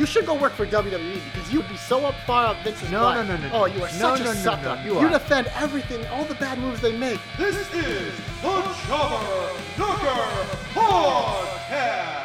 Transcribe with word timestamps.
You 0.00 0.06
should 0.06 0.24
go 0.24 0.32
work 0.34 0.54
for 0.54 0.64
WWE 0.64 1.20
because 1.30 1.52
you'd 1.52 1.68
be 1.68 1.76
so 1.76 2.06
up 2.06 2.14
far 2.26 2.46
up 2.46 2.56
Vince's 2.64 2.90
No, 2.90 3.00
butt. 3.02 3.26
no, 3.26 3.36
no, 3.36 3.42
no, 3.48 3.50
Oh, 3.52 3.66
you 3.66 3.82
are 3.84 3.92
No, 3.98 4.16
such 4.16 4.20
no, 4.24 4.30
a 4.30 4.34
no, 4.34 4.40
sucker. 4.40 4.76
no, 4.76 4.82
you 4.82 4.92
you 4.98 5.06
are. 5.06 5.10
defend 5.10 5.46
everything, 5.54 6.06
all 6.06 6.24
the 6.24 6.36
bad 6.36 6.56
moves 6.58 6.80
they 6.80 6.96
make. 6.96 7.20
This 7.36 7.54
is 7.54 7.68
the 7.68 7.82
Jobber 8.40 9.52
Knocker 9.76 10.56
Podcast. 10.72 12.19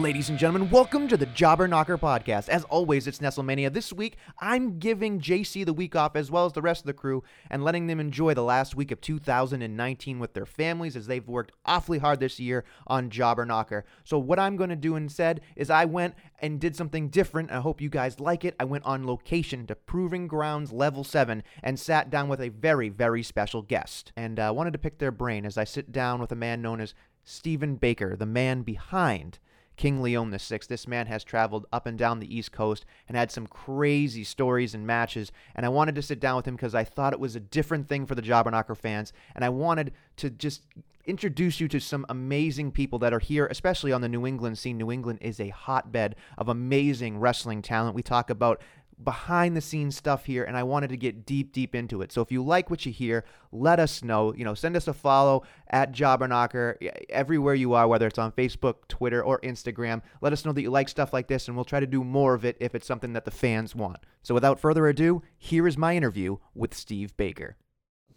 Ladies 0.00 0.30
and 0.30 0.38
gentlemen, 0.38 0.70
welcome 0.70 1.06
to 1.06 1.18
the 1.18 1.26
Jobber 1.26 1.68
Knocker 1.68 1.98
podcast. 1.98 2.48
As 2.48 2.64
always, 2.64 3.06
it's 3.06 3.18
Nestlemania. 3.18 3.70
This 3.70 3.92
week, 3.92 4.16
I'm 4.40 4.78
giving 4.78 5.20
JC 5.20 5.66
the 5.66 5.74
week 5.74 5.94
off 5.94 6.16
as 6.16 6.30
well 6.30 6.46
as 6.46 6.54
the 6.54 6.62
rest 6.62 6.80
of 6.80 6.86
the 6.86 6.94
crew 6.94 7.22
and 7.50 7.62
letting 7.62 7.88
them 7.88 8.00
enjoy 8.00 8.32
the 8.32 8.42
last 8.42 8.74
week 8.74 8.90
of 8.90 9.02
2019 9.02 10.18
with 10.18 10.32
their 10.32 10.46
families 10.46 10.96
as 10.96 11.08
they've 11.08 11.28
worked 11.28 11.52
awfully 11.66 11.98
hard 11.98 12.20
this 12.20 12.40
year 12.40 12.64
on 12.86 13.10
Jobber 13.10 13.44
Knocker. 13.44 13.84
So, 14.02 14.18
what 14.18 14.38
I'm 14.38 14.56
going 14.56 14.70
to 14.70 14.76
do 14.76 14.96
instead 14.96 15.42
is 15.56 15.68
I 15.68 15.84
went 15.84 16.14
and 16.38 16.58
did 16.58 16.74
something 16.74 17.10
different. 17.10 17.52
I 17.52 17.60
hope 17.60 17.82
you 17.82 17.90
guys 17.90 18.18
like 18.18 18.46
it. 18.46 18.56
I 18.58 18.64
went 18.64 18.86
on 18.86 19.06
location 19.06 19.66
to 19.66 19.74
Proving 19.74 20.26
Grounds 20.26 20.72
Level 20.72 21.04
7 21.04 21.42
and 21.62 21.78
sat 21.78 22.08
down 22.08 22.28
with 22.28 22.40
a 22.40 22.48
very, 22.48 22.88
very 22.88 23.22
special 23.22 23.60
guest. 23.60 24.10
And 24.16 24.40
I 24.40 24.46
uh, 24.46 24.52
wanted 24.54 24.72
to 24.72 24.78
pick 24.78 24.98
their 24.98 25.12
brain 25.12 25.44
as 25.44 25.58
I 25.58 25.64
sit 25.64 25.92
down 25.92 26.18
with 26.18 26.32
a 26.32 26.36
man 26.36 26.62
known 26.62 26.80
as 26.80 26.94
Stephen 27.24 27.76
Baker, 27.76 28.16
the 28.16 28.26
man 28.26 28.62
behind 28.62 29.38
King 29.76 30.02
Leon 30.02 30.30
VI. 30.30 30.60
This 30.68 30.86
man 30.86 31.06
has 31.06 31.24
traveled 31.24 31.66
up 31.72 31.86
and 31.86 31.98
down 31.98 32.20
the 32.20 32.34
East 32.34 32.52
Coast 32.52 32.84
and 33.08 33.16
had 33.16 33.30
some 33.30 33.46
crazy 33.46 34.24
stories 34.24 34.74
and 34.74 34.86
matches. 34.86 35.32
And 35.54 35.66
I 35.66 35.70
wanted 35.70 35.94
to 35.96 36.02
sit 36.02 36.20
down 36.20 36.36
with 36.36 36.46
him 36.46 36.56
because 36.56 36.74
I 36.74 36.84
thought 36.84 37.12
it 37.12 37.20
was 37.20 37.36
a 37.36 37.40
different 37.40 37.88
thing 37.88 38.06
for 38.06 38.14
the 38.14 38.22
Jobber 38.22 38.50
Knocker 38.50 38.74
fans. 38.74 39.12
And 39.34 39.44
I 39.44 39.48
wanted 39.48 39.92
to 40.16 40.30
just 40.30 40.62
introduce 41.04 41.60
you 41.60 41.66
to 41.68 41.80
some 41.80 42.06
amazing 42.08 42.70
people 42.70 42.98
that 43.00 43.12
are 43.12 43.18
here, 43.18 43.46
especially 43.46 43.92
on 43.92 44.00
the 44.00 44.08
New 44.08 44.26
England 44.26 44.58
scene. 44.58 44.78
New 44.78 44.92
England 44.92 45.18
is 45.20 45.40
a 45.40 45.48
hotbed 45.48 46.16
of 46.38 46.48
amazing 46.48 47.18
wrestling 47.18 47.62
talent. 47.62 47.96
We 47.96 48.02
talk 48.02 48.30
about 48.30 48.60
behind 49.02 49.56
the 49.56 49.60
scenes 49.60 49.96
stuff 49.96 50.24
here 50.24 50.44
and 50.44 50.56
I 50.56 50.62
wanted 50.62 50.88
to 50.90 50.96
get 50.96 51.26
deep 51.26 51.52
deep 51.52 51.74
into 51.74 52.02
it. 52.02 52.12
So 52.12 52.20
if 52.22 52.32
you 52.32 52.42
like 52.42 52.70
what 52.70 52.86
you 52.86 52.92
hear, 52.92 53.24
let 53.50 53.78
us 53.80 54.02
know. 54.02 54.34
You 54.34 54.44
know, 54.44 54.54
send 54.54 54.76
us 54.76 54.88
a 54.88 54.94
follow 54.94 55.42
at 55.68 55.92
Jobberknocker 55.92 56.76
everywhere 57.10 57.54
you 57.54 57.74
are 57.74 57.88
whether 57.88 58.06
it's 58.06 58.18
on 58.18 58.32
Facebook, 58.32 58.88
Twitter 58.88 59.22
or 59.22 59.40
Instagram. 59.40 60.02
Let 60.20 60.32
us 60.32 60.44
know 60.44 60.52
that 60.52 60.62
you 60.62 60.70
like 60.70 60.88
stuff 60.88 61.12
like 61.12 61.28
this 61.28 61.48
and 61.48 61.56
we'll 61.56 61.64
try 61.64 61.80
to 61.80 61.86
do 61.86 62.04
more 62.04 62.34
of 62.34 62.44
it 62.44 62.56
if 62.60 62.74
it's 62.74 62.86
something 62.86 63.12
that 63.12 63.24
the 63.24 63.30
fans 63.30 63.74
want. 63.74 63.98
So 64.22 64.34
without 64.34 64.60
further 64.60 64.86
ado, 64.86 65.22
here 65.36 65.66
is 65.66 65.76
my 65.76 65.96
interview 65.96 66.38
with 66.54 66.74
Steve 66.74 67.16
Baker. 67.16 67.56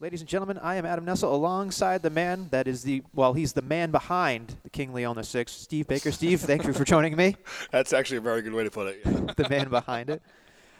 Ladies 0.01 0.19
and 0.19 0.29
gentlemen, 0.29 0.57
I 0.57 0.75
am 0.75 0.85
Adam 0.85 1.05
Nessel 1.05 1.31
alongside 1.31 2.01
the 2.03 2.09
man 2.09 2.49
that 2.51 2.67
is 2.67 2.83
the 2.83 3.01
well, 3.13 3.33
he's 3.33 3.53
the 3.53 3.61
man 3.61 3.91
behind 3.91 4.55
the 4.63 4.69
King 4.69 4.93
Leon 4.93 5.15
VI, 5.23 5.45
Steve 5.47 5.87
Baker. 5.87 6.11
Steve, 6.11 6.41
thank 6.41 6.65
you 6.65 6.73
for 6.73 6.83
joining 6.83 7.15
me. 7.15 7.37
That's 7.71 7.93
actually 7.93 8.17
a 8.17 8.21
very 8.21 8.41
good 8.41 8.53
way 8.53 8.65
to 8.65 8.71
put 8.71 8.87
it. 8.87 8.99
yeah. 9.05 9.11
the 9.37 9.47
man 9.49 9.69
behind 9.69 10.09
it. 10.09 10.21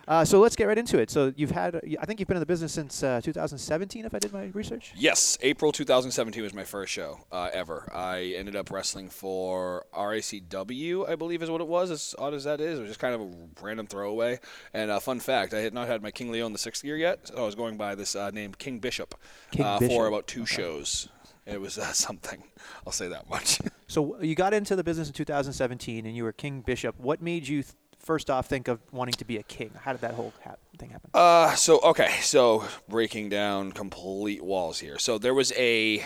Uh, 0.08 0.24
so 0.24 0.40
let's 0.40 0.56
get 0.56 0.66
right 0.68 0.78
into 0.78 1.00
it. 1.00 1.10
So 1.10 1.34
you've 1.36 1.52
had, 1.52 1.82
I 2.00 2.06
think 2.06 2.20
you've 2.20 2.28
been 2.28 2.38
in 2.38 2.42
the 2.42 2.46
business 2.46 2.72
since 2.74 3.02
uh, 3.02 3.22
2017, 3.24 4.06
if 4.06 4.14
I 4.14 4.20
did 4.20 4.32
my 4.32 4.46
research. 4.54 4.94
yes, 4.96 5.38
April 5.42 5.72
2017 5.72 6.44
was 6.44 6.54
my 6.54 6.64
first 6.64 6.92
show 6.94 7.20
uh, 7.32 7.50
ever. 7.52 7.90
I 7.94 8.34
ended 8.38 8.56
up 8.56 8.70
wrestling 8.70 9.10
for 9.10 9.86
RACW, 9.96 11.10
I 11.10 11.16
believe 11.16 11.42
is 11.42 11.50
what 11.50 11.62
it 11.62 11.68
was. 11.68 11.92
As 11.92 12.16
odd 12.20 12.34
as 12.34 12.44
that 12.44 12.62
is, 12.62 12.80
it 12.80 12.82
was 12.84 12.90
just 12.90 13.00
kind 13.00 13.16
of 13.16 13.22
a 13.22 13.32
random 13.64 13.88
throwaway. 13.88 14.40
And 14.74 14.92
uh, 14.92 15.00
fun 15.00 15.20
fact, 15.20 15.54
I 15.54 15.60
had 15.60 15.74
not 15.74 15.88
had 15.88 16.02
my 16.02 16.12
King 16.12 16.32
Leon 16.32 16.54
the 16.54 16.60
sixth 16.60 16.84
year 16.84 16.98
yet. 16.98 17.28
So 17.28 17.38
I 17.38 17.42
was 17.46 17.56
going 17.56 17.78
by 17.78 17.96
this 17.96 18.16
uh, 18.16 18.30
name 18.32 18.54
King 18.54 18.80
Bishop, 18.80 19.16
King 19.52 19.66
uh, 19.66 19.80
Bishop. 19.80 19.92
for 19.94 20.08
about 20.08 20.28
two 20.28 20.46
shows. 20.46 21.10
It 21.46 21.62
was 21.62 21.78
uh, 21.78 21.84
something. 21.94 22.44
I'll 22.86 22.94
say 22.94 23.08
that 23.08 23.30
much. 23.30 23.60
So 23.88 24.20
you 24.20 24.34
got 24.34 24.54
into 24.54 24.76
the 24.76 24.84
business 24.84 25.08
in 25.08 25.14
2017, 25.14 26.06
and 26.08 26.16
you 26.16 26.24
were 26.24 26.32
King 26.32 26.62
Bishop. 26.62 27.00
What 27.00 27.22
made 27.22 27.48
you, 27.48 27.62
th- 27.62 27.76
first 28.06 28.30
off, 28.30 28.46
think 28.46 28.68
of 28.68 28.80
wanting 28.92 29.16
to 29.16 29.26
be 29.26 29.38
a 29.38 29.44
king? 29.44 29.72
How 29.82 29.92
did 29.92 30.02
that 30.02 30.14
whole 30.14 30.32
ha- 30.44 30.56
thing 30.78 30.92
happen? 30.92 31.10
Uh, 31.14 31.56
so 31.56 31.80
okay, 31.80 32.12
so 32.22 32.64
breaking 32.88 33.30
down 33.30 33.72
complete 33.72 34.44
walls 34.44 34.80
here. 34.80 34.98
So 35.00 35.18
there 35.18 35.34
was 35.34 35.52
a 35.58 36.00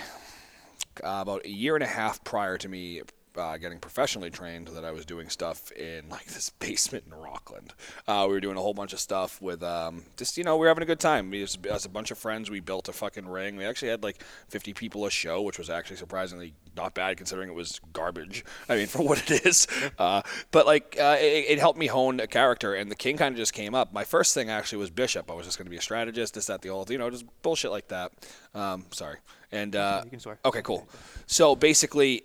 uh, 1.04 1.20
about 1.22 1.46
a 1.46 1.50
year 1.50 1.76
and 1.76 1.84
a 1.84 1.88
half 1.88 2.24
prior 2.24 2.58
to 2.58 2.68
me 2.68 3.02
uh, 3.38 3.58
getting 3.58 3.80
professionally 3.80 4.30
trained 4.30 4.70
that 4.70 4.84
I 4.86 4.92
was 4.92 5.06
doing 5.06 5.30
stuff 5.30 5.72
in 5.72 6.10
like 6.10 6.26
this 6.26 6.50
basement 6.60 7.06
in 7.08 7.14
Rockland. 7.14 7.74
Uh, 8.08 8.26
we 8.28 8.34
were 8.34 8.40
doing 8.40 8.58
a 8.58 8.62
whole 8.62 8.74
bunch 8.74 8.94
of 8.94 9.00
stuff 9.00 9.42
with 9.42 9.64
um, 9.64 10.04
just 10.18 10.38
you 10.38 10.44
know 10.44 10.56
we 10.56 10.62
were 10.62 10.68
having 10.68 10.84
a 10.84 10.88
good 10.88 11.00
time. 11.00 11.30
We 11.30 11.42
just, 11.42 11.66
as 11.66 11.86
a 11.86 11.90
bunch 11.90 12.12
of 12.12 12.18
friends, 12.18 12.50
we 12.50 12.60
built 12.60 12.88
a 12.90 12.94
fucking 12.94 13.28
ring. 13.28 13.56
We 13.58 13.66
actually 13.66 13.90
had 13.90 14.04
like 14.04 14.24
50 14.50 14.74
people 14.74 15.06
a 15.06 15.12
show, 15.12 15.42
which 15.42 15.58
was 15.58 15.70
actually 15.70 15.98
surprisingly 15.98 16.54
not 16.76 16.94
bad 16.94 17.18
considering 17.18 17.50
it 17.50 17.56
was 17.56 17.80
garbage. 17.94 18.44
I 18.68 18.76
mean, 18.76 18.88
for 18.94 19.04
what 19.06 19.30
it 19.30 19.46
is. 19.46 19.68
Uh, 19.98 20.22
but 20.52 20.66
like, 20.66 20.96
uh, 21.00 21.18
it, 21.20 21.46
it 21.50 21.60
helped 21.60 21.78
me 21.78 21.88
hone 21.88 22.20
a 22.22 22.28
character, 22.28 22.74
and 22.74 22.90
the 22.90 22.96
king 22.96 23.18
kind 23.18 23.34
of 23.34 23.38
just 23.38 23.54
came 23.54 23.76
up. 23.76 23.92
My 23.92 24.04
first 24.06 24.34
thing 24.34 24.50
actually 24.50 24.78
was 24.78 24.90
bishop. 24.90 25.30
I 25.30 25.34
was 25.34 25.46
just 25.46 25.58
going 25.58 25.66
to 25.66 25.70
be 25.70 25.76
a 25.78 25.82
strategist, 25.82 26.36
this, 26.36 26.46
that, 26.46 26.62
the 26.62 26.70
old 26.70 26.90
you 26.90 26.98
know, 26.98 27.10
just 27.10 27.26
bullshit 27.42 27.72
like 27.72 27.90
that. 27.90 28.12
Um, 28.54 28.86
sorry. 28.92 29.18
And 29.52 29.76
uh, 29.76 30.02
You 30.06 30.12
can 30.12 30.20
swear. 30.20 30.40
okay, 30.46 30.62
cool. 30.62 30.88
So 31.28 31.56
basically, 31.56 32.24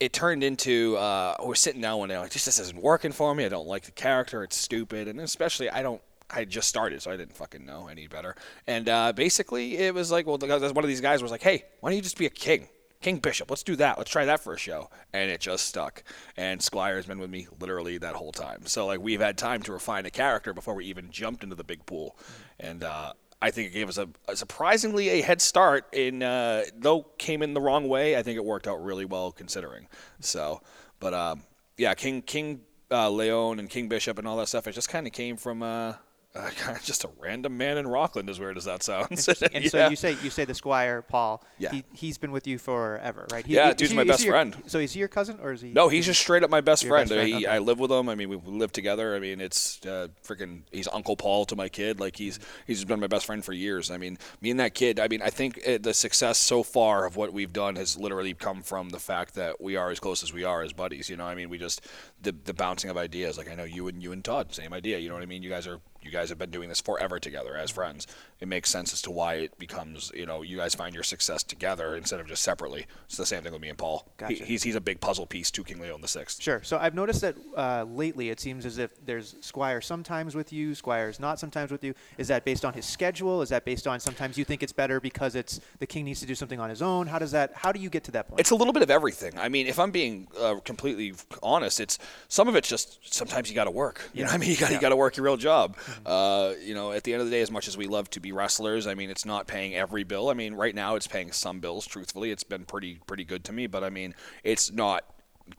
it 0.00 0.14
turned 0.14 0.42
into 0.42 0.96
uh, 0.96 1.36
we're 1.44 1.54
sitting 1.54 1.82
down 1.82 1.98
one 1.98 2.08
day 2.08 2.18
like, 2.18 2.30
this 2.30 2.46
just 2.46 2.58
isn't 2.58 2.82
working 2.82 3.12
for 3.12 3.34
me. 3.34 3.44
I 3.44 3.50
don't 3.50 3.68
like 3.68 3.84
the 3.84 3.92
character. 3.92 4.42
It's 4.42 4.56
stupid, 4.56 5.06
and 5.06 5.20
especially 5.20 5.68
I 5.70 5.82
don't. 5.82 6.00
I 6.32 6.44
just 6.44 6.68
started, 6.68 7.02
so 7.02 7.10
I 7.10 7.16
didn't 7.16 7.36
fucking 7.36 7.66
know 7.66 7.88
any 7.88 8.06
better. 8.06 8.36
And 8.66 8.88
uh, 8.88 9.12
basically, 9.12 9.76
it 9.76 9.92
was 9.92 10.12
like, 10.12 10.28
well, 10.28 10.38
one 10.38 10.84
of 10.84 10.86
these 10.88 11.00
guys 11.00 11.22
was 11.22 11.30
like, 11.30 11.42
"Hey, 11.42 11.64
why 11.80 11.90
don't 11.90 11.96
you 11.96 12.02
just 12.02 12.16
be 12.16 12.26
a 12.26 12.30
king, 12.30 12.68
king 13.02 13.18
bishop? 13.18 13.50
Let's 13.50 13.64
do 13.64 13.76
that. 13.76 13.98
Let's 13.98 14.10
try 14.10 14.24
that 14.24 14.40
for 14.40 14.54
a 14.54 14.58
show." 14.58 14.90
And 15.12 15.30
it 15.30 15.40
just 15.40 15.66
stuck. 15.66 16.02
And 16.36 16.62
Squire's 16.62 17.06
been 17.06 17.18
with 17.18 17.30
me 17.30 17.48
literally 17.58 17.98
that 17.98 18.14
whole 18.14 18.32
time. 18.32 18.66
So 18.66 18.86
like, 18.86 19.00
we've 19.00 19.20
had 19.20 19.36
time 19.36 19.62
to 19.62 19.72
refine 19.72 20.06
a 20.06 20.10
character 20.10 20.54
before 20.54 20.74
we 20.74 20.86
even 20.86 21.10
jumped 21.10 21.42
into 21.42 21.56
the 21.56 21.64
big 21.64 21.84
pool. 21.84 22.16
And 22.58 22.84
uh, 22.84 23.12
I 23.42 23.50
think 23.50 23.68
it 23.68 23.72
gave 23.72 23.88
us 23.88 23.98
a, 23.98 24.08
a 24.28 24.36
surprisingly 24.36 25.08
a 25.08 25.22
head 25.22 25.40
start. 25.40 25.86
In 25.94 26.22
uh, 26.22 26.64
though 26.76 27.02
came 27.18 27.42
in 27.42 27.54
the 27.54 27.60
wrong 27.60 27.88
way, 27.88 28.16
I 28.16 28.22
think 28.22 28.36
it 28.36 28.44
worked 28.44 28.68
out 28.68 28.82
really 28.84 29.04
well 29.04 29.32
considering. 29.32 29.88
So, 30.20 30.60
but 30.98 31.14
um, 31.14 31.42
yeah, 31.76 31.94
King 31.94 32.22
King 32.22 32.60
uh, 32.90 33.10
Leon 33.10 33.58
and 33.58 33.70
King 33.70 33.88
Bishop 33.88 34.18
and 34.18 34.26
all 34.28 34.36
that 34.36 34.48
stuff. 34.48 34.66
It 34.66 34.72
just 34.72 34.88
kind 34.88 35.06
of 35.06 35.12
came 35.12 35.36
from 35.36 35.62
uh, 35.62 35.94
uh, 36.36 36.50
just 36.84 37.04
a 37.04 37.10
random 37.18 37.56
man 37.56 37.76
in 37.76 37.86
Rockland. 37.88 38.30
As 38.30 38.38
weird 38.38 38.56
as 38.56 38.64
that 38.66 38.82
sounds. 38.82 39.28
And 39.52 39.68
so 39.70 39.78
Yeah. 39.78 39.88
you 39.90 39.96
say 39.96 40.16
you 40.22 40.30
say 40.30 40.44
the 40.44 40.54
Squire 40.54 41.02
Paul. 41.02 41.42
Yeah. 41.58 41.72
He, 41.72 41.84
he's 41.92 42.18
been 42.18 42.30
with 42.30 42.46
you 42.46 42.58
forever, 42.58 43.26
right? 43.32 43.44
He, 43.44 43.54
Yeah, 43.54 43.70
is 43.70 43.74
dude's 43.76 43.90
he- 43.90 43.96
my 43.96 44.04
best 44.04 44.22
your- 44.24 44.32
friend. 44.34 44.56
So 44.66 44.78
is 44.78 44.92
he 44.92 45.00
your 45.00 45.08
cousin 45.08 45.38
or 45.42 45.52
is 45.52 45.60
he? 45.60 45.72
No, 45.72 45.88
he's 45.88 46.06
just 46.06 46.20
straight 46.20 46.42
up 46.44 46.50
my 46.50 46.60
best 46.60 46.86
friend. 46.86 47.08
best 47.08 47.14
friend, 47.18 47.28
He, 47.28 47.34
okay. 47.36 47.46
I 47.46 47.58
live 47.58 47.80
with 47.80 47.90
him. 47.90 48.08
I 48.08 48.14
mean, 48.14 48.28
we 48.28 48.36
live 48.46 48.70
together. 48.72 49.16
I 49.16 49.18
mean, 49.18 49.40
it's 49.40 49.84
uh, 49.84 50.08
freaking. 50.24 50.62
He's 50.70 50.86
Uncle 50.88 51.16
Paul 51.16 51.44
to 51.46 51.56
my 51.56 51.68
kid. 51.68 51.98
Like 51.98 52.16
he's 52.16 52.38
he's 52.66 52.78
just 52.78 52.86
been 52.88 53.00
my 53.00 53.06
best 53.08 53.26
friend 53.26 53.44
for 53.44 53.52
years. 53.52 53.90
I 53.90 53.96
mean, 53.96 54.16
me 54.40 54.50
and 54.50 54.60
that 54.60 54.74
kid. 54.74 55.00
I 55.00 55.08
mean, 55.08 55.22
I 55.22 55.30
think 55.30 55.60
uh, 55.66 55.78
the 55.80 55.92
success 55.94 56.38
so 56.38 56.62
far 56.62 57.06
of 57.06 57.16
what 57.16 57.32
we've 57.32 57.52
done 57.52 57.74
has 57.76 57.98
literally 57.98 58.34
come 58.34 58.62
from 58.62 58.90
the 58.90 59.00
fact 59.00 59.34
that 59.34 59.60
we 59.60 59.74
are 59.76 59.90
as 59.90 59.98
close 59.98 60.22
as 60.22 60.32
we 60.32 60.44
are 60.44 60.62
as 60.62 60.72
buddies. 60.72 61.10
You 61.10 61.16
know, 61.16 61.24
I 61.26 61.34
mean, 61.34 61.48
we 61.50 61.58
just 61.58 61.84
the 62.22 62.32
the 62.44 62.54
bouncing 62.54 62.88
of 62.90 62.96
ideas. 62.96 63.36
Like 63.36 63.50
I 63.50 63.54
know 63.56 63.64
you 63.64 63.88
and 63.88 64.00
you 64.02 64.12
and 64.12 64.24
Todd, 64.24 64.54
same 64.54 64.72
idea. 64.72 64.98
You 64.98 65.08
know 65.08 65.14
what 65.14 65.22
I 65.24 65.26
mean? 65.26 65.42
You 65.42 65.50
guys 65.50 65.66
are 65.66 65.80
you 66.02 66.10
guys 66.10 66.28
have 66.30 66.38
been 66.38 66.50
doing 66.50 66.68
this 66.68 66.80
forever 66.80 67.18
together 67.18 67.56
as 67.56 67.70
friends. 67.70 68.06
It 68.40 68.48
makes 68.48 68.70
sense 68.70 68.92
as 68.92 69.02
to 69.02 69.10
why 69.10 69.34
it 69.34 69.58
becomes. 69.58 70.10
You 70.14 70.26
know, 70.26 70.42
you 70.42 70.56
guys 70.56 70.74
find 70.74 70.94
your 70.94 71.04
success 71.04 71.42
together 71.42 71.94
instead 71.94 72.20
of 72.20 72.26
just 72.26 72.42
separately. 72.42 72.86
It's 73.06 73.16
the 73.16 73.26
same 73.26 73.42
thing 73.42 73.52
with 73.52 73.60
me 73.60 73.68
and 73.68 73.76
Paul. 73.78 74.06
He- 74.28 74.36
he's 74.36 74.62
he's 74.62 74.74
a 74.76 74.80
big 74.80 75.00
puzzle 75.00 75.26
piece 75.26 75.50
to 75.52 75.64
King 75.64 75.80
Leon 75.80 76.00
the 76.00 76.08
Sixth. 76.08 76.42
Sure. 76.42 76.62
So 76.62 76.78
I've 76.78 76.94
noticed 76.94 77.20
that 77.20 77.36
uh, 77.56 77.84
lately 77.88 78.30
it 78.30 78.40
seems 78.40 78.64
as 78.64 78.78
if 78.78 78.90
there's 79.04 79.36
Squire 79.40 79.80
sometimes 79.80 80.34
with 80.34 80.52
you, 80.52 80.74
Squire's 80.74 81.20
not 81.20 81.38
sometimes 81.38 81.70
with 81.70 81.84
you. 81.84 81.94
Is 82.18 82.28
that 82.28 82.44
based 82.44 82.64
on 82.64 82.72
his 82.72 82.86
schedule? 82.86 83.42
Is 83.42 83.50
that 83.50 83.64
based 83.64 83.86
on 83.86 84.00
sometimes 84.00 84.38
you 84.38 84.44
think 84.44 84.62
it's 84.62 84.72
better 84.72 85.00
because 85.00 85.34
it's 85.34 85.60
the 85.78 85.86
king 85.86 86.04
needs 86.04 86.20
to 86.20 86.26
do 86.26 86.34
something 86.34 86.60
on 86.60 86.70
his 86.70 86.80
own? 86.82 87.06
How 87.06 87.18
does 87.18 87.32
that? 87.32 87.52
How 87.54 87.72
do 87.72 87.80
you 87.80 87.90
get 87.90 88.04
to 88.04 88.10
that 88.12 88.28
point? 88.28 88.40
It's 88.40 88.50
a 88.50 88.54
little 88.56 88.72
bit 88.72 88.82
of 88.82 88.90
everything. 88.90 89.32
I 89.38 89.48
mean, 89.48 89.66
if 89.66 89.78
I'm 89.78 89.90
being 89.90 90.28
uh, 90.38 90.56
completely 90.64 91.12
honest, 91.42 91.78
it's 91.80 91.98
some 92.28 92.48
of 92.48 92.56
it's 92.56 92.68
just 92.68 93.12
sometimes 93.14 93.48
you 93.50 93.54
got 93.54 93.64
to 93.64 93.70
work. 93.70 94.00
You 94.14 94.22
know, 94.22 94.28
what 94.28 94.34
I 94.34 94.38
mean, 94.38 94.50
you 94.50 94.56
got 94.56 94.70
you 94.72 94.80
got 94.80 94.88
to 94.90 94.96
work 94.96 95.16
your 95.16 95.24
real 95.24 95.36
job. 95.36 95.76
Uh, 96.06 96.54
you 96.62 96.74
know, 96.74 96.92
at 96.92 97.04
the 97.04 97.12
end 97.12 97.22
of 97.22 97.28
the 97.28 97.34
day, 97.34 97.40
as 97.40 97.50
much 97.50 97.68
as 97.68 97.76
we 97.76 97.86
love 97.86 98.10
to 98.10 98.20
be 98.20 98.32
wrestlers, 98.32 98.86
I 98.86 98.94
mean, 98.94 99.10
it's 99.10 99.24
not 99.24 99.46
paying 99.46 99.74
every 99.74 100.04
bill. 100.04 100.30
I 100.30 100.34
mean, 100.34 100.54
right 100.54 100.74
now 100.74 100.96
it's 100.96 101.06
paying 101.06 101.32
some 101.32 101.60
bills. 101.60 101.86
Truthfully, 101.86 102.30
it's 102.30 102.44
been 102.44 102.64
pretty 102.64 103.00
pretty 103.06 103.24
good 103.24 103.44
to 103.44 103.52
me, 103.52 103.66
but 103.66 103.84
I 103.84 103.90
mean, 103.90 104.14
it's 104.42 104.72
not 104.72 105.04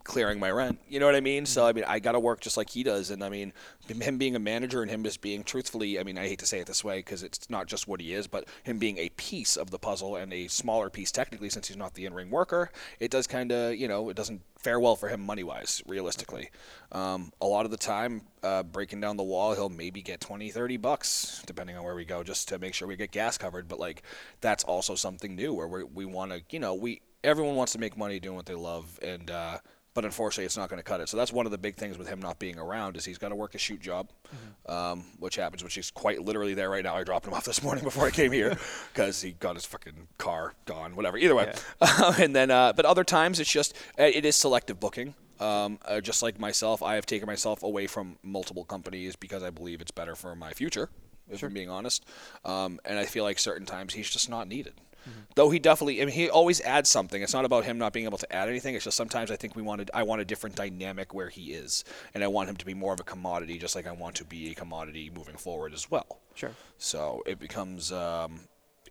clearing 0.04 0.38
my 0.40 0.50
rent. 0.50 0.78
You 0.88 1.00
know 1.00 1.06
what 1.06 1.14
I 1.14 1.20
mean? 1.20 1.46
So 1.46 1.66
I 1.66 1.72
mean, 1.72 1.84
I 1.86 1.98
got 1.98 2.12
to 2.12 2.20
work 2.20 2.40
just 2.40 2.56
like 2.56 2.70
he 2.70 2.82
does, 2.82 3.10
and 3.10 3.22
I 3.22 3.28
mean, 3.28 3.52
him 3.88 4.18
being 4.18 4.36
a 4.36 4.38
manager 4.38 4.82
and 4.82 4.90
him 4.90 5.02
just 5.02 5.20
being 5.20 5.44
truthfully. 5.44 5.98
I 5.98 6.04
mean, 6.04 6.18
I 6.18 6.26
hate 6.26 6.38
to 6.40 6.46
say 6.46 6.60
it 6.60 6.66
this 6.66 6.84
way 6.84 6.98
because 6.98 7.22
it's 7.22 7.48
not 7.50 7.66
just 7.66 7.88
what 7.88 8.00
he 8.00 8.12
is, 8.14 8.26
but 8.26 8.46
him 8.64 8.78
being 8.78 8.98
a 8.98 9.08
piece 9.10 9.56
of 9.56 9.70
the 9.70 9.78
puzzle 9.78 10.16
and 10.16 10.32
a 10.32 10.48
smaller 10.48 10.90
piece 10.90 11.12
technically, 11.12 11.50
since 11.50 11.68
he's 11.68 11.76
not 11.76 11.94
the 11.94 12.06
in-ring 12.06 12.30
worker, 12.30 12.70
it 13.00 13.10
does 13.10 13.26
kind 13.26 13.52
of 13.52 13.74
you 13.74 13.88
know 13.88 14.08
it 14.08 14.16
doesn't 14.16 14.42
fare 14.62 14.78
well 14.78 14.94
for 14.94 15.08
him 15.08 15.20
money-wise, 15.20 15.82
realistically. 15.86 16.48
Um, 16.92 17.32
a 17.40 17.46
lot 17.46 17.64
of 17.64 17.72
the 17.72 17.76
time, 17.76 18.22
uh, 18.44 18.62
breaking 18.62 19.00
down 19.00 19.16
the 19.16 19.22
wall, 19.24 19.54
he'll 19.54 19.68
maybe 19.68 20.02
get 20.02 20.20
20, 20.20 20.50
30 20.50 20.76
bucks, 20.76 21.42
depending 21.46 21.76
on 21.76 21.82
where 21.82 21.96
we 21.96 22.04
go, 22.04 22.22
just 22.22 22.48
to 22.48 22.58
make 22.60 22.72
sure 22.72 22.86
we 22.86 22.96
get 22.96 23.10
gas 23.10 23.36
covered. 23.36 23.66
But 23.66 23.80
like, 23.80 24.02
that's 24.40 24.62
also 24.62 24.94
something 24.94 25.34
new 25.34 25.52
where 25.52 25.68
we 25.68 25.84
we 25.84 26.04
want 26.04 26.32
to, 26.32 26.42
you 26.50 26.60
know, 26.60 26.74
we 26.74 27.02
everyone 27.24 27.56
wants 27.56 27.72
to 27.72 27.78
make 27.78 27.96
money 27.96 28.20
doing 28.20 28.36
what 28.36 28.46
they 28.46 28.54
love, 28.54 28.98
and 29.02 29.30
uh, 29.30 29.58
but 29.94 30.04
unfortunately, 30.04 30.44
it's 30.44 30.56
not 30.56 30.68
going 30.68 30.78
to 30.78 30.84
cut 30.84 31.00
it. 31.00 31.08
So 31.08 31.16
that's 31.16 31.32
one 31.32 31.46
of 31.46 31.52
the 31.52 31.58
big 31.58 31.76
things 31.76 31.98
with 31.98 32.08
him 32.08 32.20
not 32.20 32.38
being 32.38 32.58
around 32.58 32.96
is 32.96 33.04
he's 33.04 33.18
got 33.18 33.28
to 33.28 33.34
work 33.34 33.54
a 33.54 33.58
shoot 33.58 33.80
job, 33.80 34.10
mm-hmm. 34.26 34.72
um, 34.72 35.04
which 35.18 35.36
happens, 35.36 35.62
which 35.62 35.76
is 35.76 35.90
quite 35.90 36.22
literally 36.22 36.54
there 36.54 36.70
right 36.70 36.84
now. 36.84 36.96
I 36.96 37.04
dropped 37.04 37.26
him 37.26 37.34
off 37.34 37.44
this 37.44 37.62
morning 37.62 37.84
before 37.84 38.06
I 38.06 38.10
came 38.10 38.32
here 38.32 38.56
because 38.92 39.20
he 39.20 39.32
got 39.32 39.54
his 39.54 39.64
fucking 39.64 40.08
car 40.18 40.54
gone, 40.64 40.96
whatever. 40.96 41.18
Either 41.18 41.34
way, 41.34 41.52
yeah. 41.80 42.14
and 42.18 42.34
then 42.34 42.50
uh, 42.50 42.72
but 42.72 42.84
other 42.84 43.04
times 43.04 43.40
it's 43.40 43.50
just 43.50 43.74
uh, 43.98 44.04
it 44.04 44.24
is 44.24 44.36
selective 44.36 44.80
booking. 44.80 45.14
Um, 45.40 45.78
uh, 45.84 46.00
just 46.00 46.22
like 46.22 46.38
myself, 46.38 46.82
I 46.82 46.94
have 46.94 47.04
taken 47.04 47.26
myself 47.26 47.64
away 47.64 47.88
from 47.88 48.16
multiple 48.22 48.64
companies 48.64 49.16
because 49.16 49.42
I 49.42 49.50
believe 49.50 49.80
it's 49.80 49.90
better 49.90 50.14
for 50.14 50.36
my 50.36 50.52
future. 50.52 50.88
If 51.28 51.40
sure. 51.40 51.48
I'm 51.48 51.54
being 51.54 51.70
honest, 51.70 52.04
um, 52.44 52.78
and 52.84 52.98
I 52.98 53.06
feel 53.06 53.24
like 53.24 53.38
certain 53.38 53.66
times 53.66 53.94
he's 53.94 54.10
just 54.10 54.28
not 54.28 54.48
needed. 54.48 54.74
Mm-hmm. 55.08 55.20
Though 55.34 55.50
he 55.50 55.58
definitely, 55.58 56.00
I 56.00 56.04
mean, 56.04 56.14
he 56.14 56.30
always 56.30 56.60
adds 56.60 56.88
something. 56.88 57.22
It's 57.22 57.32
not 57.32 57.44
about 57.44 57.64
him 57.64 57.78
not 57.78 57.92
being 57.92 58.06
able 58.06 58.18
to 58.18 58.32
add 58.32 58.48
anything. 58.48 58.74
It's 58.74 58.84
just 58.84 58.96
sometimes 58.96 59.30
I 59.30 59.36
think 59.36 59.56
we 59.56 59.62
wanted, 59.62 59.90
I 59.92 60.02
want 60.02 60.20
a 60.20 60.24
different 60.24 60.56
dynamic 60.56 61.12
where 61.14 61.28
he 61.28 61.52
is, 61.52 61.84
and 62.14 62.22
I 62.22 62.28
want 62.28 62.48
him 62.48 62.56
to 62.56 62.64
be 62.64 62.74
more 62.74 62.92
of 62.92 63.00
a 63.00 63.04
commodity, 63.04 63.58
just 63.58 63.74
like 63.74 63.86
I 63.86 63.92
want 63.92 64.16
to 64.16 64.24
be 64.24 64.50
a 64.50 64.54
commodity 64.54 65.10
moving 65.14 65.36
forward 65.36 65.72
as 65.72 65.90
well. 65.90 66.20
Sure. 66.34 66.52
So 66.78 67.22
it 67.26 67.38
becomes, 67.38 67.92
um, 67.92 68.40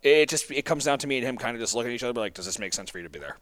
it 0.04 0.30
just 0.30 0.52
it 0.52 0.66
comes 0.66 0.84
down 0.84 1.00
to 1.00 1.08
me 1.08 1.18
and 1.18 1.26
him 1.26 1.38
kind 1.38 1.56
of 1.56 1.62
just 1.62 1.76
looking 1.76 1.92
at 1.92 1.96
each 1.96 2.04
other, 2.04 2.20
like, 2.20 2.34
does 2.34 2.46
this 2.46 2.60
make 2.60 2.74
sense 2.74 2.90
for 2.90 2.98
you 2.98 3.04
to 3.04 3.10
be 3.10 3.20
there? 3.20 3.38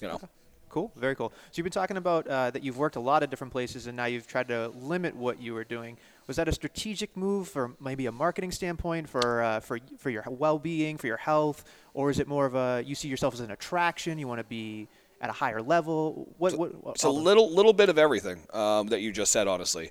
You 0.00 0.08
know. 0.08 0.14
Okay. 0.14 0.28
Cool, 0.70 0.90
very 0.96 1.14
cool. 1.14 1.28
So 1.28 1.52
you've 1.54 1.64
been 1.64 1.70
talking 1.70 1.96
about 1.98 2.26
uh, 2.26 2.50
that 2.50 2.64
you've 2.64 2.78
worked 2.78 2.96
a 2.96 3.00
lot 3.00 3.22
of 3.22 3.30
different 3.30 3.52
places, 3.52 3.86
and 3.86 3.96
now 3.96 4.06
you've 4.06 4.26
tried 4.26 4.48
to 4.48 4.68
limit 4.70 5.14
what 5.14 5.40
you 5.40 5.54
were 5.54 5.62
doing. 5.62 5.96
Was 6.26 6.36
that 6.36 6.48
a 6.48 6.52
strategic 6.52 7.16
move 7.16 7.48
for 7.48 7.72
maybe 7.80 8.06
a 8.06 8.12
marketing 8.12 8.50
standpoint, 8.50 9.08
for 9.08 9.42
uh, 9.42 9.60
for 9.60 9.78
for 9.98 10.10
your 10.10 10.24
well-being, 10.26 10.96
for 10.96 11.06
your 11.06 11.16
health, 11.18 11.64
or 11.92 12.10
is 12.10 12.18
it 12.18 12.28
more 12.28 12.46
of 12.46 12.54
a 12.54 12.82
you 12.84 12.94
see 12.94 13.08
yourself 13.08 13.34
as 13.34 13.40
an 13.40 13.50
attraction? 13.50 14.18
You 14.18 14.26
want 14.26 14.40
to 14.40 14.44
be 14.44 14.88
at 15.20 15.30
a 15.30 15.32
higher 15.32 15.60
level? 15.60 16.34
What? 16.38 16.56
what, 16.56 16.72
it's 16.94 17.04
a 17.04 17.10
little 17.10 17.50
little 17.52 17.72
bit 17.72 17.88
of 17.88 17.98
everything 17.98 18.40
um, 18.52 18.88
that 18.88 19.00
you 19.00 19.12
just 19.12 19.32
said. 19.32 19.46
Honestly, 19.48 19.90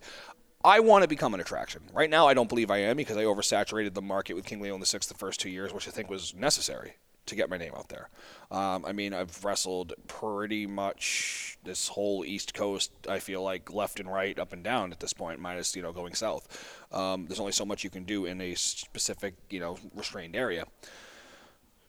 I 0.63 0.79
want 0.79 1.03
to 1.03 1.07
become 1.07 1.33
an 1.33 1.39
attraction. 1.39 1.83
Right 1.93 2.09
now, 2.09 2.27
I 2.27 2.33
don't 2.33 2.49
believe 2.49 2.71
I 2.71 2.77
am 2.77 2.97
because 2.97 3.17
I 3.17 3.23
oversaturated 3.23 3.93
the 3.93 4.01
market 4.01 4.33
with 4.33 4.45
King 4.45 4.61
Leon 4.61 4.79
the 4.79 4.85
Sixth 4.85 5.09
the 5.09 5.15
first 5.15 5.39
two 5.39 5.49
years, 5.49 5.73
which 5.73 5.87
I 5.87 5.91
think 5.91 6.09
was 6.09 6.33
necessary 6.33 6.95
to 7.25 7.35
get 7.35 7.49
my 7.49 7.57
name 7.57 7.73
out 7.75 7.89
there. 7.89 8.09
Um, 8.51 8.85
I 8.85 8.91
mean, 8.91 9.13
I've 9.13 9.43
wrestled 9.43 9.93
pretty 10.07 10.67
much 10.67 11.57
this 11.63 11.87
whole 11.87 12.25
East 12.25 12.53
Coast. 12.53 12.91
I 13.07 13.19
feel 13.19 13.41
like 13.41 13.73
left 13.73 13.99
and 13.99 14.11
right, 14.11 14.37
up 14.37 14.53
and 14.53 14.63
down 14.63 14.91
at 14.91 14.99
this 14.99 15.13
point, 15.13 15.39
minus 15.39 15.75
you 15.75 15.81
know 15.81 15.91
going 15.91 16.13
south. 16.13 16.47
Um, 16.91 17.25
there's 17.27 17.39
only 17.39 17.51
so 17.51 17.65
much 17.65 17.83
you 17.83 17.89
can 17.89 18.03
do 18.03 18.25
in 18.25 18.41
a 18.41 18.55
specific 18.55 19.35
you 19.49 19.59
know 19.59 19.77
restrained 19.95 20.35
area. 20.35 20.65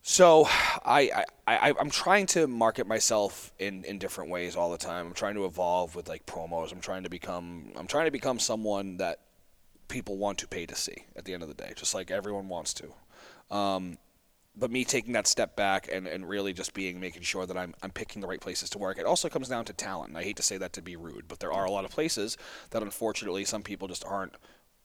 So 0.07 0.45
I, 0.85 1.25
I, 1.47 1.57
I 1.57 1.75
am 1.81 1.89
trying 1.89 2.27
to 2.27 2.47
market 2.47 2.87
myself 2.87 3.55
in, 3.59 3.85
in 3.85 3.99
different 3.99 4.31
ways 4.31 4.55
all 4.55 4.71
the 4.71 4.77
time. 4.77 5.07
I'm 5.07 5.15
trying 5.15 5.35
to 5.37 5.47
evolve 5.47 5.97
with 5.97 6.11
like 6.11 6.27
promos. 6.27 6.73
I'm 6.73 6.81
trying 6.81 7.05
to 7.05 7.09
become 7.09 7.73
I'm 7.75 7.87
trying 7.87 8.05
to 8.05 8.11
become 8.11 8.39
someone 8.39 8.99
that 8.99 9.21
people 9.89 10.19
want 10.19 10.39
to 10.39 10.47
pay 10.47 10.67
to 10.67 10.75
see 10.75 11.07
at 11.17 11.25
the 11.25 11.33
end 11.33 11.43
of 11.43 11.49
the 11.49 11.55
day, 11.55 11.73
just 11.75 11.95
like 11.95 12.11
everyone 12.11 12.49
wants 12.49 12.75
to. 12.75 12.93
Um, 13.55 13.97
but 14.57 14.71
me 14.71 14.85
taking 14.85 15.13
that 15.15 15.27
step 15.27 15.57
back 15.57 15.89
and, 15.93 16.07
and 16.07 16.29
really 16.29 16.53
just 16.53 16.75
being 16.75 17.01
making 17.01 17.23
sure 17.23 17.45
that 17.47 17.57
I'm, 17.57 17.75
I'm 17.83 17.91
picking 17.91 18.23
the 18.23 18.29
right 18.29 18.41
places 18.41 18.71
to 18.71 18.79
work. 18.79 18.99
It 18.99 19.07
also 19.07 19.29
comes 19.29 19.49
down 19.49 19.65
to 19.67 19.73
talent. 19.73 20.11
And 20.11 20.19
I 20.19 20.23
hate 20.23 20.37
to 20.37 20.43
say 20.43 20.57
that 20.59 20.73
to 20.75 20.83
be 20.83 20.97
rude, 20.97 21.27
but 21.27 21.41
there 21.41 21.53
are 21.53 21.65
a 21.65 21.71
lot 21.71 21.85
of 21.85 21.91
places 21.91 22.37
that 22.71 22.83
unfortunately 22.83 23.45
some 23.45 23.63
people 23.63 23.89
just 23.89 24.05
aren't 24.05 24.35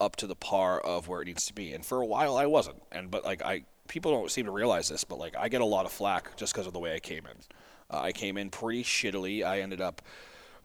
up 0.01 0.16
to 0.16 0.27
the 0.27 0.36
par 0.36 0.80
of 0.80 1.07
where 1.07 1.21
it 1.21 1.25
needs 1.25 1.45
to 1.45 1.54
be. 1.54 1.74
And 1.74 1.86
for 1.86 2.01
a 2.01 2.06
while 2.06 2.36
I 2.36 2.48
wasn't. 2.48 2.81
And 2.92 3.12
but 3.12 3.24
like 3.24 3.44
I 3.44 3.63
people 3.88 4.12
don't 4.12 4.31
seem 4.31 4.45
to 4.45 4.51
realize 4.51 4.89
this, 4.89 5.04
but 5.04 5.19
like 5.19 5.36
I 5.38 5.50
get 5.50 5.62
a 5.62 5.66
lot 5.66 5.86
of 5.86 5.92
flack 5.92 6.36
just 6.36 6.54
because 6.54 6.66
of 6.66 6.74
the 6.74 6.80
way 6.80 6.95
I 6.95 7.00
came 7.00 7.25
in. 7.25 7.38
Uh, 7.92 8.01
I 8.01 8.12
came 8.12 8.38
in 8.38 8.50
pretty 8.50 8.83
shittily. 8.83 9.44
I 9.44 9.62
ended 9.62 9.81
up 9.81 10.01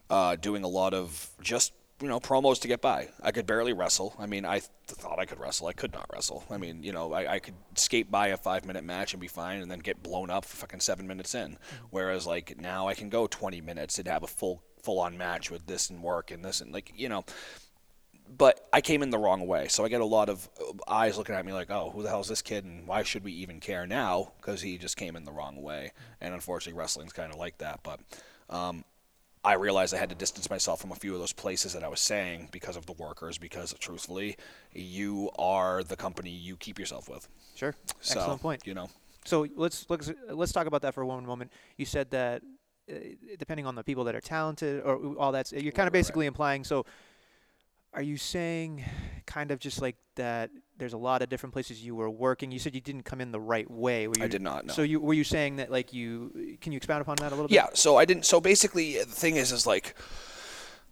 uh, 0.09 0.35
doing 0.35 0.63
a 0.63 0.67
lot 0.67 0.93
of 0.93 1.29
just 1.41 1.73
you 2.01 2.09
know, 2.09 2.19
promos 2.19 2.59
to 2.61 2.67
get 2.67 2.81
by. 2.81 3.09
I 3.23 3.31
could 3.31 3.45
barely 3.45 3.71
wrestle. 3.71 4.15
I 4.19 4.25
mean, 4.25 4.45
I 4.45 4.59
th- 4.59 4.69
thought 4.87 5.17
I 5.17 5.25
could 5.25 5.39
wrestle. 5.39 5.67
I 5.67 5.73
could 5.73 5.93
not 5.93 6.07
wrestle. 6.11 6.43
I 6.49 6.57
mean, 6.57 6.83
you 6.83 6.91
know, 6.91 7.13
I, 7.13 7.35
I 7.35 7.39
could 7.39 7.53
skate 7.75 8.11
by 8.11 8.27
a 8.27 8.37
five 8.37 8.65
minute 8.65 8.83
match 8.83 9.13
and 9.13 9.21
be 9.21 9.27
fine 9.27 9.61
and 9.61 9.71
then 9.71 9.79
get 9.79 10.03
blown 10.03 10.29
up 10.29 10.43
for 10.43 10.57
fucking 10.57 10.81
seven 10.81 11.07
minutes 11.07 11.33
in. 11.33 11.51
Mm-hmm. 11.51 11.85
Whereas, 11.91 12.27
like, 12.27 12.59
now 12.59 12.87
I 12.87 12.95
can 12.95 13.09
go 13.09 13.27
20 13.27 13.61
minutes 13.61 13.97
and 13.97 14.07
have 14.07 14.23
a 14.23 14.27
full 14.27 14.61
full 14.83 14.99
on 14.99 15.17
match 15.17 15.49
with 15.49 15.65
this 15.65 15.89
and 15.89 16.03
work 16.03 16.29
and 16.31 16.43
this 16.43 16.61
and, 16.61 16.73
like, 16.73 16.91
you 16.95 17.07
know. 17.07 17.23
But 18.37 18.67
I 18.73 18.81
came 18.81 19.01
in 19.01 19.09
the 19.09 19.17
wrong 19.17 19.47
way. 19.47 19.67
So 19.69 19.85
I 19.85 19.89
get 19.89 20.01
a 20.01 20.05
lot 20.05 20.29
of 20.29 20.49
uh, 20.59 20.73
eyes 20.91 21.17
looking 21.17 21.35
at 21.35 21.45
me 21.45 21.53
like, 21.53 21.69
oh, 21.69 21.91
who 21.91 22.03
the 22.03 22.09
hell 22.09 22.21
is 22.21 22.27
this 22.27 22.41
kid 22.41 22.65
and 22.65 22.87
why 22.87 23.03
should 23.03 23.23
we 23.23 23.31
even 23.31 23.59
care 23.61 23.87
now? 23.87 24.33
Because 24.37 24.61
he 24.61 24.77
just 24.77 24.97
came 24.97 25.15
in 25.15 25.23
the 25.23 25.31
wrong 25.31 25.61
way. 25.61 25.91
And 26.19 26.33
unfortunately, 26.33 26.77
wrestling's 26.77 27.13
kind 27.13 27.31
of 27.31 27.39
like 27.39 27.59
that. 27.59 27.81
But, 27.83 28.01
um, 28.49 28.83
I 29.45 29.53
realized 29.53 29.93
I 29.93 29.97
had 29.97 30.09
to 30.09 30.15
distance 30.15 30.49
myself 30.49 30.81
from 30.81 30.91
a 30.91 30.95
few 30.95 31.13
of 31.13 31.19
those 31.19 31.31
places 31.31 31.73
that 31.73 31.83
I 31.83 31.87
was 31.87 31.99
saying 31.99 32.49
because 32.51 32.75
of 32.75 32.87
the 32.87 32.93
workers. 32.93 33.37
Because 33.37 33.75
truthfully, 33.79 34.37
you 34.73 35.29
are 35.37 35.83
the 35.83 35.95
company 35.95 36.31
you 36.31 36.57
keep 36.57 36.79
yourself 36.79 37.07
with. 37.07 37.27
Sure. 37.55 37.75
So, 38.01 38.19
Excellent 38.19 38.41
point. 38.41 38.65
You 38.65 38.73
know. 38.73 38.89
So 39.23 39.47
let's 39.55 39.85
let's 39.87 40.11
let's 40.29 40.51
talk 40.51 40.65
about 40.65 40.81
that 40.81 40.95
for 40.95 41.05
one 41.05 41.25
moment. 41.25 41.51
You 41.77 41.85
said 41.85 42.09
that 42.11 42.41
uh, 42.91 42.95
depending 43.37 43.67
on 43.67 43.75
the 43.75 43.83
people 43.83 44.03
that 44.05 44.15
are 44.15 44.21
talented 44.21 44.81
or 44.83 45.15
all 45.17 45.31
that, 45.31 45.51
you're 45.51 45.71
kind 45.71 45.87
of 45.87 45.93
basically 45.93 46.25
right. 46.25 46.33
implying. 46.33 46.63
So, 46.63 46.85
are 47.93 48.01
you 48.01 48.17
saying 48.17 48.83
kind 49.27 49.51
of 49.51 49.59
just 49.59 49.79
like 49.79 49.95
that 50.15 50.49
there's 50.77 50.93
a 50.93 50.97
lot 50.97 51.21
of 51.21 51.29
different 51.29 51.53
places 51.53 51.83
you 51.83 51.95
were 51.95 52.09
working. 52.09 52.51
You 52.51 52.59
said 52.59 52.75
you 52.75 52.81
didn't 52.81 53.03
come 53.03 53.21
in 53.21 53.31
the 53.31 53.39
right 53.39 53.69
way. 53.69 54.03
You, 54.03 54.13
I 54.21 54.27
did 54.27 54.41
not. 54.41 54.65
No. 54.65 54.73
So 54.73 54.81
you 54.81 54.99
were 54.99 55.13
you 55.13 55.23
saying 55.23 55.57
that 55.57 55.71
like 55.71 55.93
you 55.93 56.57
can 56.61 56.71
you 56.71 56.77
expound 56.77 57.01
upon 57.01 57.15
that 57.17 57.31
a 57.31 57.35
little 57.35 57.47
bit? 57.47 57.55
Yeah. 57.55 57.67
So 57.73 57.97
I 57.97 58.05
didn't. 58.05 58.25
So 58.25 58.41
basically, 58.41 58.99
the 58.99 59.05
thing 59.05 59.37
is, 59.37 59.51
is 59.51 59.65
like 59.65 59.95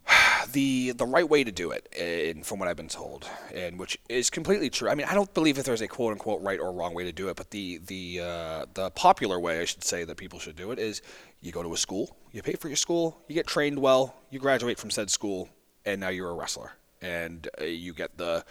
the 0.51 0.91
the 0.91 1.05
right 1.05 1.27
way 1.27 1.43
to 1.43 1.51
do 1.51 1.71
it, 1.71 1.93
and 1.99 2.45
from 2.45 2.59
what 2.59 2.67
I've 2.67 2.77
been 2.77 2.87
told, 2.87 3.27
and 3.53 3.77
which 3.77 3.97
is 4.09 4.29
completely 4.29 4.69
true. 4.69 4.89
I 4.89 4.95
mean, 4.95 5.07
I 5.09 5.13
don't 5.13 5.33
believe 5.33 5.57
that 5.57 5.65
there's 5.65 5.81
a 5.81 5.87
quote 5.87 6.13
unquote 6.13 6.41
right 6.41 6.59
or 6.59 6.71
wrong 6.71 6.93
way 6.93 7.03
to 7.03 7.11
do 7.11 7.29
it, 7.29 7.35
but 7.35 7.51
the 7.51 7.79
the 7.85 8.21
uh, 8.21 8.65
the 8.73 8.89
popular 8.91 9.39
way, 9.39 9.59
I 9.59 9.65
should 9.65 9.83
say, 9.83 10.03
that 10.05 10.17
people 10.17 10.39
should 10.39 10.55
do 10.55 10.71
it 10.71 10.79
is 10.79 11.01
you 11.41 11.51
go 11.51 11.63
to 11.63 11.73
a 11.73 11.77
school, 11.77 12.17
you 12.31 12.41
pay 12.41 12.53
for 12.53 12.69
your 12.69 12.77
school, 12.77 13.21
you 13.27 13.35
get 13.35 13.47
trained 13.47 13.79
well, 13.79 14.15
you 14.29 14.39
graduate 14.39 14.79
from 14.79 14.91
said 14.91 15.09
school, 15.09 15.49
and 15.85 15.99
now 15.99 16.09
you're 16.09 16.29
a 16.29 16.33
wrestler 16.33 16.71
and 17.03 17.49
uh, 17.59 17.65
you 17.65 17.93
get 17.93 18.17
the 18.17 18.43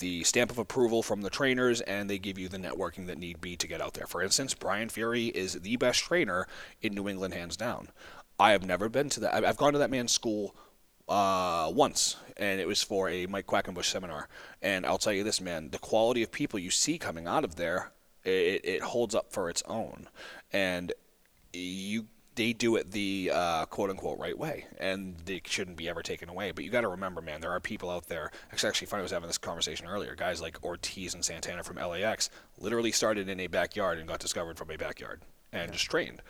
the 0.00 0.24
stamp 0.24 0.50
of 0.50 0.58
approval 0.58 1.02
from 1.02 1.22
the 1.22 1.30
trainers, 1.30 1.80
and 1.82 2.10
they 2.10 2.18
give 2.18 2.38
you 2.38 2.48
the 2.48 2.58
networking 2.58 3.06
that 3.06 3.18
need 3.18 3.40
be 3.40 3.56
to 3.56 3.66
get 3.66 3.80
out 3.80 3.94
there. 3.94 4.06
For 4.06 4.22
instance, 4.22 4.52
Brian 4.52 4.88
Fury 4.88 5.26
is 5.26 5.54
the 5.54 5.76
best 5.76 6.00
trainer 6.00 6.46
in 6.82 6.94
New 6.94 7.08
England, 7.08 7.34
hands 7.34 7.56
down. 7.56 7.88
I 8.38 8.52
have 8.52 8.64
never 8.64 8.88
been 8.88 9.08
to 9.10 9.20
that. 9.20 9.44
I've 9.44 9.56
gone 9.56 9.74
to 9.74 9.78
that 9.78 9.90
man's 9.90 10.12
school 10.12 10.54
uh, 11.08 11.70
once, 11.72 12.16
and 12.36 12.60
it 12.60 12.66
was 12.66 12.82
for 12.82 13.08
a 13.08 13.26
Mike 13.26 13.46
Quackenbush 13.46 13.84
seminar. 13.84 14.28
And 14.60 14.86
I'll 14.86 14.98
tell 14.98 15.12
you 15.12 15.24
this, 15.24 15.40
man, 15.40 15.70
the 15.70 15.78
quality 15.78 16.22
of 16.22 16.32
people 16.32 16.58
you 16.58 16.70
see 16.70 16.98
coming 16.98 17.26
out 17.26 17.44
of 17.44 17.56
there, 17.56 17.92
it, 18.24 18.64
it 18.64 18.82
holds 18.82 19.14
up 19.14 19.32
for 19.32 19.50
its 19.50 19.62
own. 19.66 20.08
And 20.52 20.92
you 21.52 22.06
they 22.34 22.52
do 22.52 22.76
it 22.76 22.90
the 22.90 23.30
uh, 23.32 23.66
quote 23.66 23.90
unquote 23.90 24.18
right 24.18 24.38
way, 24.38 24.66
and 24.78 25.16
they 25.24 25.42
shouldn't 25.44 25.76
be 25.76 25.88
ever 25.88 26.02
taken 26.02 26.28
away. 26.28 26.52
But 26.52 26.64
you 26.64 26.70
got 26.70 26.82
to 26.82 26.88
remember, 26.88 27.20
man, 27.20 27.40
there 27.40 27.50
are 27.50 27.60
people 27.60 27.90
out 27.90 28.06
there. 28.06 28.30
It's 28.52 28.64
actually 28.64 28.86
funny. 28.86 29.00
I 29.00 29.02
was 29.02 29.12
having 29.12 29.28
this 29.28 29.38
conversation 29.38 29.86
earlier. 29.86 30.14
Guys 30.14 30.40
like 30.40 30.62
Ortiz 30.64 31.14
and 31.14 31.24
Santana 31.24 31.62
from 31.62 31.76
LAX 31.76 32.30
literally 32.58 32.92
started 32.92 33.28
in 33.28 33.40
a 33.40 33.46
backyard 33.46 33.98
and 33.98 34.08
got 34.08 34.20
discovered 34.20 34.58
from 34.58 34.70
a 34.70 34.76
backyard 34.76 35.22
and 35.52 35.68
yeah. 35.68 35.72
just 35.72 35.90
trained. 35.90 36.22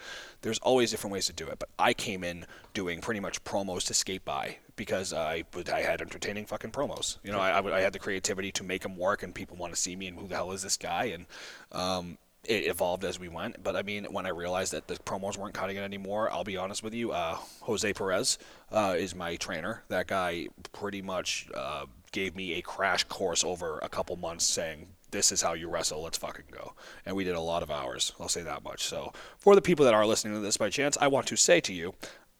There's 0.42 0.58
always 0.60 0.90
different 0.90 1.12
ways 1.12 1.26
to 1.26 1.32
do 1.32 1.46
it, 1.48 1.58
but 1.58 1.68
I 1.78 1.92
came 1.92 2.24
in 2.24 2.46
doing 2.72 3.00
pretty 3.00 3.20
much 3.20 3.44
promos 3.44 3.86
to 3.86 3.94
skate 3.94 4.24
by 4.24 4.56
because 4.76 5.12
I 5.12 5.44
I 5.72 5.80
had 5.80 6.00
entertaining 6.00 6.46
fucking 6.46 6.70
promos. 6.70 7.18
You 7.22 7.32
know, 7.32 7.38
I, 7.38 7.50
I, 7.50 7.76
I 7.76 7.80
had 7.80 7.92
the 7.92 7.98
creativity 7.98 8.50
to 8.52 8.64
make 8.64 8.82
them 8.82 8.96
work, 8.96 9.22
and 9.22 9.34
people 9.34 9.56
want 9.56 9.74
to 9.74 9.80
see 9.80 9.96
me 9.96 10.06
and 10.06 10.18
who 10.18 10.26
the 10.26 10.36
hell 10.36 10.52
is 10.52 10.62
this 10.62 10.76
guy 10.76 11.04
and. 11.04 11.26
Um, 11.72 12.18
it 12.44 12.66
evolved 12.66 13.04
as 13.04 13.18
we 13.18 13.28
went. 13.28 13.62
But 13.62 13.76
I 13.76 13.82
mean, 13.82 14.04
when 14.04 14.26
I 14.26 14.30
realized 14.30 14.72
that 14.72 14.88
the 14.88 14.94
promos 14.94 15.36
weren't 15.36 15.54
cutting 15.54 15.76
it 15.76 15.82
anymore, 15.82 16.32
I'll 16.32 16.44
be 16.44 16.56
honest 16.56 16.82
with 16.82 16.94
you. 16.94 17.12
Uh, 17.12 17.36
Jose 17.62 17.92
Perez 17.92 18.38
uh, 18.72 18.94
is 18.98 19.14
my 19.14 19.36
trainer. 19.36 19.82
That 19.88 20.06
guy 20.06 20.48
pretty 20.72 21.02
much 21.02 21.48
uh, 21.54 21.86
gave 22.12 22.34
me 22.34 22.54
a 22.54 22.62
crash 22.62 23.04
course 23.04 23.44
over 23.44 23.78
a 23.82 23.88
couple 23.88 24.16
months, 24.16 24.46
saying. 24.46 24.88
This 25.12 25.32
is 25.32 25.42
how 25.42 25.54
you 25.54 25.68
wrestle. 25.68 26.02
Let's 26.02 26.18
fucking 26.18 26.44
go. 26.52 26.74
And 27.04 27.16
we 27.16 27.24
did 27.24 27.34
a 27.34 27.40
lot 27.40 27.64
of 27.64 27.70
hours. 27.70 28.12
I'll 28.20 28.28
say 28.28 28.42
that 28.42 28.62
much. 28.62 28.84
So, 28.84 29.12
for 29.38 29.56
the 29.56 29.60
people 29.60 29.84
that 29.86 29.92
are 29.92 30.06
listening 30.06 30.34
to 30.34 30.40
this 30.40 30.56
by 30.56 30.70
chance, 30.70 30.96
I 31.00 31.08
want 31.08 31.26
to 31.26 31.36
say 31.36 31.58
to 31.62 31.72
you, 31.72 31.94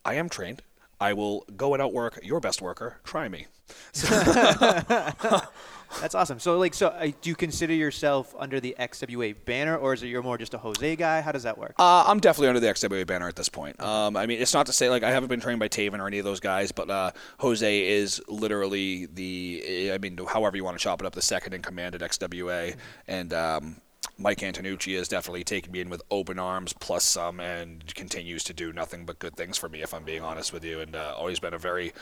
I 0.04 0.14
am 0.14 0.28
trained. 0.28 0.62
I 1.00 1.12
will 1.12 1.44
go 1.56 1.74
and 1.74 1.82
outwork 1.82 2.20
your 2.22 2.38
best 2.38 2.62
worker. 2.62 2.98
Try 3.02 3.28
me. 3.28 3.48
That's 6.00 6.14
awesome. 6.14 6.38
So, 6.38 6.58
like, 6.58 6.74
so 6.74 6.88
uh, 6.88 7.10
do 7.20 7.30
you 7.30 7.36
consider 7.36 7.74
yourself 7.74 8.34
under 8.38 8.60
the 8.60 8.74
XWA 8.78 9.34
banner, 9.44 9.76
or 9.76 9.92
is 9.92 10.02
it 10.02 10.08
you're 10.08 10.22
more 10.22 10.38
just 10.38 10.54
a 10.54 10.58
Jose 10.58 10.96
guy? 10.96 11.20
How 11.20 11.32
does 11.32 11.42
that 11.42 11.58
work? 11.58 11.74
Uh, 11.78 12.04
I'm 12.06 12.20
definitely 12.20 12.48
under 12.48 12.60
the 12.60 12.68
XWA 12.68 13.06
banner 13.06 13.28
at 13.28 13.36
this 13.36 13.48
point. 13.48 13.80
Um, 13.80 14.16
I 14.16 14.26
mean, 14.26 14.40
it's 14.40 14.54
not 14.54 14.66
to 14.66 14.72
say 14.72 14.88
like 14.88 15.02
I 15.02 15.10
haven't 15.10 15.28
been 15.28 15.40
trained 15.40 15.60
by 15.60 15.68
Taven 15.68 15.98
or 15.98 16.06
any 16.06 16.18
of 16.18 16.24
those 16.24 16.40
guys, 16.40 16.72
but 16.72 16.90
uh, 16.90 17.10
Jose 17.38 17.86
is 17.86 18.20
literally 18.28 19.06
the, 19.06 19.90
I 19.92 19.98
mean, 19.98 20.18
however 20.26 20.56
you 20.56 20.64
want 20.64 20.78
to 20.78 20.82
chop 20.82 21.00
it 21.00 21.06
up, 21.06 21.14
the 21.14 21.22
second 21.22 21.54
in 21.54 21.62
command 21.62 21.94
at 21.94 22.00
XWA, 22.00 22.76
and 23.08 23.32
um, 23.32 23.80
Mike 24.20 24.40
Antonucci 24.40 24.96
has 24.98 25.08
definitely 25.08 25.44
taken 25.44 25.72
me 25.72 25.80
in 25.80 25.88
with 25.88 26.02
open 26.10 26.38
arms 26.38 26.74
plus 26.74 27.04
some 27.04 27.40
and 27.40 27.94
continues 27.94 28.44
to 28.44 28.52
do 28.52 28.70
nothing 28.70 29.06
but 29.06 29.18
good 29.18 29.34
things 29.34 29.56
for 29.56 29.68
me 29.68 29.80
if 29.80 29.94
I'm 29.94 30.04
being 30.04 30.22
honest 30.22 30.52
with 30.52 30.62
you. 30.62 30.80
And 30.80 30.94
uh, 30.94 31.14
always 31.16 31.40
been 31.40 31.54
a 31.54 31.58
very 31.58 31.92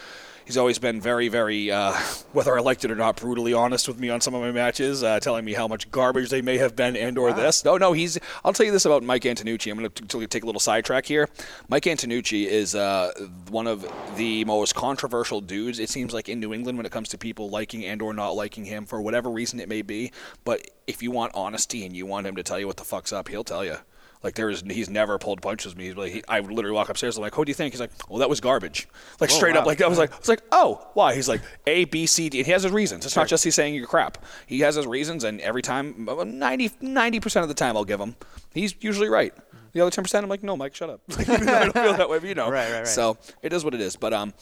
he's 0.45 0.57
always 0.57 0.81
been 0.81 1.01
very 1.01 1.29
very 1.29 1.71
uh, 1.71 1.93
whether 2.33 2.59
I 2.59 2.61
liked 2.61 2.85
it 2.85 2.91
or 2.91 2.97
not 2.97 3.17
brutally 3.17 3.53
honest 3.53 3.87
with 3.87 4.01
me 4.01 4.11
on 4.11 4.21
some 4.21 4.35
of 4.35 4.43
my 4.43 4.51
matches 4.51 5.05
uh, 5.05 5.21
telling 5.21 5.45
me 5.45 5.53
how 5.53 5.69
much 5.69 5.91
garbage 5.93 6.31
they 6.31 6.43
may 6.43 6.59
have 6.59 6.75
been 6.75 6.97
and 6.97 7.17
or 7.19 7.33
this. 7.33 7.65
No 7.65 7.77
no 7.77 7.93
he's 7.93 8.19
I'll 8.45 8.53
tell 8.53 8.67
you 8.67 8.73
this 8.73 8.85
about 8.85 9.05
Mike 9.05 9.23
Antonucci. 9.23 9.71
I'm 9.71 9.79
going 9.79 9.91
to 9.91 10.27
take 10.27 10.43
a 10.43 10.47
little 10.47 10.61
sidetrack 10.61 11.07
here. 11.07 11.29
Mike 11.69 11.85
Antonucci 11.85 12.47
is 12.47 12.75
uh, 12.75 13.13
one 13.49 13.69
of 13.69 13.87
the 14.17 14.45
most 14.45 14.75
controversial 14.75 15.41
dudes 15.41 15.79
it 15.79 15.89
seems 15.89 16.13
like 16.13 16.29
in 16.29 16.41
New 16.41 16.53
England 16.53 16.79
when 16.79 16.87
it 16.87 16.91
comes 16.91 17.09
to 17.11 17.19
people 17.19 17.49
liking 17.49 17.85
and 17.85 18.03
or 18.03 18.13
not 18.13 18.31
liking 18.31 18.65
him 18.65 18.87
for 18.87 19.01
whatever 19.01 19.31
reason 19.31 19.61
it 19.61 19.69
may 19.69 19.83
be. 19.83 20.11
But 20.45 20.69
if 20.89 21.03
you 21.03 21.11
want 21.11 21.33
honesty 21.35 21.85
and 21.85 21.95
you 21.95 22.08
want 22.09 22.27
him 22.27 22.37
to 22.37 22.43
tell 22.43 22.59
you 22.59 22.67
what 22.67 22.77
the 22.77 22.85
fuck's 22.85 23.13
up, 23.13 23.29
he'll 23.29 23.45
tell 23.45 23.65
you. 23.65 23.77
Like 24.23 24.35
there 24.35 24.51
is, 24.51 24.63
he's 24.63 24.91
never 24.91 25.17
pulled 25.17 25.43
punches 25.43 25.73
with 25.73 25.79
me. 25.79 25.87
He's 25.87 25.97
like, 25.97 26.13
he, 26.13 26.25
I 26.27 26.41
literally 26.41 26.75
walk 26.75 26.89
upstairs. 26.89 27.17
I'm 27.17 27.23
like, 27.23 27.39
"What 27.39 27.47
do 27.47 27.51
you 27.51 27.55
think?" 27.55 27.73
He's 27.73 27.81
like, 27.81 27.93
"Well, 28.09 28.19
that 28.19 28.29
was 28.29 28.41
garbage." 28.41 28.89
Like 29.21 29.31
straight 29.31 29.55
wow. 29.55 29.61
up, 29.61 29.67
like 29.67 29.81
I 29.81 29.87
was 29.87 29.97
like, 29.97 30.13
I 30.13 30.19
was 30.19 30.29
like, 30.29 30.43
"Oh, 30.51 30.85
why?" 30.95 31.15
He's 31.15 31.29
like, 31.29 31.41
"A, 31.69 31.85
B, 31.85 32.05
C, 32.07 32.29
D." 32.29 32.39
And 32.39 32.47
he 32.47 32.53
has 32.53 32.65
his 32.65 32.73
reasons. 32.73 33.07
It's 33.07 33.15
not 33.15 33.29
just 33.29 33.45
he's 33.45 33.55
saying 33.55 33.77
you're 33.77 33.87
crap. 33.87 34.25
He 34.47 34.61
has 34.61 34.75
his 34.75 34.89
reasons, 34.89 35.23
and 35.23 35.41
every 35.41 35.63
time, 35.63 36.09
90 36.09 37.21
percent 37.21 37.45
of 37.45 37.49
the 37.49 37.55
time, 37.55 37.77
I'll 37.77 37.85
give 37.85 38.01
him. 38.01 38.17
He's 38.53 38.75
usually 38.81 39.09
right. 39.09 39.33
The 39.73 39.83
other 39.83 39.91
ten 39.93 40.03
percent, 40.03 40.25
I'm 40.25 40.31
like, 40.31 40.43
"No, 40.43 40.57
Mike, 40.57 40.75
shut 40.75 40.91
up." 40.91 41.01
Like, 41.17 41.29
I 41.29 41.65
don't 41.65 41.73
feel 41.73 41.95
that 41.95 42.11
way, 42.11 42.19
but 42.19 42.29
you 42.29 42.35
know. 42.35 42.51
Right, 42.51 42.71
right, 42.73 42.79
right. 42.79 42.89
So 42.89 43.19
it 43.43 43.53
is 43.53 43.65
what 43.65 43.75
it 43.75 43.81
is. 43.81 43.95
But 43.95 44.13
um, 44.13 44.35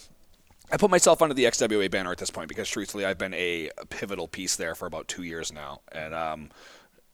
I 0.72 0.78
put 0.78 0.90
myself 0.90 1.20
under 1.20 1.34
the 1.34 1.44
XWA 1.44 1.90
banner 1.90 2.12
at 2.12 2.18
this 2.18 2.30
point 2.30 2.48
because 2.48 2.68
truthfully, 2.68 3.04
I've 3.04 3.18
been 3.18 3.34
a 3.34 3.68
pivotal 3.90 4.26
piece 4.26 4.56
there 4.56 4.74
for 4.74 4.86
about 4.86 5.06
two 5.06 5.22
years 5.22 5.52
now, 5.52 5.80
and 5.92 6.14
um 6.14 6.50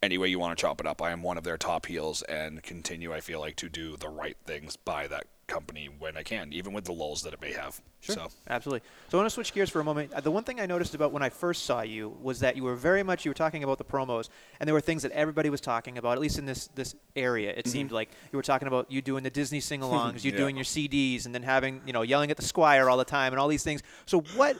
any 0.02 0.18
way 0.18 0.28
you 0.28 0.38
want 0.38 0.56
to 0.56 0.60
chop 0.60 0.80
it 0.80 0.86
up. 0.86 1.00
I 1.00 1.12
am 1.12 1.22
one 1.22 1.38
of 1.38 1.44
their 1.44 1.56
top 1.56 1.86
heels 1.86 2.22
and 2.22 2.62
continue, 2.62 3.12
I 3.12 3.20
feel 3.20 3.40
like, 3.40 3.56
to 3.56 3.68
do 3.68 3.96
the 3.96 4.08
right 4.08 4.36
things 4.44 4.76
by 4.76 5.06
that 5.06 5.24
company 5.46 5.88
when 5.98 6.16
I 6.16 6.22
can, 6.22 6.52
even 6.52 6.72
with 6.72 6.84
the 6.84 6.92
lulls 6.92 7.22
that 7.22 7.34
it 7.34 7.40
may 7.40 7.52
have. 7.52 7.80
Sure. 8.00 8.16
So 8.16 8.28
Absolutely. 8.48 8.86
So 9.08 9.18
I 9.18 9.20
want 9.20 9.26
to 9.26 9.34
switch 9.34 9.52
gears 9.52 9.70
for 9.70 9.80
a 9.80 9.84
moment. 9.84 10.12
The 10.24 10.30
one 10.30 10.44
thing 10.44 10.60
I 10.60 10.66
noticed 10.66 10.94
about 10.94 11.12
when 11.12 11.22
I 11.22 11.28
first 11.28 11.64
saw 11.64 11.82
you 11.82 12.16
was 12.20 12.40
that 12.40 12.56
you 12.56 12.64
were 12.64 12.74
very 12.74 13.02
much 13.02 13.24
you 13.24 13.30
were 13.30 13.34
talking 13.34 13.62
about 13.62 13.78
the 13.78 13.84
promos, 13.84 14.28
and 14.58 14.66
there 14.66 14.74
were 14.74 14.80
things 14.80 15.02
that 15.02 15.12
everybody 15.12 15.50
was 15.50 15.60
talking 15.60 15.98
about, 15.98 16.12
at 16.12 16.20
least 16.20 16.38
in 16.38 16.46
this 16.46 16.68
this 16.74 16.96
area. 17.14 17.50
It 17.50 17.58
mm-hmm. 17.58 17.68
seemed 17.70 17.92
like 17.92 18.10
you 18.32 18.36
were 18.36 18.42
talking 18.42 18.66
about 18.66 18.90
you 18.90 19.02
doing 19.02 19.22
the 19.22 19.30
Disney 19.30 19.60
sing-alongs, 19.60 20.24
you 20.24 20.32
Yeah. 20.32 20.38
doing 20.38 20.56
your 20.56 20.64
CDs, 20.64 21.26
and 21.26 21.34
then 21.34 21.42
having 21.42 21.80
you 21.86 21.92
know 21.92 22.02
yelling 22.02 22.30
at 22.30 22.36
the 22.36 22.42
Squire 22.42 22.88
all 22.90 22.96
the 22.96 23.04
time, 23.04 23.32
and 23.32 23.38
all 23.38 23.48
these 23.48 23.64
things. 23.64 23.82
So 24.06 24.22
what? 24.34 24.56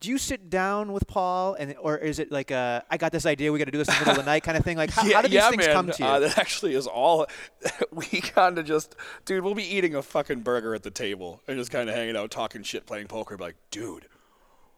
Do 0.00 0.08
you 0.08 0.16
sit 0.16 0.48
down 0.48 0.92
with 0.92 1.06
Paul, 1.06 1.54
and 1.54 1.74
or 1.78 1.98
is 1.98 2.18
it 2.18 2.32
like 2.32 2.50
a 2.50 2.82
I 2.90 2.96
got 2.96 3.12
this 3.12 3.26
idea, 3.26 3.52
we 3.52 3.58
got 3.58 3.66
to 3.66 3.70
do 3.70 3.76
this 3.76 3.88
in 3.88 3.94
the 3.94 4.00
middle 4.00 4.12
of 4.12 4.24
the 4.24 4.30
night 4.30 4.42
kind 4.42 4.56
of 4.56 4.64
thing? 4.64 4.78
Like 4.78 4.90
how, 4.90 5.02
how 5.12 5.20
do 5.20 5.28
these 5.28 5.34
yeah, 5.34 5.50
things 5.50 5.66
man. 5.66 5.74
come 5.74 5.90
to 5.90 6.02
you? 6.02 6.08
Uh, 6.08 6.18
that 6.20 6.38
actually 6.38 6.74
is 6.74 6.86
all. 6.86 7.26
we 7.92 8.06
kind 8.06 8.58
of 8.58 8.64
just, 8.64 8.96
dude, 9.26 9.44
we'll 9.44 9.54
be 9.54 9.76
eating 9.76 9.94
a 9.94 10.02
fucking 10.02 10.40
burger 10.40 10.74
at 10.74 10.82
the 10.82 10.90
table 10.90 11.42
and 11.46 11.58
just 11.58 11.70
kind 11.70 11.90
of 11.90 11.94
hanging 11.94 12.16
out, 12.16 12.30
talking 12.30 12.62
shit, 12.62 12.86
playing 12.86 13.08
poker. 13.08 13.36
Be 13.36 13.44
like, 13.44 13.56
dude, 13.70 14.06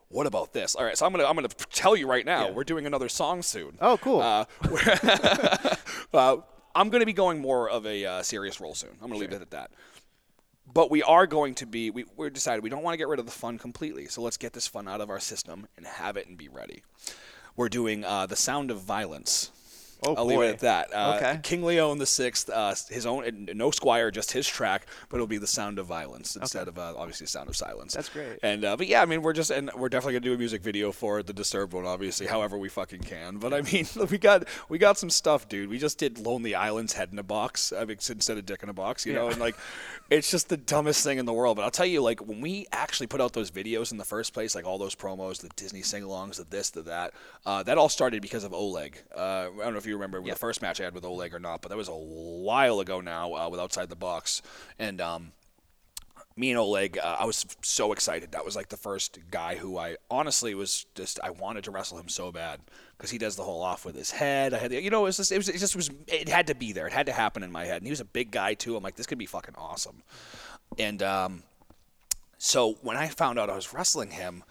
what 0.09 0.27
about 0.27 0.53
this? 0.53 0.75
All 0.75 0.85
right, 0.85 0.99
so 0.99 1.07
I'm 1.07 1.13
gonna 1.13 1.25
I'm 1.25 1.37
gonna 1.37 1.49
tell 1.49 1.97
you 1.97 2.07
right 2.07 2.27
now. 2.27 2.49
Yeah. 2.49 2.53
We're 2.53 2.65
doing 2.65 2.87
another 2.87 3.09
song 3.09 3.43
soon. 3.43 3.79
Oh, 3.81 3.97
cool. 3.99 4.21
Uh, 4.21 4.45
uh, 6.13 6.37
I'm 6.75 6.91
gonna 6.91 7.07
be 7.07 7.13
going 7.13 7.41
more 7.41 7.71
of 7.71 7.87
a 7.87 8.05
uh, 8.05 8.23
serious 8.23 8.61
role 8.61 8.75
soon. 8.75 8.91
I'm 9.01 9.09
gonna 9.09 9.21
leave 9.21 9.33
it 9.33 9.41
at 9.41 9.51
that. 9.53 9.71
But 10.73 10.91
we 10.91 11.03
are 11.03 11.27
going 11.27 11.55
to 11.57 11.67
be. 11.67 11.91
We 11.91 12.05
we 12.17 12.31
decided 12.31 12.63
we 12.63 12.71
don't 12.71 12.83
want 12.83 12.95
to 12.95 12.99
get 12.99 13.09
rid 13.09 13.19
of 13.19 13.27
the 13.27 13.33
fun 13.33 13.59
completely. 13.59 14.07
So 14.07 14.23
let's 14.23 14.37
get 14.37 14.53
this 14.53 14.67
fun 14.67 14.89
out 14.89 15.01
of 15.01 15.11
our 15.11 15.21
system 15.21 15.67
and 15.77 15.87
have 15.87 16.17
it 16.17 16.27
and 16.27 16.39
be 16.39 16.49
ready. 16.49 16.83
We're 17.57 17.69
doing 17.69 18.05
uh, 18.05 18.27
the 18.27 18.37
sound 18.37 18.71
of 18.71 18.81
violence. 18.81 19.51
Oh, 20.05 20.15
I'll 20.17 20.25
leave 20.25 20.41
it 20.41 20.49
at 20.55 20.59
that. 20.61 20.93
Uh, 20.95 21.13
Okay. 21.17 21.41
King 21.43 21.63
Leon 21.63 21.99
the 21.99 22.07
Sixth, 22.07 22.51
uh, 22.51 22.75
his 22.89 23.07
own, 23.07 23.49
no 23.55 23.71
Squire, 23.71 24.11
just 24.11 24.33
his 24.33 24.47
track, 24.49 24.87
but 25.09 25.17
it'll 25.17 25.27
be 25.27 25.39
the 25.39 25.47
sound 25.47 25.79
of 25.79 25.87
violence 25.87 26.35
instead 26.37 26.67
of 26.69 26.79
uh, 26.79 26.95
obviously 26.97 27.25
the 27.27 27.31
sound 27.31 27.49
of 27.49 27.57
silence. 27.57 27.95
That's 27.95 28.09
great. 28.09 28.39
And 28.43 28.65
uh, 28.65 28.77
but 28.77 28.87
yeah, 28.89 29.03
I 29.03 29.07
mean, 29.07 29.23
we're 29.23 29.33
just 29.33 29.51
and 29.51 29.71
we're 29.77 29.89
definitely 29.89 30.15
gonna 30.15 30.25
do 30.25 30.35
a 30.35 30.39
music 30.39 30.63
video 30.63 30.91
for 30.93 31.19
it, 31.21 31.27
the 31.27 31.33
Disturbed 31.33 31.73
one, 31.73 31.87
obviously, 31.87 32.27
however 32.27 32.59
we 32.59 32.69
fucking 32.69 33.03
can. 33.03 33.39
But 33.39 33.53
I 33.55 33.63
mean, 33.63 33.87
we 34.11 34.19
got 34.19 34.49
we 34.69 34.79
got 34.79 34.99
some 34.99 35.11
stuff, 35.11 35.49
dude. 35.49 35.69
We 35.69 35.79
just 35.79 35.99
did 35.99 36.19
Lonely 36.19 36.55
Island's 36.55 36.95
head 36.95 37.11
in 37.13 37.19
a 37.19 37.23
box, 37.23 37.73
I 37.73 37.85
mean, 37.85 37.99
instead 38.11 38.39
of 38.39 38.47
dick 38.47 38.63
in 38.63 38.69
a 38.69 38.73
box, 38.75 39.07
you 39.07 39.13
know, 39.13 39.29
and 39.29 39.39
like, 39.39 39.57
it's 40.11 40.31
just 40.31 40.49
the 40.49 40.57
dumbest 40.57 41.05
thing 41.05 41.19
in 41.19 41.27
the 41.27 41.33
world. 41.33 41.57
But 41.57 41.63
I'll 41.65 41.71
tell 41.71 41.87
you, 41.87 42.03
like, 42.03 42.21
when 42.27 42.41
we 42.41 42.67
actually 42.73 43.07
put 43.07 43.21
out 43.21 43.33
those 43.33 43.51
videos 43.51 43.93
in 43.93 43.99
the 43.99 44.05
first 44.05 44.33
place, 44.35 44.55
like 44.55 44.65
all 44.67 44.79
those 44.79 44.95
promos, 44.95 45.41
the 45.41 45.49
Disney 45.57 45.83
sing-alongs, 45.83 46.37
the 46.37 46.45
this, 46.45 46.71
the 46.71 46.83
that, 46.83 47.13
uh, 47.47 47.63
that 47.65 47.79
all 47.79 47.89
started 47.89 48.23
because 48.23 48.45
of 48.45 48.53
Oleg. 48.53 49.01
Uh, 49.17 49.21
I 49.55 49.65
don't 49.65 49.73
know 49.73 49.79
if 49.79 49.87
you 49.87 49.92
remember 49.97 50.21
the 50.23 50.35
first 50.35 50.63
match 50.63 50.81
I 50.81 50.85
had 50.85 50.95
with 50.95 51.05
Oleg 51.05 51.35
or 51.35 51.39
not, 51.39 51.63
but 51.63 51.69
that 51.71 51.77
was 51.77 51.89
a 51.89 51.93
while 51.93 52.81
ago 52.81 53.01
now 53.01 53.35
uh, 53.35 53.49
with 53.49 53.61
Outside 53.61 53.89
the 53.89 53.97
Box, 53.97 54.43
and 54.79 55.01
um, 55.01 55.33
me 56.37 56.51
and 56.51 56.59
Oleg, 56.59 56.99
uh, 56.99 57.17
I 57.19 57.25
was 57.25 57.45
so 57.63 57.93
excited. 57.93 58.33
That 58.33 58.45
was 58.45 58.57
like 58.57 58.69
the 58.69 58.77
first 58.77 59.19
guy 59.31 59.57
who 59.57 59.79
I 59.79 59.97
honestly 60.11 60.55
was 60.55 60.87
just 60.95 61.21
I 61.23 61.31
wanted 61.31 61.65
to 61.65 61.71
wrestle 61.71 61.99
him 61.99 62.09
so 62.09 62.33
bad 62.33 62.61
because 62.97 63.11
he 63.11 63.19
does 63.19 63.37
the 63.37 63.43
whole 63.43 63.63
off 63.63 63.85
with 63.85 63.95
his 63.95 64.11
head. 64.11 64.55
I 64.55 64.59
had, 64.59 64.73
you 64.73 64.91
know, 64.91 65.01
it 65.01 65.05
was 65.05 65.17
just 65.19 65.33
it 65.33 65.37
was 65.37 65.49
it 65.49 65.59
just 65.59 65.77
was 65.77 65.91
it 66.07 66.29
had 66.29 66.47
to 66.47 66.55
be 66.55 66.73
there. 66.73 66.87
It 66.87 66.93
had 66.93 67.07
to 67.07 67.13
happen 67.13 67.43
in 67.43 67.53
my 67.53 67.65
head. 67.65 67.79
And 67.79 67.87
he 67.87 67.91
was 67.91 68.01
a 68.01 68.07
big 68.07 68.31
guy 68.31 68.55
too. 68.55 68.77
I'm 68.77 68.83
like, 68.83 68.97
this 68.97 69.07
could 69.07 69.19
be 69.19 69.27
fucking 69.27 69.55
awesome. 69.59 70.03
And 70.79 71.03
um, 71.03 71.43
so 72.39 72.79
when 72.83 72.97
I 72.97 73.09
found 73.09 73.39
out 73.39 73.51
I 73.51 73.55
was 73.55 73.75
wrestling 73.75 74.11
him, 74.11 74.43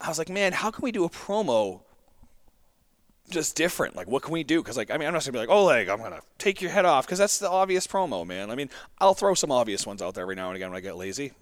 I 0.00 0.08
was 0.08 0.18
like, 0.18 0.30
man, 0.30 0.52
how 0.52 0.70
can 0.70 0.82
we 0.82 0.92
do 0.92 1.04
a 1.04 1.10
promo 1.10 1.82
just 3.32 3.56
different. 3.56 3.96
Like, 3.96 4.06
what 4.06 4.22
can 4.22 4.32
we 4.32 4.44
do? 4.44 4.62
Because, 4.62 4.76
like, 4.76 4.90
I 4.90 4.96
mean, 4.96 5.08
I'm 5.08 5.14
not 5.14 5.24
gonna 5.24 5.32
be 5.32 5.38
like, 5.38 5.48
like, 5.48 5.88
I'm 5.88 5.98
gonna 5.98 6.22
take 6.38 6.62
your 6.62 6.70
head 6.70 6.84
off, 6.84 7.06
because 7.06 7.18
that's 7.18 7.38
the 7.38 7.50
obvious 7.50 7.86
promo, 7.86 8.26
man. 8.26 8.50
I 8.50 8.54
mean, 8.54 8.70
I'll 8.98 9.14
throw 9.14 9.34
some 9.34 9.50
obvious 9.50 9.86
ones 9.86 10.00
out 10.00 10.14
there 10.14 10.22
every 10.22 10.36
now 10.36 10.48
and 10.48 10.56
again 10.56 10.70
when 10.70 10.78
I 10.78 10.80
get 10.80 10.96
lazy. 10.96 11.32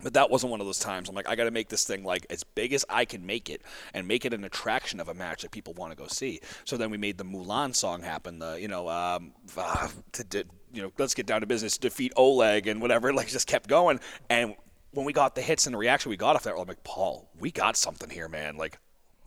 But 0.00 0.14
that 0.14 0.30
wasn't 0.30 0.52
one 0.52 0.60
of 0.60 0.66
those 0.66 0.78
times. 0.78 1.08
I'm 1.08 1.14
like, 1.14 1.28
I 1.28 1.34
got 1.34 1.44
to 1.44 1.50
make 1.50 1.68
this 1.68 1.84
thing 1.84 2.04
like 2.04 2.24
as 2.30 2.44
big 2.44 2.72
as 2.72 2.84
I 2.88 3.04
can 3.04 3.26
make 3.26 3.50
it, 3.50 3.62
and 3.94 4.06
make 4.06 4.24
it 4.24 4.32
an 4.32 4.44
attraction 4.44 5.00
of 5.00 5.08
a 5.08 5.14
match 5.14 5.42
that 5.42 5.50
people 5.50 5.74
want 5.74 5.92
to 5.92 5.96
go 5.96 6.06
see. 6.06 6.40
So 6.64 6.76
then 6.76 6.90
we 6.90 6.98
made 6.98 7.18
the 7.18 7.24
Mulan 7.24 7.74
song 7.74 8.02
happen. 8.02 8.38
The 8.38 8.54
you 8.60 8.68
know, 8.68 8.88
um, 8.88 9.32
uh, 9.56 9.88
to, 10.12 10.24
to, 10.24 10.44
you 10.72 10.82
know, 10.82 10.92
let's 10.98 11.14
get 11.14 11.26
down 11.26 11.40
to 11.40 11.46
business, 11.46 11.78
defeat 11.78 12.12
Oleg 12.16 12.66
and 12.66 12.80
whatever. 12.80 13.12
Like, 13.18 13.26
just 13.26 13.48
kept 13.48 13.68
going. 13.68 13.98
And 14.30 14.54
when 14.92 15.04
we 15.04 15.12
got 15.12 15.34
the 15.34 15.42
hits 15.42 15.66
and 15.66 15.74
the 15.74 15.78
reaction 15.78 16.10
we 16.10 16.16
got 16.16 16.36
off 16.36 16.44
that, 16.44 16.54
I'm 16.54 16.68
like, 16.68 16.84
Paul, 16.84 17.28
we 17.40 17.50
got 17.50 17.76
something 17.76 18.08
here, 18.08 18.28
man. 18.28 18.56
Like, 18.56 18.78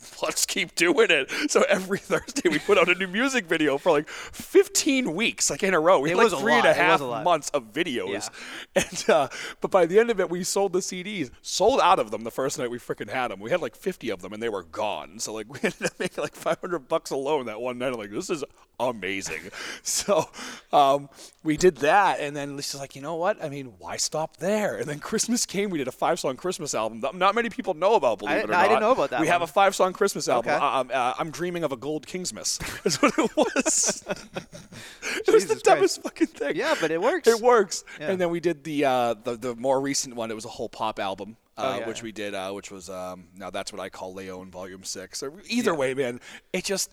let's 0.23 0.45
keep 0.45 0.75
doing 0.75 1.07
it. 1.09 1.31
So 1.51 1.63
every 1.69 1.97
Thursday 2.11 2.49
we 2.49 2.59
put 2.59 2.77
out 2.77 2.89
a 2.89 2.95
new 2.95 3.07
music 3.07 3.45
video 3.45 3.77
for 3.77 3.91
like 3.91 4.07
15 4.07 5.13
weeks, 5.15 5.49
like 5.49 5.63
in 5.63 5.73
a 5.73 5.79
row. 5.79 5.99
We 5.99 6.09
had 6.09 6.17
like 6.17 6.31
three 6.31 6.53
and 6.53 6.65
a 6.65 6.73
half 6.73 7.01
a 7.01 7.23
months 7.23 7.49
of 7.49 7.71
videos. 7.71 8.11
Yeah. 8.11 8.27
And 8.91 9.09
uh, 9.09 9.27
but 9.59 9.69
by 9.69 9.85
the 9.85 9.99
end 9.99 10.09
of 10.11 10.19
it, 10.21 10.29
we 10.29 10.43
sold 10.43 10.71
the 10.71 10.79
CDs, 10.79 11.29
sold 11.41 11.81
out 11.81 11.99
of 11.99 12.09
them 12.09 12.23
the 12.23 12.31
first 12.31 12.57
night 12.57 12.71
we 12.71 12.79
freaking 12.79 13.09
had 13.09 13.29
them. 13.29 13.39
We 13.41 13.49
had 13.51 13.61
like 13.61 13.75
50 13.75 14.09
of 14.09 14.21
them, 14.21 14.31
and 14.31 14.41
they 14.41 14.47
were 14.49 14.63
gone. 14.63 15.19
So 15.19 15.33
like 15.33 15.51
we 15.51 15.59
ended 15.61 15.83
up 15.85 15.99
making 15.99 16.21
like 16.21 16.35
500 16.35 16.87
bucks 16.87 17.11
alone 17.11 17.47
that 17.47 17.59
one 17.59 17.77
night. 17.77 17.87
I'm 17.91 17.99
like, 17.99 18.11
this 18.11 18.29
is 18.29 18.43
amazing. 18.79 19.41
So 19.83 20.29
um, 20.71 21.09
we 21.43 21.57
did 21.57 21.77
that, 21.77 22.19
and 22.19 22.35
then 22.35 22.55
Lisa's 22.55 22.79
like, 22.79 22.95
you 22.95 23.01
know 23.01 23.15
what? 23.15 23.43
I 23.43 23.49
mean, 23.49 23.73
why 23.77 23.97
stop 23.97 24.37
there? 24.37 24.77
And 24.77 24.85
then 24.85 24.99
Christmas 24.99 25.45
came. 25.45 25.69
We 25.69 25.77
did 25.77 25.87
a 25.87 25.91
five 25.91 26.19
song 26.19 26.37
Christmas 26.37 26.73
album 26.73 27.01
that 27.01 27.13
not 27.15 27.35
many 27.35 27.49
people 27.49 27.73
know 27.73 27.95
about. 27.95 28.19
Believe 28.19 28.35
I- 28.35 28.39
it 28.39 28.49
or 28.49 28.53
I 28.53 28.61
not, 28.61 28.67
didn't 28.69 28.81
know 28.81 28.91
about 28.91 29.09
that 29.11 29.21
We 29.21 29.27
have 29.27 29.41
a 29.41 29.47
five 29.47 29.75
song 29.75 29.90
Christmas 29.93 30.27
album. 30.27 30.51
Okay. 30.51 30.63
Uh, 30.63 30.79
um, 30.81 30.91
uh, 30.93 31.13
I'm 31.17 31.31
dreaming 31.31 31.63
of 31.63 31.71
a 31.71 31.77
gold 31.77 32.07
Kingsmas. 32.07 32.59
Is 32.85 33.01
what 33.01 33.13
it 33.17 33.35
was. 33.35 34.03
it 34.07 35.33
was 35.33 35.45
the 35.45 35.55
Jesus 35.55 35.61
dumbest 35.61 36.01
fucking 36.03 36.27
thing. 36.27 36.55
Yeah, 36.55 36.75
but 36.79 36.91
it 36.91 37.01
works. 37.01 37.27
It 37.27 37.41
works. 37.41 37.83
Yeah. 37.99 38.11
And 38.11 38.21
then 38.21 38.29
we 38.29 38.39
did 38.39 38.63
the, 38.63 38.85
uh, 38.85 39.13
the 39.15 39.35
the 39.37 39.55
more 39.55 39.79
recent 39.81 40.15
one. 40.15 40.31
It 40.31 40.35
was 40.35 40.45
a 40.45 40.49
whole 40.49 40.69
pop 40.69 40.99
album, 40.99 41.37
uh, 41.57 41.61
Oh, 41.61 41.79
yeah, 41.79 41.87
which 41.87 41.97
yeah. 41.99 42.03
we 42.03 42.11
did, 42.11 42.33
uh, 42.35 42.51
which 42.51 42.71
was 42.71 42.89
um, 42.89 43.27
now 43.35 43.49
that's 43.49 43.71
what 43.71 43.79
I 43.81 43.89
call 43.89 44.13
Leon 44.13 44.51
Volume 44.51 44.83
Six. 44.83 45.23
Or 45.23 45.33
either 45.47 45.73
way, 45.75 45.93
man, 45.93 46.19
it 46.53 46.63
just 46.63 46.91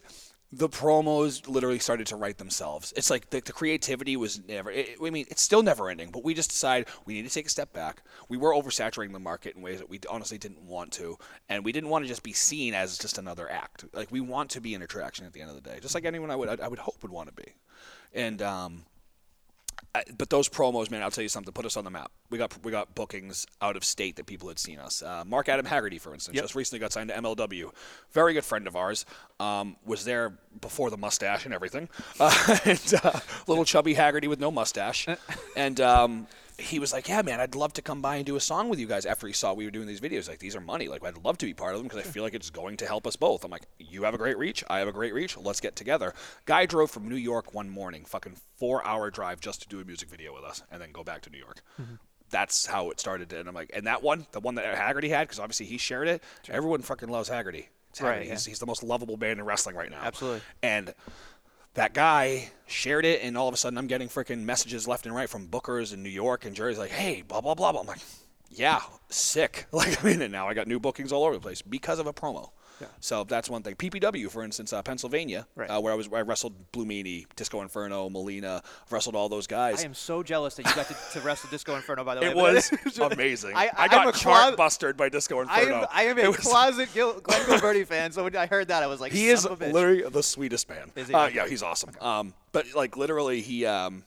the 0.51 0.69
promos 0.69 1.47
literally 1.47 1.79
started 1.79 2.07
to 2.07 2.17
write 2.17 2.39
themselves. 2.39 2.95
It's 2.97 3.11
like 3.11 3.29
the, 3.31 3.41
the 3.41 3.53
creativity 3.53 4.17
was 4.17 4.41
never. 4.49 4.71
It, 4.71 4.97
I 5.05 5.11
mean, 5.11 5.27
it's 5.29 5.43
still 5.43 5.63
never 5.63 5.91
ending. 5.91 6.11
But 6.11 6.25
we 6.25 6.33
just 6.33 6.51
decided 6.51 6.89
we 7.05 7.15
need 7.15 7.29
to 7.29 7.35
take 7.35 7.47
a 7.47 7.51
step 7.51 7.73
back. 7.73 8.03
We 8.29 8.39
were 8.39 8.55
oversaturating 8.55 9.13
the 9.13 9.19
market 9.19 9.57
in 9.57 9.63
ways 9.63 9.79
that 9.79 9.91
we 9.91 10.01
honestly 10.09 10.39
didn't 10.39 10.63
want 10.63 10.93
to, 10.93 11.19
and 11.49 11.65
we 11.65 11.73
didn't 11.73 11.91
want 11.91 12.05
to 12.05 12.09
just 12.09 12.23
be 12.23 12.33
seen 12.33 12.73
as 12.73 12.97
just 12.97 13.19
another 13.19 13.51
act. 13.51 13.85
Like 13.93 14.11
we 14.11 14.21
want 14.21 14.51
to 14.51 14.61
be 14.61 14.75
an 14.75 14.83
attraction 14.83 15.27
at 15.27 15.35
the 15.35 15.43
end 15.43 15.51
of 15.51 15.57
the 15.57 15.69
day, 15.69 15.81
just 15.83 15.95
like 15.95 16.07
anyone 16.07 16.31
I 16.31 16.37
would 16.37 16.61
I 16.61 16.69
would 16.69 16.79
hope 16.79 17.03
would 17.03 17.13
want 17.13 17.29
to 17.29 17.35
be. 17.35 17.55
And 18.15 18.41
um, 18.41 18.85
I, 18.97 18.98
but 20.17 20.31
those 20.31 20.49
promos, 20.49 20.91
man, 20.91 21.03
I'll 21.03 21.11
tell 21.11 21.23
you 21.23 21.29
something. 21.29 21.53
Put 21.53 21.67
us 21.67 21.77
on 21.77 21.85
the 21.85 21.91
map. 21.91 22.11
We 22.31 22.39
got 22.39 22.53
we 22.65 22.71
got 22.71 22.95
bookings 22.95 23.47
out 23.61 23.77
of 23.77 23.85
state 23.85 24.17
that 24.17 24.27
people 24.27 24.49
had 24.49 24.59
seen 24.59 24.79
us. 24.79 25.03
Uh, 25.03 25.25
Mark 25.27 25.49
Adam 25.49 25.67
Haggerty, 25.67 25.99
for 25.99 26.15
instance, 26.15 26.39
just 26.39 26.55
recently 26.55 26.81
got 26.81 26.93
signed 26.93 27.11
to 27.11 27.17
MLW. 27.17 27.71
Very 28.13 28.35
good 28.35 28.45
friend 28.45 28.67
of 28.67 28.77
ours. 28.77 29.07
Um, 29.41 29.77
was 29.85 30.05
there 30.05 30.39
before 30.61 30.91
the 30.91 30.97
mustache 30.97 31.45
and 31.45 31.55
everything. 31.55 31.89
Uh, 32.21 32.59
and 32.65 32.95
uh, 33.03 33.21
little 33.47 33.65
chubby 33.65 33.95
Haggerty 33.95 34.29
with 34.29 34.41
no 34.41 34.51
mustache, 34.51 35.07
and. 35.57 35.81
Um, 35.81 36.27
he 36.59 36.81
was 36.81 36.93
like, 36.93 37.09
"Yeah, 37.09 37.23
man, 37.23 37.41
I'd 37.41 37.55
love 37.55 37.73
to 37.75 37.83
come 37.83 38.03
by 38.03 38.17
and 38.17 38.27
do 38.27 38.37
a 38.37 38.41
song 38.41 38.69
with 38.69 38.79
you 38.79 38.87
guys." 38.87 39.07
After 39.07 39.27
he 39.27 39.33
saw 39.33 39.55
we 39.55 39.65
were 39.65 39.71
doing 39.71 39.87
these 39.87 40.01
videos, 40.01 40.29
like 40.29 40.41
these 40.41 40.57
are 40.57 40.61
money. 40.61 40.89
Like 40.89 41.05
I'd 41.05 41.25
love 41.25 41.39
to 41.39 41.47
be 41.47 41.55
part 41.55 41.75
of 41.75 41.79
them 41.79 41.89
because 41.89 42.05
I 42.05 42.11
feel 42.11 42.23
like 42.25 42.35
it's 42.35 42.51
going 42.51 42.77
to 42.79 42.87
help 42.87 43.07
us 43.07 43.17
both. 43.17 43.45
I'm 43.45 43.51
like, 43.51 43.67
"You 43.79 44.03
have 44.03 44.15
a 44.15 44.19
great 44.19 44.37
reach, 44.37 44.65
I 44.69 44.81
have 44.81 44.89
a 44.89 44.93
great 44.93 45.15
reach. 45.15 45.37
Let's 45.37 45.61
get 45.61 45.77
together." 45.77 46.13
Guy 46.47 46.67
drove 46.67 46.91
from 46.91 47.09
New 47.09 47.17
York 47.17 47.55
one 47.55 47.71
morning, 47.71 48.05
fucking 48.05 48.37
four 48.57 48.85
hour 48.85 49.11
drive 49.11 49.41
just 49.41 49.63
to 49.63 49.69
do 49.69 49.81
a 49.81 49.85
music 49.85 50.11
video 50.11 50.35
with 50.35 50.45
us, 50.45 50.63
and 50.71 50.83
then 50.83 50.93
go 50.93 51.05
back 51.05 51.23
to 51.23 51.31
New 51.31 51.39
York. 51.39 51.63
Mm-hmm. 51.81 51.95
That's 52.31 52.67
how 52.67 52.91
it 52.91 53.01
started. 53.01 53.33
And 53.33 53.49
I'm 53.49 53.55
like, 53.55 53.71
and 53.73 53.87
that 53.87 54.03
one, 54.03 54.27
the 54.33 54.41
one 54.41 54.57
that 54.57 54.65
Haggerty 54.65 55.09
had, 55.09 55.29
because 55.29 55.39
obviously 55.39 55.67
he 55.67 55.79
shared 55.79 56.09
it. 56.09 56.23
Everyone 56.49 56.83
fucking 56.83 57.09
loves 57.09 57.29
Haggerty. 57.29 57.71
It's 57.91 58.03
Right, 58.03 58.27
yeah. 58.27 58.33
He's, 58.33 58.45
he's 58.45 58.59
the 58.59 58.67
most 58.67 58.83
lovable 58.83 59.17
man 59.17 59.39
in 59.39 59.45
wrestling 59.45 59.77
right 59.77 59.91
now. 59.91 60.01
Absolutely. 60.03 60.43
And 60.63 60.93
that 61.79 61.95
guy 61.95 62.51
shared 62.67 63.05
it, 63.05 63.23
and 63.23 63.39
all 63.39 63.47
of 63.47 63.55
a 63.55 63.57
sudden 63.57 63.79
I'm 63.79 63.87
getting 63.87 64.09
freaking 64.09 64.41
messages 64.41 64.89
left 64.89 65.07
and 65.07 65.15
right 65.15 65.29
from 65.29 65.47
bookers 65.47 65.95
in 65.95 66.03
New 66.03 66.09
York 66.11 66.45
and 66.45 66.55
Jersey, 66.55 66.79
like, 66.79 66.91
"Hey, 66.91 67.23
blah 67.23 67.41
blah 67.41 67.55
blah." 67.55 67.71
blah. 67.71 67.83
I'm 67.83 67.87
like, 67.87 68.01
"Yeah, 68.51 68.83
sick." 69.09 69.67
Like, 69.73 70.03
I 70.03 70.09
mean, 70.09 70.21
and 70.21 70.33
now 70.33 70.49
I 70.49 70.55
got 70.55 70.67
new 70.67 70.81
bookings 70.81 71.13
all 71.13 71.25
over 71.25 71.35
the 71.35 71.41
place 71.41 71.63
because 71.63 72.01
of 72.01 72.07
a 72.09 72.13
promo. 72.13 72.51
So 73.01 73.25
that's 73.25 73.49
one 73.51 73.63
thing. 73.63 73.75
PPW, 73.75 74.31
for 74.31 74.43
instance, 74.43 74.73
uh, 74.73 74.83
Pennsylvania, 74.83 75.47
Right. 75.55 75.69
uh, 75.69 75.81
where 75.81 75.93
I 75.93 75.97
was, 75.97 76.09
where 76.09 76.19
I 76.21 76.23
wrestled 76.23 76.71
Blue 76.73 76.85
Meanie, 76.85 77.27
Disco 77.37 77.61
Inferno, 77.63 78.09
Molina, 78.11 78.63
wrestled 78.91 79.15
all 79.17 79.29
those 79.29 79.47
guys. 79.47 79.83
I 79.83 79.85
am 79.87 79.95
so 79.95 80.23
jealous 80.23 80.55
that 80.57 80.67
you 80.67 80.75
got 80.75 80.87
to, 80.89 80.97
to 81.13 81.21
wrestle 81.21 81.51
Disco 81.51 81.77
Inferno. 81.77 82.05
By 82.05 82.15
the 82.17 82.21
way, 82.23 82.29
it 82.29 82.37
was 82.37 82.99
amazing. 82.99 83.55
I- 83.55 83.67
I, 83.77 83.85
I'm 83.85 83.91
got 83.91 84.15
chart 84.15 84.47
clo- 84.49 84.57
busted 84.57 84.97
by 84.97 85.09
Disco 85.09 85.39
I 85.39 85.61
Inferno. 85.61 85.81
am, 85.83 85.87
I 85.93 86.03
am 86.05 86.19
a 86.19 86.33
closet 86.37 86.89
Gil, 86.95 87.21
Glenn 87.21 87.41
Gilberti 87.43 87.87
fan, 87.87 88.13
so 88.13 88.25
when 88.25 88.35
I 88.37 88.47
heard 88.47 88.69
that, 88.69 88.83
I 88.83 88.87
was 88.87 89.01
like, 89.01 89.13
He 89.13 89.29
is 89.29 89.45
of 89.47 89.61
a 89.61 89.67
bitch." 89.67 89.73
literally 89.73 90.03
the 90.09 90.23
sweetest 90.23 90.69
man. 90.69 90.91
Uh, 91.13 91.31
yeah, 91.33 91.47
he's 91.47 91.63
awesome. 91.63 91.91
Um, 92.01 92.35
but 92.53 92.67
like 92.75 92.97
literally, 92.97 93.41
he 93.41 93.67
um, 93.67 94.05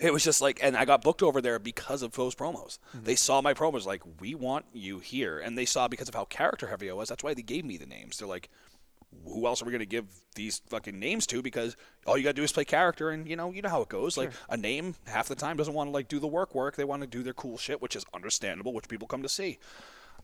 it 0.00 0.12
was 0.12 0.24
just 0.24 0.40
like, 0.40 0.58
and 0.62 0.76
I 0.76 0.84
got 0.84 1.02
booked 1.02 1.22
over 1.22 1.40
there 1.40 1.58
because 1.58 2.02
of 2.02 2.12
those 2.12 2.34
promos. 2.34 2.78
Mm-hmm. 2.96 3.04
They 3.04 3.14
saw 3.14 3.40
my 3.42 3.54
promos, 3.54 3.86
like, 3.86 4.02
we 4.20 4.34
want 4.34 4.64
you 4.72 4.98
here, 4.98 5.38
and 5.38 5.56
they 5.56 5.66
saw 5.66 5.88
because 5.88 6.08
of 6.08 6.14
how 6.14 6.24
character 6.24 6.66
heavy 6.66 6.90
I 6.90 6.94
was. 6.94 7.08
That's 7.08 7.22
why 7.22 7.34
they 7.34 7.42
gave 7.42 7.64
me 7.64 7.76
the 7.76 7.86
names. 7.86 8.18
They're 8.18 8.26
like, 8.26 8.48
who 9.24 9.46
else 9.46 9.60
are 9.60 9.64
we 9.64 9.72
going 9.72 9.80
to 9.80 9.86
give 9.86 10.06
these 10.34 10.62
fucking 10.68 10.98
names 10.98 11.26
to? 11.28 11.42
Because 11.42 11.76
all 12.06 12.16
you 12.16 12.24
got 12.24 12.30
to 12.30 12.34
do 12.34 12.42
is 12.42 12.52
play 12.52 12.64
character, 12.64 13.10
and 13.10 13.28
you 13.28 13.36
know, 13.36 13.50
you 13.50 13.60
know 13.60 13.68
how 13.68 13.82
it 13.82 13.88
goes. 13.88 14.16
Like 14.16 14.30
a 14.48 14.56
name, 14.56 14.94
half 15.06 15.28
the 15.28 15.34
time 15.34 15.56
doesn't 15.56 15.74
want 15.74 15.88
to 15.88 15.92
like 15.92 16.08
do 16.08 16.18
the 16.18 16.28
work 16.28 16.54
work. 16.54 16.76
They 16.76 16.84
want 16.84 17.02
to 17.02 17.08
do 17.08 17.22
their 17.22 17.34
cool 17.34 17.58
shit, 17.58 17.82
which 17.82 17.96
is 17.96 18.04
understandable, 18.14 18.72
which 18.72 18.88
people 18.88 19.08
come 19.08 19.22
to 19.22 19.28
see. 19.28 19.58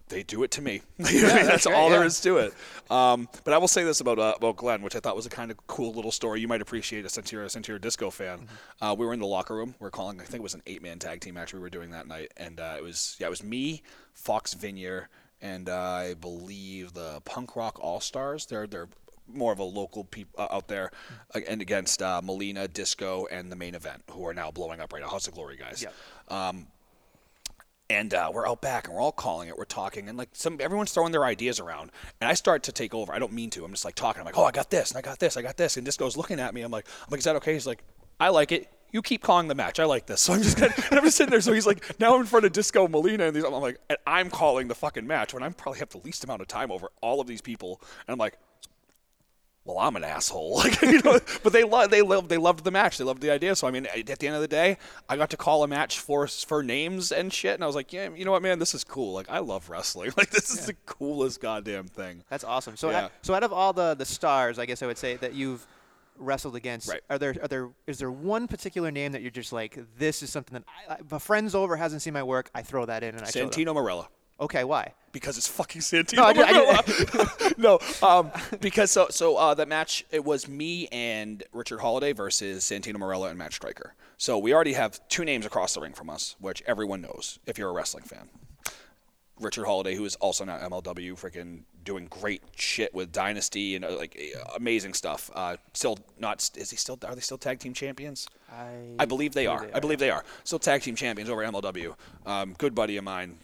They 0.08 0.22
do 0.22 0.44
it 0.44 0.52
to 0.52 0.62
me. 0.62 0.82
that's 0.98 1.64
great, 1.64 1.74
all 1.74 1.90
yeah. 1.90 1.96
there 1.96 2.04
is 2.04 2.20
to 2.20 2.38
it. 2.38 2.54
Um, 2.90 3.28
but 3.42 3.52
I 3.52 3.58
will 3.58 3.68
say 3.68 3.82
this 3.82 4.00
about 4.00 4.18
uh, 4.20 4.34
about 4.36 4.56
Glenn, 4.56 4.82
which 4.82 4.94
I 4.94 5.00
thought 5.00 5.16
was 5.16 5.26
a 5.26 5.30
kind 5.30 5.50
of 5.50 5.66
cool 5.66 5.92
little 5.92 6.12
story. 6.12 6.40
You 6.40 6.46
might 6.46 6.62
appreciate 6.62 7.04
it 7.04 7.10
since 7.10 7.32
you're 7.32 7.44
a, 7.44 7.50
since 7.50 7.66
you're 7.66 7.78
a 7.78 7.80
disco 7.80 8.10
fan. 8.10 8.38
Mm-hmm. 8.38 8.84
Uh, 8.84 8.94
we 8.94 9.04
were 9.04 9.12
in 9.12 9.18
the 9.18 9.26
locker 9.26 9.56
room. 9.56 9.74
We 9.80 9.86
are 9.88 9.90
calling. 9.90 10.20
I 10.20 10.24
think 10.24 10.40
it 10.40 10.42
was 10.42 10.54
an 10.54 10.62
eight 10.66 10.82
man 10.82 11.00
tag 11.00 11.20
team 11.20 11.34
match 11.34 11.52
we 11.52 11.58
were 11.58 11.70
doing 11.70 11.90
that 11.90 12.06
night, 12.06 12.32
and 12.36 12.60
uh, 12.60 12.74
it 12.76 12.84
was 12.84 13.16
yeah, 13.18 13.26
it 13.26 13.30
was 13.30 13.42
me, 13.42 13.82
Fox 14.14 14.54
Vineyard, 14.54 15.08
and 15.42 15.68
uh, 15.68 15.76
I 15.76 16.14
believe 16.14 16.92
the 16.92 17.20
Punk 17.24 17.56
Rock 17.56 17.78
All 17.80 18.00
Stars. 18.00 18.46
They're 18.46 18.68
they're 18.68 18.88
more 19.32 19.52
of 19.52 19.58
a 19.58 19.64
local 19.64 20.04
peop 20.04 20.28
uh, 20.38 20.46
out 20.50 20.68
there, 20.68 20.90
uh, 21.34 21.40
and 21.48 21.60
against 21.60 22.00
uh, 22.00 22.20
Molina, 22.22 22.68
Disco, 22.68 23.26
and 23.30 23.50
the 23.50 23.56
main 23.56 23.74
event, 23.74 24.04
who 24.10 24.26
are 24.26 24.34
now 24.34 24.50
blowing 24.50 24.80
up 24.80 24.92
right 24.92 25.02
now. 25.02 25.08
House 25.08 25.26
of 25.26 25.34
Glory 25.34 25.56
guys. 25.56 25.84
Um, 26.28 26.68
and 27.88 28.14
uh, 28.14 28.30
we're 28.32 28.48
out 28.48 28.60
back 28.60 28.86
and 28.86 28.96
we're 28.96 29.00
all 29.02 29.12
calling 29.12 29.48
it. 29.48 29.56
We're 29.56 29.64
talking 29.64 30.08
and 30.08 30.18
like 30.18 30.30
some 30.32 30.58
everyone's 30.60 30.92
throwing 30.92 31.12
their 31.12 31.24
ideas 31.24 31.60
around, 31.60 31.90
and 32.20 32.28
I 32.28 32.34
start 32.34 32.62
to 32.64 32.72
take 32.72 32.94
over. 32.94 33.12
I 33.12 33.18
don't 33.18 33.32
mean 33.32 33.50
to. 33.50 33.64
I'm 33.64 33.70
just 33.70 33.84
like 33.84 33.94
talking. 33.94 34.20
I'm 34.20 34.26
like, 34.26 34.38
oh, 34.38 34.44
I 34.44 34.50
got 34.50 34.70
this 34.70 34.90
and 34.90 34.98
I 34.98 35.02
got 35.02 35.18
this, 35.18 35.36
I 35.36 35.42
got 35.42 35.56
this, 35.56 35.76
and 35.76 35.86
Disco's 35.86 36.16
looking 36.16 36.40
at 36.40 36.54
me. 36.54 36.62
I'm 36.62 36.70
like, 36.70 36.86
I'm 37.00 37.10
like, 37.10 37.18
is 37.18 37.24
that 37.24 37.36
okay? 37.36 37.52
He's 37.52 37.66
like, 37.66 37.82
I 38.18 38.28
like 38.28 38.52
it. 38.52 38.68
You 38.92 39.02
keep 39.02 39.22
calling 39.22 39.48
the 39.48 39.54
match. 39.54 39.78
I 39.78 39.84
like 39.84 40.06
this. 40.06 40.20
So 40.26 40.32
I'm 40.32 40.42
just 40.42 40.58
of, 40.60 40.72
and 40.90 40.98
I'm 40.98 41.04
just 41.04 41.16
sitting 41.16 41.30
there. 41.30 41.40
So 41.40 41.52
he's 41.52 41.66
like, 41.66 42.00
now 42.00 42.14
I'm 42.14 42.20
in 42.20 42.26
front 42.26 42.46
of 42.46 42.52
Disco 42.52 42.88
Molina, 42.88 43.24
and 43.24 43.36
these, 43.36 43.44
I'm 43.44 43.52
like, 43.52 43.78
and 43.88 43.98
I'm 44.06 44.30
calling 44.30 44.68
the 44.68 44.74
fucking 44.74 45.06
match 45.06 45.34
when 45.34 45.42
I 45.42 45.48
probably 45.50 45.80
have 45.80 45.90
the 45.90 45.98
least 45.98 46.24
amount 46.24 46.40
of 46.42 46.48
time 46.48 46.70
over 46.70 46.88
all 47.02 47.20
of 47.20 47.26
these 47.26 47.40
people, 47.40 47.80
and 48.06 48.12
I'm 48.12 48.18
like, 48.18 48.38
well, 49.66 49.78
I'm 49.78 49.96
an 49.96 50.04
asshole. 50.04 50.54
Like, 50.66 50.80
you 50.80 51.02
know, 51.02 51.18
but 51.42 51.52
they 51.52 51.64
love, 51.64 51.90
they 51.90 52.00
loved, 52.02 52.28
they 52.28 52.38
loved 52.38 52.64
the 52.64 52.70
match. 52.70 52.96
They 52.98 53.04
loved 53.04 53.20
the 53.20 53.30
idea. 53.30 53.54
So 53.56 53.66
I 53.66 53.70
mean, 53.70 53.86
at 53.86 54.18
the 54.18 54.26
end 54.26 54.36
of 54.36 54.40
the 54.42 54.48
day, 54.48 54.78
I 55.08 55.16
got 55.16 55.30
to 55.30 55.36
call 55.36 55.62
a 55.64 55.68
match 55.68 55.98
for 55.98 56.26
for 56.28 56.62
names 56.62 57.10
and 57.12 57.32
shit, 57.32 57.54
and 57.54 57.62
I 57.64 57.66
was 57.66 57.76
like, 57.76 57.92
yeah, 57.92 58.08
you 58.14 58.24
know 58.24 58.30
what, 58.32 58.42
man, 58.42 58.58
this 58.58 58.74
is 58.74 58.84
cool. 58.84 59.12
Like, 59.12 59.28
I 59.28 59.40
love 59.40 59.68
wrestling. 59.68 60.12
Like, 60.16 60.30
this 60.30 60.50
is 60.50 60.66
the 60.66 60.74
coolest 60.86 61.40
goddamn 61.40 61.88
thing. 61.88 62.22
That's 62.30 62.44
awesome. 62.44 62.76
So, 62.76 62.90
Yeah. 62.90 63.04
out, 63.06 63.12
so 63.22 63.34
out 63.34 63.42
of 63.42 63.52
all 63.52 63.72
the 63.72 63.94
the 63.94 64.04
stars, 64.06 64.58
I 64.58 64.66
guess 64.66 64.82
I 64.82 64.86
would 64.86 64.98
say 64.98 65.16
that 65.16 65.34
you've 65.34 65.66
wrestled 66.18 66.56
against, 66.56 66.88
Right. 66.88 67.02
are 67.10 67.18
there 67.18 67.34
are 67.42 67.48
there 67.48 67.68
is 67.86 67.98
there 67.98 68.10
one 68.10 68.48
particular 68.48 68.90
name 68.90 69.12
that 69.12 69.20
you're 69.22 69.30
just 69.30 69.52
like 69.52 69.78
this 69.98 70.22
is 70.22 70.30
something 70.30 70.54
that 70.54 70.64
I, 70.88 70.94
I- 70.94 70.98
if 71.00 71.12
a 71.12 71.18
friend's 71.20 71.54
over 71.54 71.76
hasn't 71.76 72.00
seen 72.02 72.14
my 72.14 72.22
work, 72.22 72.50
I 72.54 72.62
throw 72.62 72.86
that 72.86 73.02
in 73.02 73.14
and 73.14 73.22
I. 73.24 73.26
Santino 73.26 73.74
Marella. 73.74 74.06
Okay, 74.40 74.64
why? 74.64 74.92
because 75.16 75.38
it's 75.38 75.48
fucking 75.48 75.80
Santino 75.80 76.16
No, 76.16 76.24
I 76.24 76.32
did- 76.34 76.44
I 76.44 76.52
Marella. 76.52 77.58
no, 78.02 78.06
um, 78.06 78.30
because 78.60 78.90
so 78.90 79.06
so 79.08 79.38
uh, 79.38 79.54
that 79.54 79.66
match 79.66 80.04
it 80.10 80.22
was 80.22 80.46
me 80.46 80.88
and 80.88 81.42
Richard 81.54 81.80
Holiday 81.80 82.12
versus 82.12 82.64
Santino 82.64 82.96
Marella 82.96 83.30
and 83.30 83.38
Matt 83.38 83.54
Striker. 83.54 83.94
So 84.18 84.36
we 84.36 84.52
already 84.52 84.74
have 84.74 85.00
two 85.08 85.24
names 85.24 85.46
across 85.46 85.72
the 85.72 85.80
ring 85.80 85.94
from 85.94 86.10
us, 86.10 86.36
which 86.38 86.62
everyone 86.66 87.00
knows 87.00 87.38
if 87.46 87.56
you're 87.56 87.70
a 87.70 87.72
wrestling 87.72 88.04
fan. 88.04 88.28
Richard 89.40 89.64
Holiday, 89.64 89.94
who 89.94 90.04
is 90.04 90.16
also 90.16 90.44
now 90.44 90.58
MLW, 90.58 91.12
freaking 91.14 91.62
doing 91.82 92.08
great 92.10 92.42
shit 92.54 92.92
with 92.94 93.10
Dynasty 93.12 93.74
and 93.74 93.86
uh, 93.86 93.96
like 93.96 94.20
uh, 94.36 94.52
amazing 94.56 94.92
stuff. 94.92 95.30
Uh, 95.34 95.56
still 95.72 95.98
not 96.18 96.50
is 96.56 96.70
he 96.70 96.76
still 96.76 96.98
are 97.06 97.14
they 97.14 97.22
still 97.22 97.38
tag 97.38 97.58
team 97.58 97.72
champions? 97.72 98.28
I 98.52 98.96
I 98.98 99.06
believe 99.06 99.32
they 99.32 99.46
are. 99.46 99.60
they 99.66 99.72
I 99.72 99.78
are, 99.78 99.80
believe 99.80 99.98
they 99.98 100.10
are. 100.10 100.24
Still 100.44 100.58
tag 100.58 100.82
team 100.82 100.94
champions 100.94 101.30
over 101.30 101.42
MLW. 101.42 101.94
Um, 102.26 102.54
good 102.58 102.74
buddy 102.74 102.98
of 102.98 103.04
mine. 103.04 103.38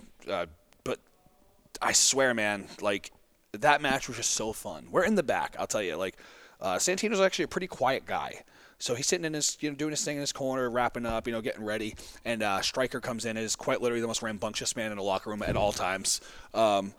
I 1.80 1.92
swear, 1.92 2.34
man, 2.34 2.66
like 2.80 3.12
that 3.52 3.80
match 3.80 4.08
was 4.08 4.16
just 4.16 4.30
so 4.30 4.52
fun. 4.52 4.86
We're 4.90 5.04
in 5.04 5.14
the 5.14 5.22
back. 5.22 5.56
I'll 5.58 5.66
tell 5.66 5.82
you. 5.82 5.96
Like 5.96 6.16
uh, 6.60 6.76
Santino's 6.76 7.20
actually 7.20 7.44
a 7.44 7.48
pretty 7.48 7.66
quiet 7.66 8.06
guy. 8.06 8.42
So 8.78 8.96
he's 8.96 9.06
sitting 9.06 9.24
in 9.24 9.34
his, 9.34 9.56
you 9.60 9.70
know, 9.70 9.76
doing 9.76 9.92
his 9.92 10.04
thing 10.04 10.16
in 10.16 10.20
his 10.20 10.32
corner, 10.32 10.68
wrapping 10.68 11.06
up, 11.06 11.28
you 11.28 11.32
know, 11.32 11.40
getting 11.40 11.64
ready. 11.64 11.94
And 12.24 12.42
uh, 12.42 12.60
Striker 12.62 13.00
comes 13.00 13.24
in, 13.24 13.36
is 13.36 13.54
quite 13.54 13.80
literally 13.80 14.00
the 14.00 14.08
most 14.08 14.22
rambunctious 14.22 14.74
man 14.74 14.90
in 14.90 14.98
the 14.98 15.04
locker 15.04 15.30
room 15.30 15.42
at 15.42 15.56
all 15.56 15.70
times. 15.70 16.20
Um, 16.52 16.92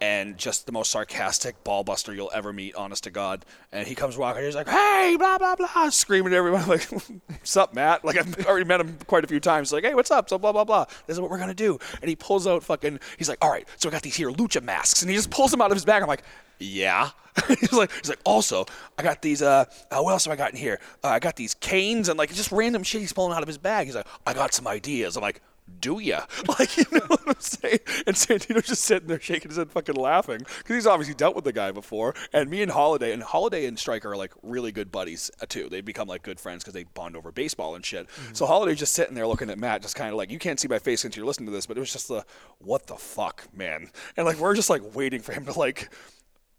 and 0.00 0.38
just 0.38 0.66
the 0.66 0.72
most 0.72 0.90
sarcastic 0.90 1.62
ball 1.62 1.84
buster 1.84 2.14
you'll 2.14 2.30
ever 2.32 2.52
meet, 2.52 2.74
honest 2.74 3.04
to 3.04 3.10
God. 3.10 3.44
And 3.70 3.86
he 3.86 3.94
comes 3.94 4.16
walking, 4.16 4.42
he's 4.42 4.54
like, 4.54 4.68
"Hey, 4.68 5.16
blah 5.18 5.38
blah 5.38 5.56
blah," 5.56 5.90
screaming 5.90 6.32
at 6.32 6.36
everyone 6.36 6.66
like, 6.68 6.88
"What's 7.28 7.56
up, 7.56 7.74
Matt?" 7.74 8.04
Like 8.04 8.16
I've 8.16 8.46
already 8.46 8.64
met 8.64 8.80
him 8.80 8.96
quite 9.06 9.24
a 9.24 9.26
few 9.26 9.40
times. 9.40 9.72
Like, 9.72 9.84
"Hey, 9.84 9.94
what's 9.94 10.10
up?" 10.10 10.28
So 10.28 10.38
blah 10.38 10.52
blah 10.52 10.64
blah. 10.64 10.86
This 11.06 11.14
is 11.16 11.20
what 11.20 11.30
we're 11.30 11.38
gonna 11.38 11.54
do. 11.54 11.78
And 12.00 12.08
he 12.08 12.16
pulls 12.16 12.46
out 12.46 12.62
fucking. 12.62 13.00
He's 13.18 13.28
like, 13.28 13.38
"All 13.42 13.50
right, 13.50 13.68
so 13.76 13.88
I 13.88 13.92
got 13.92 14.02
these 14.02 14.16
here 14.16 14.30
lucha 14.30 14.62
masks," 14.62 15.02
and 15.02 15.10
he 15.10 15.16
just 15.16 15.30
pulls 15.30 15.50
them 15.50 15.60
out 15.60 15.70
of 15.70 15.76
his 15.76 15.84
bag. 15.84 16.02
I'm 16.02 16.08
like, 16.08 16.24
"Yeah." 16.58 17.10
he's 17.60 17.72
like, 17.72 17.92
he's 17.92 18.08
like, 18.08 18.18
also, 18.24 18.66
I 18.98 19.02
got 19.02 19.22
these. 19.22 19.40
Uh, 19.40 19.64
uh 19.90 20.00
what 20.00 20.12
else 20.12 20.24
have 20.24 20.32
I 20.32 20.36
got 20.36 20.50
in 20.50 20.56
here? 20.56 20.80
Uh, 21.04 21.08
I 21.08 21.18
got 21.20 21.36
these 21.36 21.54
canes 21.54 22.08
and 22.08 22.18
like 22.18 22.32
just 22.34 22.50
random 22.50 22.82
shit 22.82 23.00
he's 23.00 23.12
pulling 23.12 23.32
out 23.32 23.42
of 23.42 23.46
his 23.46 23.58
bag. 23.58 23.86
He's 23.86 23.94
like, 23.94 24.06
I 24.26 24.34
got 24.34 24.52
some 24.52 24.66
ideas. 24.66 25.16
I'm 25.16 25.22
like 25.22 25.40
do 25.80 25.98
ya? 25.98 26.24
Like, 26.58 26.76
you 26.76 26.84
know 26.90 27.06
what 27.06 27.20
I'm 27.26 27.34
saying? 27.38 27.78
And 28.06 28.16
Santino's 28.16 28.66
just 28.66 28.82
sitting 28.82 29.08
there 29.08 29.20
shaking 29.20 29.50
his 29.50 29.56
head, 29.58 29.70
fucking 29.70 29.94
laughing, 29.94 30.38
because 30.38 30.74
he's 30.74 30.86
obviously 30.86 31.14
dealt 31.14 31.36
with 31.36 31.44
the 31.44 31.52
guy 31.52 31.70
before. 31.70 32.14
And 32.32 32.50
me 32.50 32.62
and 32.62 32.72
Holiday, 32.72 33.12
and 33.12 33.22
Holiday 33.22 33.66
and 33.66 33.78
Striker 33.78 34.10
are 34.12 34.16
like 34.16 34.32
really 34.42 34.72
good 34.72 34.90
buddies 34.90 35.30
uh, 35.40 35.46
too. 35.48 35.68
They 35.68 35.80
become 35.80 36.08
like 36.08 36.22
good 36.22 36.40
friends 36.40 36.64
because 36.64 36.74
they 36.74 36.84
bond 36.84 37.16
over 37.16 37.30
baseball 37.30 37.76
and 37.76 37.84
shit. 37.86 38.08
So 38.32 38.46
Holiday's 38.46 38.78
just 38.78 38.94
sitting 38.94 39.14
there 39.14 39.26
looking 39.26 39.48
at 39.48 39.58
Matt, 39.58 39.82
just 39.82 39.96
kind 39.96 40.10
of 40.10 40.16
like, 40.16 40.30
you 40.30 40.38
can't 40.38 40.58
see 40.58 40.68
my 40.68 40.78
face 40.78 41.00
since 41.00 41.16
you're 41.16 41.26
listening 41.26 41.46
to 41.46 41.52
this, 41.52 41.66
but 41.66 41.76
it 41.76 41.80
was 41.80 41.92
just 41.92 42.08
the, 42.08 42.24
what 42.58 42.86
the 42.86 42.96
fuck, 42.96 43.46
man? 43.54 43.90
And 44.16 44.26
like, 44.26 44.38
we're 44.38 44.56
just 44.56 44.70
like 44.70 44.94
waiting 44.94 45.20
for 45.20 45.32
him 45.32 45.46
to 45.46 45.58
like, 45.58 45.88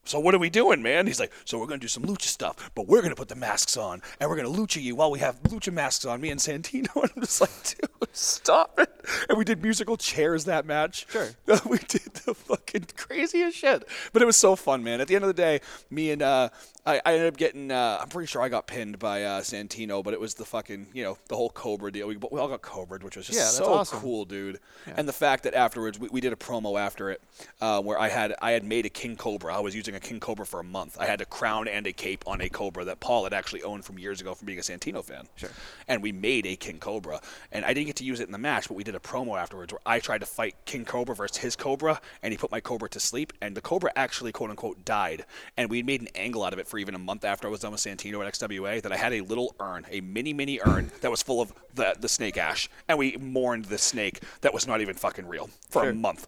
so 0.04 0.20
what 0.20 0.34
are 0.34 0.40
we 0.40 0.50
doing, 0.50 0.82
man? 0.82 1.08
He's 1.08 1.20
like, 1.20 1.32
so 1.46 1.60
we're 1.60 1.68
gonna 1.68 1.80
do 1.80 1.88
some 1.88 2.04
lucha 2.04 2.24
stuff, 2.24 2.72
but 2.76 2.88
we're 2.88 3.02
gonna 3.02 3.16
put 3.16 3.28
the 3.30 3.36
masks 3.36 3.78
on, 3.78 4.02
and 4.20 4.30
we're 4.30 4.36
gonna 4.36 4.50
lucha 4.50 4.82
you 4.82 4.96
while 4.96 5.12
we 5.12 5.20
have 5.20 5.42
lucha 5.44 5.72
masks 5.72 6.06
on. 6.06 6.20
Me 6.22 6.30
and 6.30 6.40
Santino, 6.40 6.94
and 7.02 7.12
I'm 7.16 7.22
just 7.22 7.40
like, 7.42 7.52
dude, 7.64 7.90
stop 8.12 8.80
it. 8.80 8.90
and 9.30 9.38
we 9.38 9.44
did 9.46 9.62
musical 9.62 9.98
chairs 9.98 10.46
that 10.46 10.66
match. 10.66 11.06
Sure. 11.10 11.30
we 11.70 11.78
did 11.78 12.14
the 12.26 12.34
fucking 12.34 12.88
craziest 12.98 13.58
shit, 13.58 13.88
but 14.14 14.22
it 14.22 14.26
was 14.26 14.38
so 14.38 14.56
fun, 14.56 14.84
man. 14.84 15.02
At 15.02 15.08
the 15.08 15.16
end 15.16 15.24
of 15.24 15.28
the 15.28 15.34
day, 15.34 15.62
me 15.90 16.12
and 16.12 16.22
uh, 16.22 16.50
I, 16.86 17.02
I 17.06 17.14
ended 17.14 17.28
up 17.28 17.38
getting. 17.38 17.72
Uh, 17.72 18.00
I'm 18.02 18.10
pretty 18.10 18.28
sure 18.28 18.42
I 18.42 18.50
got 18.50 18.68
pinned 18.68 18.98
by 19.00 19.24
uh, 19.24 19.42
Santino, 19.42 20.04
but 20.04 20.14
it 20.14 20.20
was 20.20 20.34
the 20.34 20.46
fucking 20.46 20.88
you 20.94 21.04
know 21.04 21.18
the 21.28 21.36
whole 21.36 21.50
Cobra 21.52 21.92
deal. 21.92 22.08
We, 22.08 22.18
we 22.18 22.40
all 22.40 22.48
got 22.48 22.62
Cobra'd, 22.62 23.04
which 23.04 23.16
was 23.18 23.28
just 23.28 23.38
Yeah, 23.38 23.44
that's 23.46 23.58
so 23.58 23.72
awesome. 23.74 24.00
cool, 24.00 24.26
dude. 24.26 24.60
And 24.88 25.08
the 25.08 25.14
fact 25.14 25.44
that 25.44 25.54
afterwards 25.54 26.00
we, 26.00 26.10
we 26.10 26.22
did 26.22 26.34
a 26.34 26.38
promo 26.38 26.80
after 26.80 27.12
it, 27.12 27.22
uh, 27.62 27.82
where 27.82 28.00
I 28.00 28.10
had 28.10 28.34
I 28.42 28.52
had 28.52 28.64
made 28.64 28.86
a 28.86 28.90
King 28.90 29.16
Cobra. 29.16 29.56
I 29.56 29.60
was 29.60 29.76
using 29.76 29.91
a 29.96 30.00
King 30.00 30.20
Cobra 30.20 30.46
for 30.46 30.60
a 30.60 30.64
month. 30.64 30.98
I 31.00 31.06
had 31.06 31.22
a 31.22 31.26
crown 31.26 31.68
and 31.68 31.86
a 31.88 31.94
cape 31.94 32.24
on 32.28 32.42
a 32.42 32.50
Cobra 32.50 32.84
that 32.86 33.00
Paul 33.00 33.24
had 33.24 33.34
actually 33.34 33.64
owned 33.64 33.86
from 33.86 34.00
years 34.00 34.22
ago 34.22 34.34
from 34.34 34.46
being 34.46 34.60
a 34.60 34.62
Santino 34.62 35.04
fan. 35.04 35.28
Sure. 35.36 35.50
And 35.88 36.02
we 36.02 36.12
made 36.12 36.46
a 36.46 36.56
King 36.56 36.80
Cobra, 36.80 37.22
and 37.52 37.66
I 37.66 37.74
didn't 37.74 37.88
get 37.88 37.96
to 37.98 38.04
use 38.04 38.20
it 38.20 38.26
in 38.28 38.32
the 38.32 38.38
match, 38.38 38.68
but 38.68 38.76
we 38.76 38.84
did 38.84 38.96
a 38.96 39.00
promo 39.00 39.40
afterwards 39.40 39.74
where 39.74 39.82
I 39.86 40.00
tried 40.00 40.20
to 40.20 40.26
fight 40.26 40.56
King 40.66 40.86
Cobra 40.86 41.16
versus 41.16 41.38
his 41.38 41.56
Cobra, 41.56 42.00
and 42.24 42.32
he 42.34 42.38
put 42.38 42.52
my 42.52 42.60
Cobra 42.60 42.90
to 42.90 43.00
sleep, 43.00 43.34
and 43.42 43.56
the 43.56 43.62
Cobra 43.62 43.92
actually 43.96 44.32
quote 44.32 44.50
unquote 44.50 44.84
died, 44.86 45.26
and 45.58 45.70
we 45.70 45.84
made 45.84 46.02
an 46.02 46.10
angle 46.16 46.44
out 46.44 46.54
of 46.54 46.60
it 46.60 46.68
for 46.68 46.78
even 46.78 46.96
a 46.96 47.00
month 47.00 47.24
after 47.26 47.48
I 47.48 47.52
was 47.52 47.60
done 47.62 47.72
with 47.72 47.82
Santino 47.82 48.26
at 48.26 48.34
XWA 48.34 48.82
that 48.82 48.92
I 48.92 48.98
had 48.98 49.14
a 49.14 49.22
little 49.22 49.56
urn, 49.60 49.86
a 49.90 50.02
mini 50.02 50.34
mini 50.34 50.60
urn 50.66 50.92
that 51.02 51.12
was 51.12 51.22
full 51.22 51.42
of 51.42 51.54
the 51.76 51.96
the 52.00 52.10
snake 52.10 52.38
ash, 52.38 52.70
and 52.88 52.98
we 52.98 53.18
mourned 53.18 53.66
the 53.66 53.78
snake 53.78 54.22
that 54.42 54.54
was 54.54 54.68
not 54.68 54.82
even 54.82 54.96
fucking 54.96 55.28
real 55.28 55.50
for 55.70 55.84
Sure. 55.84 55.92
a 55.92 55.94
month. 55.96 56.28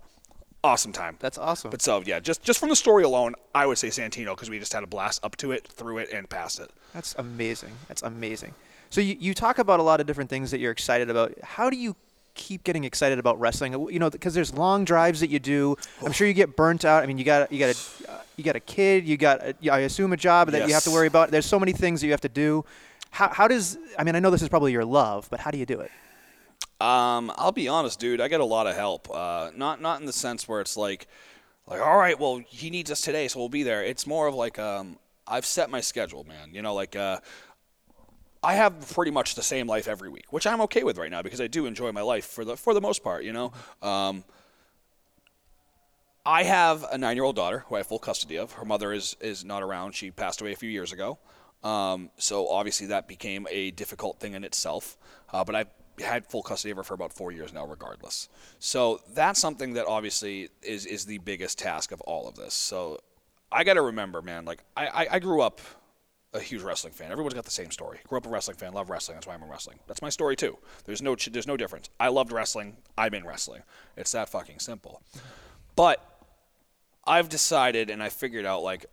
Awesome 0.64 0.94
time. 0.94 1.18
That's 1.20 1.38
awesome. 1.38 1.72
But 1.72 1.82
so 1.82 2.02
yeah, 2.06 2.22
just 2.22 2.42
just 2.42 2.60
from 2.60 2.70
the 2.70 2.76
story 2.76 3.04
alone, 3.04 3.36
I 3.54 3.66
would 3.66 3.78
say 3.78 3.90
Santino 3.90 4.34
because 4.34 4.50
we 4.50 4.60
just 4.60 4.72
had 4.72 4.82
a 4.82 4.88
blast 4.88 5.24
up 5.24 5.36
to 5.38 5.52
it, 5.52 5.68
through 5.68 5.98
it, 5.98 6.10
and 6.14 6.30
past 6.30 6.60
it. 6.60 6.72
That's 6.94 7.16
amazing. 7.18 7.74
That's 7.90 8.02
amazing. 8.02 8.54
So 8.90 9.02
you, 9.02 9.18
you 9.20 9.34
talk 9.34 9.58
about 9.58 9.80
a 9.80 9.84
lot 9.84 10.00
of 10.00 10.08
different 10.08 10.30
things 10.30 10.52
that 10.52 10.60
you're 10.60 10.72
excited 10.72 11.10
about. 11.10 11.34
How 11.44 11.70
do 11.70 11.76
you 11.76 11.96
keep 12.36 12.64
getting 12.64 12.86
excited 12.86 13.20
about 13.20 13.40
wrestling? 13.40 13.74
You 13.90 14.00
know, 14.00 14.10
because 14.10 14.34
there's 14.34 14.54
long 14.54 14.86
drives 14.86 15.20
that 15.20 15.30
you 15.30 15.40
do. 15.40 15.76
I'm 16.06 16.14
sure 16.14 16.28
you 16.28 16.34
get 16.34 16.56
burnt 16.56 16.86
out. 16.86 17.04
I 17.04 17.08
mean, 17.08 17.18
you 17.18 17.26
got 17.26 17.52
you 17.52 17.60
got 17.60 17.76
a 17.76 18.22
you 18.38 18.44
got 18.46 18.56
a 18.56 18.62
kid. 18.62 19.06
You 19.06 19.18
got 19.18 19.42
a, 19.42 19.70
I 19.70 19.80
assume 19.80 20.14
a 20.14 20.18
job 20.18 20.52
that 20.52 20.66
you 20.68 20.74
have 20.74 20.84
to 20.84 20.92
worry 20.92 21.08
about. 21.08 21.30
There's 21.30 21.46
so 21.46 21.60
many 21.60 21.74
things 21.74 22.00
that 22.00 22.08
you 22.08 22.14
have 22.14 22.22
to 22.22 22.30
do. 22.30 22.64
How, 23.10 23.28
how 23.28 23.48
does 23.50 23.78
I 24.00 24.06
mean 24.06 24.16
I 24.16 24.20
know 24.20 24.30
this 24.30 24.42
is 24.42 24.50
probably 24.50 24.72
your 24.72 24.86
love, 24.86 25.28
but 25.30 25.42
how 25.42 25.52
do 25.52 25.58
you 25.58 25.66
do 25.66 25.82
it? 25.82 25.92
Um, 26.84 27.32
I'll 27.38 27.54
be 27.54 27.70
honest, 27.70 27.98
dude. 27.98 28.20
I 28.20 28.28
get 28.28 28.42
a 28.42 28.46
lot 28.46 28.68
of 28.68 28.76
help. 28.76 29.10
Uh, 29.10 29.52
not 29.56 29.80
not 29.82 30.02
in 30.02 30.06
the 30.06 30.12
sense 30.12 30.50
where 30.50 30.60
it's 30.60 30.76
like, 30.76 31.08
like, 31.66 31.80
all 31.80 31.98
right, 31.98 32.20
well, 32.20 32.42
he 32.46 32.70
needs 32.70 32.92
us 32.92 33.00
today, 33.00 33.30
so 33.30 33.40
we'll 33.40 33.48
be 33.48 33.64
there. 33.64 33.82
It's 33.82 34.06
more 34.06 34.28
of 34.28 34.36
like, 34.36 34.60
um, 34.60 34.98
I've 35.26 35.46
set 35.46 35.70
my 35.70 35.80
schedule, 35.80 36.26
man. 36.26 36.50
You 36.52 36.62
know, 36.62 36.74
like, 36.74 36.98
uh, 36.98 37.22
I 38.44 38.56
have 38.56 38.92
pretty 38.92 39.12
much 39.12 39.36
the 39.36 39.44
same 39.44 39.66
life 39.66 39.88
every 39.88 40.10
week, 40.10 40.34
which 40.34 40.46
I'm 40.46 40.60
okay 40.62 40.84
with 40.84 40.98
right 40.98 41.10
now 41.10 41.22
because 41.22 41.40
I 41.40 41.48
do 41.48 41.66
enjoy 41.68 41.94
my 41.94 42.02
life 42.02 42.26
for 42.26 42.44
the 42.44 42.58
for 42.58 42.74
the 42.74 42.82
most 42.82 43.02
part. 43.02 43.24
You 43.24 43.32
know, 43.32 43.54
um, 43.82 44.26
I 46.26 46.44
have 46.44 46.86
a 46.92 46.98
nine-year-old 46.98 47.38
daughter 47.38 47.64
who 47.68 47.76
I 47.76 47.78
have 47.78 47.88
full 47.88 48.00
custody 48.00 48.38
of. 48.38 48.52
Her 48.52 48.66
mother 48.66 48.92
is 48.92 49.16
is 49.22 49.46
not 49.46 49.64
around. 49.64 49.96
She 49.96 50.12
passed 50.12 50.42
away 50.42 50.52
a 50.52 50.58
few 50.58 50.70
years 50.70 50.92
ago. 50.92 51.18
Um, 51.64 52.10
so 52.18 52.50
obviously 52.50 52.88
that 52.88 53.08
became 53.08 53.48
a 53.50 53.72
difficult 53.72 54.20
thing 54.20 54.34
in 54.34 54.44
itself. 54.44 54.98
Uh, 55.32 55.46
but 55.46 55.56
I've 55.56 55.70
had 56.00 56.26
full 56.26 56.42
custody 56.42 56.72
of 56.72 56.78
her 56.78 56.84
for 56.84 56.94
about 56.94 57.14
four 57.14 57.32
years 57.32 57.54
now, 57.54 57.66
regardless. 57.66 58.30
So 58.60 59.02
that's 59.14 59.40
something 59.40 59.74
that 59.74 59.86
obviously 59.86 60.50
is 60.62 60.86
is 60.86 61.06
the 61.06 61.20
biggest 61.20 61.60
task 61.60 61.92
of 61.92 62.02
all 62.02 62.28
of 62.28 62.36
this. 62.36 62.54
So 62.54 63.00
I 63.52 63.64
got 63.64 63.76
to 63.76 63.82
remember, 63.82 64.22
man. 64.22 64.46
Like 64.46 64.64
I, 64.76 64.88
I, 64.88 65.08
I 65.12 65.20
grew 65.20 65.42
up 65.42 65.62
a 66.34 66.40
huge 66.40 66.64
wrestling 66.64 66.94
fan. 66.94 67.12
Everyone's 67.12 67.36
got 67.36 67.46
the 67.46 67.52
same 67.52 67.70
story. 67.70 68.00
Grew 68.08 68.18
up 68.18 68.26
a 68.26 68.30
wrestling 68.30 68.58
fan, 68.58 68.74
love 68.74 68.90
wrestling. 68.90 69.16
That's 69.16 69.28
why 69.28 69.36
I'm 69.36 69.44
in 69.44 69.50
wrestling. 69.50 69.80
That's 69.88 70.02
my 70.02 70.10
story 70.10 70.36
too. 70.36 70.58
There's 70.86 71.02
no 71.02 71.16
there's 71.16 71.48
no 71.48 71.58
difference. 71.58 71.90
I 72.00 72.08
loved 72.08 72.32
wrestling. 72.32 72.78
I'm 72.98 73.14
in 73.14 73.26
wrestling. 73.26 73.62
It's 73.96 74.12
that 74.14 74.30
fucking 74.30 74.60
simple. 74.60 75.02
But 75.76 76.04
I've 77.06 77.30
decided 77.30 77.90
and 77.90 78.02
I 78.02 78.10
figured 78.10 78.46
out 78.46 78.64
like 78.64 78.86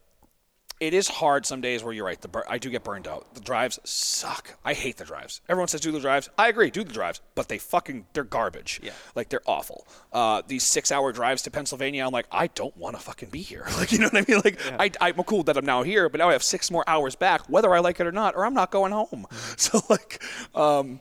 it 0.80 0.94
is 0.94 1.08
hard 1.08 1.44
some 1.46 1.60
days 1.60 1.84
where 1.84 1.92
you're 1.92 2.06
right. 2.06 2.20
The 2.20 2.28
bur- 2.28 2.44
I 2.48 2.58
do 2.58 2.70
get 2.70 2.82
burned 2.84 3.06
out. 3.06 3.34
The 3.34 3.40
drives 3.40 3.78
suck. 3.84 4.56
I 4.64 4.72
hate 4.74 4.96
the 4.96 5.04
drives. 5.04 5.40
Everyone 5.48 5.68
says 5.68 5.80
do 5.82 5.92
the 5.92 6.00
drives. 6.00 6.28
I 6.38 6.48
agree, 6.48 6.70
do 6.70 6.82
the 6.82 6.92
drives, 6.92 7.20
but 7.34 7.48
they 7.48 7.58
fucking 7.58 8.06
they're 8.14 8.24
garbage. 8.24 8.80
Yeah. 8.82 8.92
like 9.14 9.28
they're 9.28 9.42
awful. 9.46 9.86
Uh, 10.12 10.42
these 10.46 10.64
six 10.64 10.90
hour 10.90 11.12
drives 11.12 11.42
to 11.42 11.50
Pennsylvania, 11.50 12.04
I'm 12.06 12.12
like, 12.12 12.26
I 12.32 12.46
don't 12.48 12.76
want 12.76 12.96
to 12.96 13.02
fucking 13.02 13.28
be 13.30 13.42
here. 13.42 13.66
Like 13.80 13.92
you 13.92 13.98
know 13.98 14.08
what 14.12 14.16
I 14.28 14.30
mean? 14.30 14.40
Like 14.44 14.58
I, 14.78 14.90
I'm 15.00 15.22
cool 15.24 15.42
that 15.44 15.56
I'm 15.56 15.64
now 15.64 15.82
here, 15.82 16.08
but 16.08 16.18
now 16.18 16.28
I 16.28 16.32
have 16.32 16.42
six 16.42 16.70
more 16.70 16.84
hours 16.86 17.14
back, 17.14 17.48
whether 17.48 17.72
I 17.74 17.80
like 17.80 17.98
it 18.00 18.06
or 18.06 18.12
not, 18.12 18.34
or 18.34 18.44
I'm 18.44 18.54
not 18.54 18.70
going 18.70 18.92
home. 18.92 19.26
So 19.56 19.80
like, 19.88 20.22
um, 20.54 21.00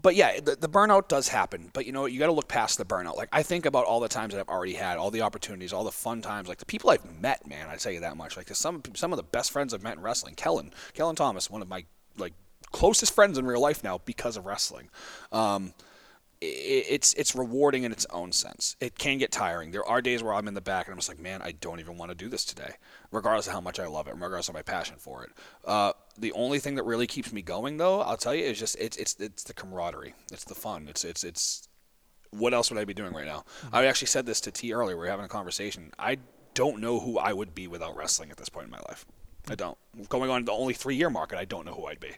but 0.00 0.14
yeah, 0.14 0.40
the, 0.40 0.56
the 0.56 0.68
burnout 0.68 1.08
does 1.08 1.28
happen. 1.28 1.70
But 1.72 1.86
you 1.86 1.92
know, 1.92 2.06
you 2.06 2.18
got 2.18 2.26
to 2.26 2.32
look 2.32 2.48
past 2.48 2.78
the 2.78 2.84
burnout. 2.84 3.16
Like 3.16 3.28
I 3.32 3.42
think 3.42 3.66
about 3.66 3.84
all 3.84 4.00
the 4.00 4.08
times 4.08 4.34
that 4.34 4.40
I've 4.40 4.48
already 4.48 4.74
had, 4.74 4.98
all 4.98 5.10
the 5.10 5.22
opportunities, 5.22 5.72
all 5.72 5.84
the 5.84 5.92
fun 5.92 6.22
times, 6.22 6.48
like 6.48 6.58
the 6.58 6.66
people 6.66 6.90
I've 6.90 7.20
met. 7.20 7.46
Man, 7.46 7.68
I 7.68 7.76
tell 7.76 7.92
you 7.92 8.00
that 8.00 8.16
much. 8.16 8.36
Like 8.36 8.48
some 8.54 8.82
some 8.94 9.12
of 9.12 9.16
the 9.16 9.22
best 9.22 9.50
friends 9.50 9.74
I've 9.74 9.82
met 9.82 9.96
in 9.96 10.02
wrestling. 10.02 10.34
Kellen, 10.34 10.72
Kellen 10.94 11.16
Thomas, 11.16 11.50
one 11.50 11.62
of 11.62 11.68
my 11.68 11.84
like 12.16 12.34
closest 12.72 13.14
friends 13.14 13.38
in 13.38 13.46
real 13.46 13.60
life 13.60 13.82
now 13.82 13.98
because 14.04 14.36
of 14.36 14.46
wrestling. 14.46 14.88
Um, 15.32 15.74
it's 16.42 17.12
it's 17.14 17.34
rewarding 17.34 17.84
in 17.84 17.92
its 17.92 18.06
own 18.10 18.32
sense. 18.32 18.74
It 18.80 18.98
can 18.98 19.18
get 19.18 19.30
tiring. 19.30 19.72
There 19.72 19.84
are 19.84 20.00
days 20.00 20.22
where 20.22 20.32
I'm 20.32 20.48
in 20.48 20.54
the 20.54 20.62
back 20.62 20.86
and 20.86 20.92
I'm 20.92 20.98
just 20.98 21.08
like, 21.08 21.18
man, 21.18 21.42
I 21.42 21.52
don't 21.52 21.80
even 21.80 21.98
want 21.98 22.10
to 22.10 22.14
do 22.14 22.28
this 22.28 22.46
today, 22.46 22.76
regardless 23.12 23.46
of 23.46 23.52
how 23.52 23.60
much 23.60 23.78
I 23.78 23.86
love 23.86 24.08
it, 24.08 24.14
regardless 24.14 24.48
of 24.48 24.54
my 24.54 24.62
passion 24.62 24.96
for 24.98 25.22
it. 25.24 25.30
Uh, 25.66 25.92
the 26.20 26.32
only 26.32 26.58
thing 26.58 26.74
that 26.76 26.84
really 26.84 27.06
keeps 27.06 27.32
me 27.32 27.42
going, 27.42 27.78
though, 27.78 28.02
I'll 28.02 28.16
tell 28.16 28.34
you, 28.34 28.44
is 28.44 28.58
just 28.58 28.76
it's 28.78 28.96
it's 28.96 29.16
it's 29.18 29.42
the 29.42 29.54
camaraderie. 29.54 30.14
It's 30.30 30.44
the 30.44 30.54
fun. 30.54 30.86
It's 30.88 31.04
it's 31.04 31.24
it's 31.24 31.68
what 32.30 32.54
else 32.54 32.70
would 32.70 32.78
I 32.78 32.84
be 32.84 32.94
doing 32.94 33.12
right 33.12 33.26
now? 33.26 33.44
I 33.72 33.86
actually 33.86 34.08
said 34.08 34.26
this 34.26 34.40
to 34.42 34.50
T 34.50 34.72
earlier. 34.72 34.96
We 34.96 35.00
were 35.00 35.10
having 35.10 35.24
a 35.24 35.28
conversation. 35.28 35.92
I 35.98 36.18
don't 36.54 36.80
know 36.80 37.00
who 37.00 37.18
I 37.18 37.32
would 37.32 37.54
be 37.54 37.66
without 37.66 37.96
wrestling 37.96 38.30
at 38.30 38.36
this 38.36 38.48
point 38.48 38.66
in 38.66 38.70
my 38.70 38.80
life. 38.88 39.04
I 39.48 39.54
don't. 39.54 39.78
Going 40.08 40.30
on 40.30 40.44
the 40.44 40.52
only 40.52 40.74
three 40.74 40.96
year 40.96 41.10
market, 41.10 41.38
I 41.38 41.44
don't 41.44 41.64
know 41.64 41.74
who 41.74 41.86
I'd 41.86 42.00
be. 42.00 42.12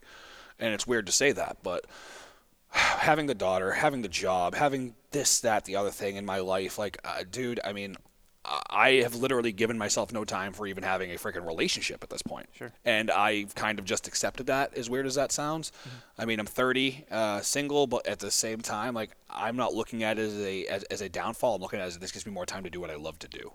And 0.59 0.75
it's 0.75 0.87
weird 0.87 1.07
to 1.07 1.13
say 1.13 1.33
that, 1.33 1.59
but 1.63 1.87
having 2.69 3.27
the 3.27 3.35
daughter, 3.35 3.73
having 3.73 4.03
the 4.03 4.09
job, 4.09 4.55
having 4.55 4.95
this, 5.11 5.41
that, 5.41 5.65
the 5.65 5.77
other 5.77 5.91
thing 5.91 6.17
in 6.17 6.27
my 6.27 6.39
life, 6.39 6.79
like, 6.79 6.99
uh, 7.05 7.25
dude, 7.31 7.61
I 7.65 7.73
mean, 7.73 7.97
I 8.45 9.03
have 9.03 9.15
literally 9.15 9.53
given 9.53 9.79
myself 9.79 10.13
no 10.13 10.25
time 10.25 10.53
for 10.53 10.67
even 10.67 10.83
having 10.83 11.13
a 11.13 11.15
freaking 11.15 11.47
relationship 11.47 12.03
at 12.03 12.11
this 12.11 12.23
point. 12.23 12.49
Sure. 12.53 12.73
And 12.85 13.11
I've 13.11 13.55
kind 13.55 13.79
of 13.79 13.85
just 13.85 14.09
accepted 14.09 14.47
that, 14.49 14.77
as 14.77 14.91
weird 14.91 15.07
as 15.07 15.15
that 15.15 15.31
sounds. 15.31 15.71
I 16.19 16.25
mean, 16.25 16.41
I'm 16.41 16.47
30, 16.47 17.05
uh, 17.11 17.41
single, 17.41 17.87
but 17.87 18.07
at 18.07 18.19
the 18.19 18.31
same 18.31 18.61
time, 18.61 18.95
like, 18.95 19.11
I'm 19.31 19.57
not 19.57 19.75
looking 19.75 20.03
at 20.03 20.19
it 20.19 20.23
as 20.23 20.39
a, 20.41 20.67
as, 20.67 20.83
as 20.85 21.01
a 21.01 21.09
downfall. 21.09 21.55
I'm 21.55 21.63
looking 21.63 21.79
at 21.79 21.85
it 21.85 21.89
as 21.89 21.99
this 21.99 22.11
gives 22.11 22.27
me 22.27 22.33
more 22.33 22.47
time 22.47 22.65
to 22.65 22.71
do 22.71 22.81
what 22.81 22.91
I 22.91 22.97
love 22.97 23.19
to 23.21 23.29
do. 23.29 23.53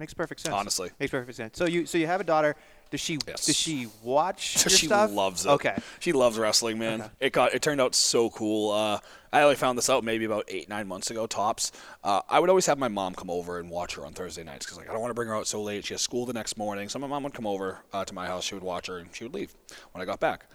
Makes 0.00 0.14
perfect 0.14 0.40
sense. 0.40 0.54
Honestly. 0.54 0.90
makes 0.98 1.10
perfect 1.12 1.36
sense. 1.36 1.56
So 1.58 1.66
you 1.66 1.84
so 1.86 1.98
you 1.98 2.06
have 2.08 2.20
a 2.20 2.24
daughter. 2.24 2.56
Does 2.90 3.00
she 3.00 3.18
Yes. 3.28 3.44
does 3.46 3.56
she 3.56 3.86
watch 4.02 4.56
your 4.64 4.70
she 4.70 4.86
stuff? 4.86 5.12
loves 5.12 5.44
it. 5.46 5.50
Okay. 5.50 5.76
She 6.00 6.12
loves 6.12 6.38
wrestling, 6.38 6.78
man. 6.78 7.10
It 7.20 7.32
got 7.34 7.54
it 7.54 7.60
turned 7.62 7.80
out 7.82 7.94
so 7.94 8.30
cool. 8.30 8.72
Uh, 8.72 8.98
I 9.32 9.42
only 9.42 9.56
found 9.56 9.76
this 9.78 9.88
out 9.90 10.02
maybe 10.02 10.24
about 10.24 10.46
eight 10.48 10.68
nine 10.70 10.88
months 10.88 11.10
ago 11.10 11.26
tops. 11.26 11.70
Uh, 12.02 12.22
I 12.30 12.40
would 12.40 12.48
always 12.48 12.64
have 12.66 12.78
my 12.78 12.88
mom 12.88 13.14
come 13.14 13.28
over 13.30 13.60
and 13.60 13.68
watch 13.70 13.94
her 13.96 14.06
on 14.06 14.14
Thursday 14.14 14.42
nights 14.42 14.64
because 14.64 14.78
like 14.78 14.88
I 14.88 14.92
don't 14.92 15.02
want 15.02 15.10
to 15.10 15.14
bring 15.14 15.28
her 15.28 15.36
out 15.36 15.46
so 15.46 15.62
late. 15.62 15.84
She 15.84 15.92
has 15.94 16.00
school 16.00 16.24
the 16.24 16.32
next 16.32 16.56
morning, 16.56 16.88
so 16.88 16.98
my 16.98 17.06
mom 17.06 17.22
would 17.24 17.34
come 17.34 17.46
over 17.46 17.80
uh, 17.92 18.04
to 18.06 18.14
my 18.14 18.26
house. 18.26 18.44
She 18.44 18.54
would 18.54 18.64
watch 18.64 18.86
her 18.86 18.96
and 18.96 19.14
she 19.14 19.24
would 19.24 19.34
leave 19.34 19.54
when 19.92 20.00
I 20.02 20.06
got 20.06 20.18
back. 20.18 20.46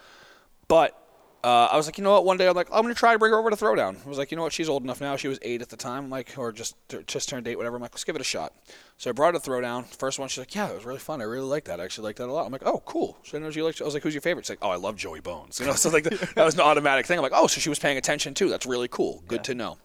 But 0.68 1.00
uh, 1.46 1.70
I 1.72 1.78
was 1.78 1.86
like, 1.86 2.00
you 2.00 2.04
know 2.04 2.12
what? 2.12 2.26
One 2.26 2.38
day 2.38 2.48
I'm 2.48 2.56
like, 2.56 2.70
I'm 2.74 2.82
gonna 2.82 2.96
try 2.96 3.14
to 3.14 3.20
bring 3.20 3.32
her 3.32 3.38
over 3.38 3.52
to 3.52 3.56
Throwdown. 3.56 4.04
I 4.04 4.10
was 4.10 4.18
like, 4.18 4.32
you 4.32 4.36
know 4.36 4.42
what? 4.42 4.52
She's 4.52 4.68
old 4.68 4.82
enough 4.82 5.00
now. 5.00 5.16
She 5.16 5.28
was 5.28 5.38
eight 5.44 5.62
at 5.62 5.70
the 5.70 5.78
time, 5.78 6.06
I'm 6.06 6.10
like, 6.10 6.34
or 6.38 6.52
just 6.52 6.76
just 7.06 7.30
turned 7.30 7.48
eight, 7.48 7.56
whatever. 7.56 7.76
I'm 7.76 7.84
like, 7.84 7.94
let's 7.94 8.04
give 8.04 8.16
it 8.16 8.22
a 8.22 8.26
shot. 8.26 8.52
So 8.98 9.12
I 9.12 9.14
brought 9.14 9.36
her 9.36 9.40
to 9.40 9.48
Throwdown. 9.48 9.86
First 9.86 10.18
one, 10.18 10.28
she's 10.28 10.40
like, 10.40 10.56
yeah, 10.56 10.70
it 10.70 10.74
was 10.74 10.86
really 10.86 10.98
fun. 10.98 11.22
I 11.22 11.26
really 11.26 11.46
liked 11.46 11.68
that. 11.68 11.80
I 11.80 11.84
actually 11.84 12.06
liked 12.06 12.18
that 12.18 12.30
a 12.30 12.32
lot. 12.34 12.48
I'm 12.48 12.52
like, 12.52 12.66
oh, 12.66 12.82
cool. 12.88 13.16
So 13.24 13.38
I 13.38 13.42
know 13.42 13.50
you 13.50 13.64
liked. 13.64 13.80
I 13.80 13.86
was 13.86 13.94
like, 13.94 14.02
who's 14.02 14.16
your 14.16 14.22
favorite? 14.22 14.46
She's 14.46 14.52
like, 14.52 14.60
oh, 14.64 14.72
I 14.72 14.78
love 14.78 14.96
Joey 14.96 15.20
Bones. 15.20 15.60
You 15.66 15.68
know, 15.68 15.74
so 15.74 15.92
like 15.92 16.06
that 16.06 16.44
was 16.44 16.56
an 16.56 16.62
automatic 16.62 17.06
thing. 17.06 17.20
I'm 17.20 17.24
like, 17.24 17.32
oh, 17.36 17.46
so 17.46 17.62
she 17.62 17.70
was 17.70 17.78
paying 17.78 17.98
attention 17.98 18.34
too. 18.34 18.50
That's 18.50 18.66
really 18.66 18.88
cool. 18.88 19.24
Good 19.28 19.44
to 19.44 19.54
know. 19.54 19.78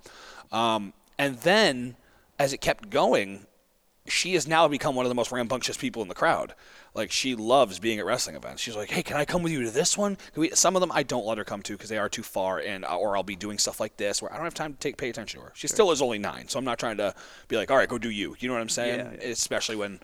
Um, 0.51 0.95
and 1.19 1.37
then 1.41 1.97
as 2.39 2.55
it 2.55 2.63
kept 2.63 2.89
going, 2.89 3.47
she 4.07 4.35
has 4.35 4.49
now 4.49 4.67
become 4.67 4.95
one 4.95 5.05
of 5.05 5.11
the 5.11 5.15
most 5.15 5.31
rambunctious 5.31 5.77
people 5.77 6.03
in 6.03 6.09
the 6.09 6.15
crowd. 6.15 6.55
Like 6.95 7.13
she 7.13 7.35
loves 7.35 7.79
being 7.79 7.99
at 7.99 8.05
wrestling 8.05 8.37
events. 8.37 8.63
She's 8.63 8.75
like, 8.75 8.91
"Hey, 8.91 9.03
can 9.03 9.17
I 9.17 9.25
come 9.25 9.43
with 9.43 9.53
you 9.53 9.63
to 9.65 9.71
this 9.71 9.97
one?" 9.97 10.17
Can 10.33 10.41
we, 10.41 10.51
some 10.51 10.75
of 10.75 10.81
them 10.81 10.91
I 10.93 11.03
don't 11.03 11.27
let 11.27 11.39
her 11.39 11.45
come 11.45 11.63
to 11.63 11.75
because 11.75 11.89
they 11.89 11.99
are 11.99 12.09
too 12.09 12.23
far, 12.23 12.59
and 12.59 12.85
uh, 12.85 12.97
or 12.97 13.17
I'll 13.17 13.23
be 13.23 13.37
doing 13.37 13.59
stuff 13.59 13.79
like 13.79 13.97
this 13.97 14.21
where 14.21 14.33
I 14.33 14.37
don't 14.37 14.45
have 14.45 14.55
time 14.55 14.73
to 14.73 14.79
take 14.79 14.97
pay 14.97 15.11
attention 15.11 15.41
to 15.41 15.47
her. 15.47 15.53
She 15.55 15.69
still 15.69 15.93
is 15.93 16.03
only 16.03 16.19
nine, 16.19 16.49
so 16.49 16.59
I'm 16.59 16.65
not 16.65 16.79
trying 16.79 16.97
to 16.97 17.15
be 17.49 17.57
like, 17.57 17.71
"All 17.71 17.77
right, 17.77 17.89
go 17.89 17.99
do 17.99 18.11
you." 18.11 18.35
You 18.41 18.49
know 18.49 18.55
what 18.55 18.63
I'm 18.63 18.69
saying? 18.69 18.99
Yeah, 18.99 19.13
yeah. 19.21 19.29
Especially 19.29 19.77
when, 19.77 20.01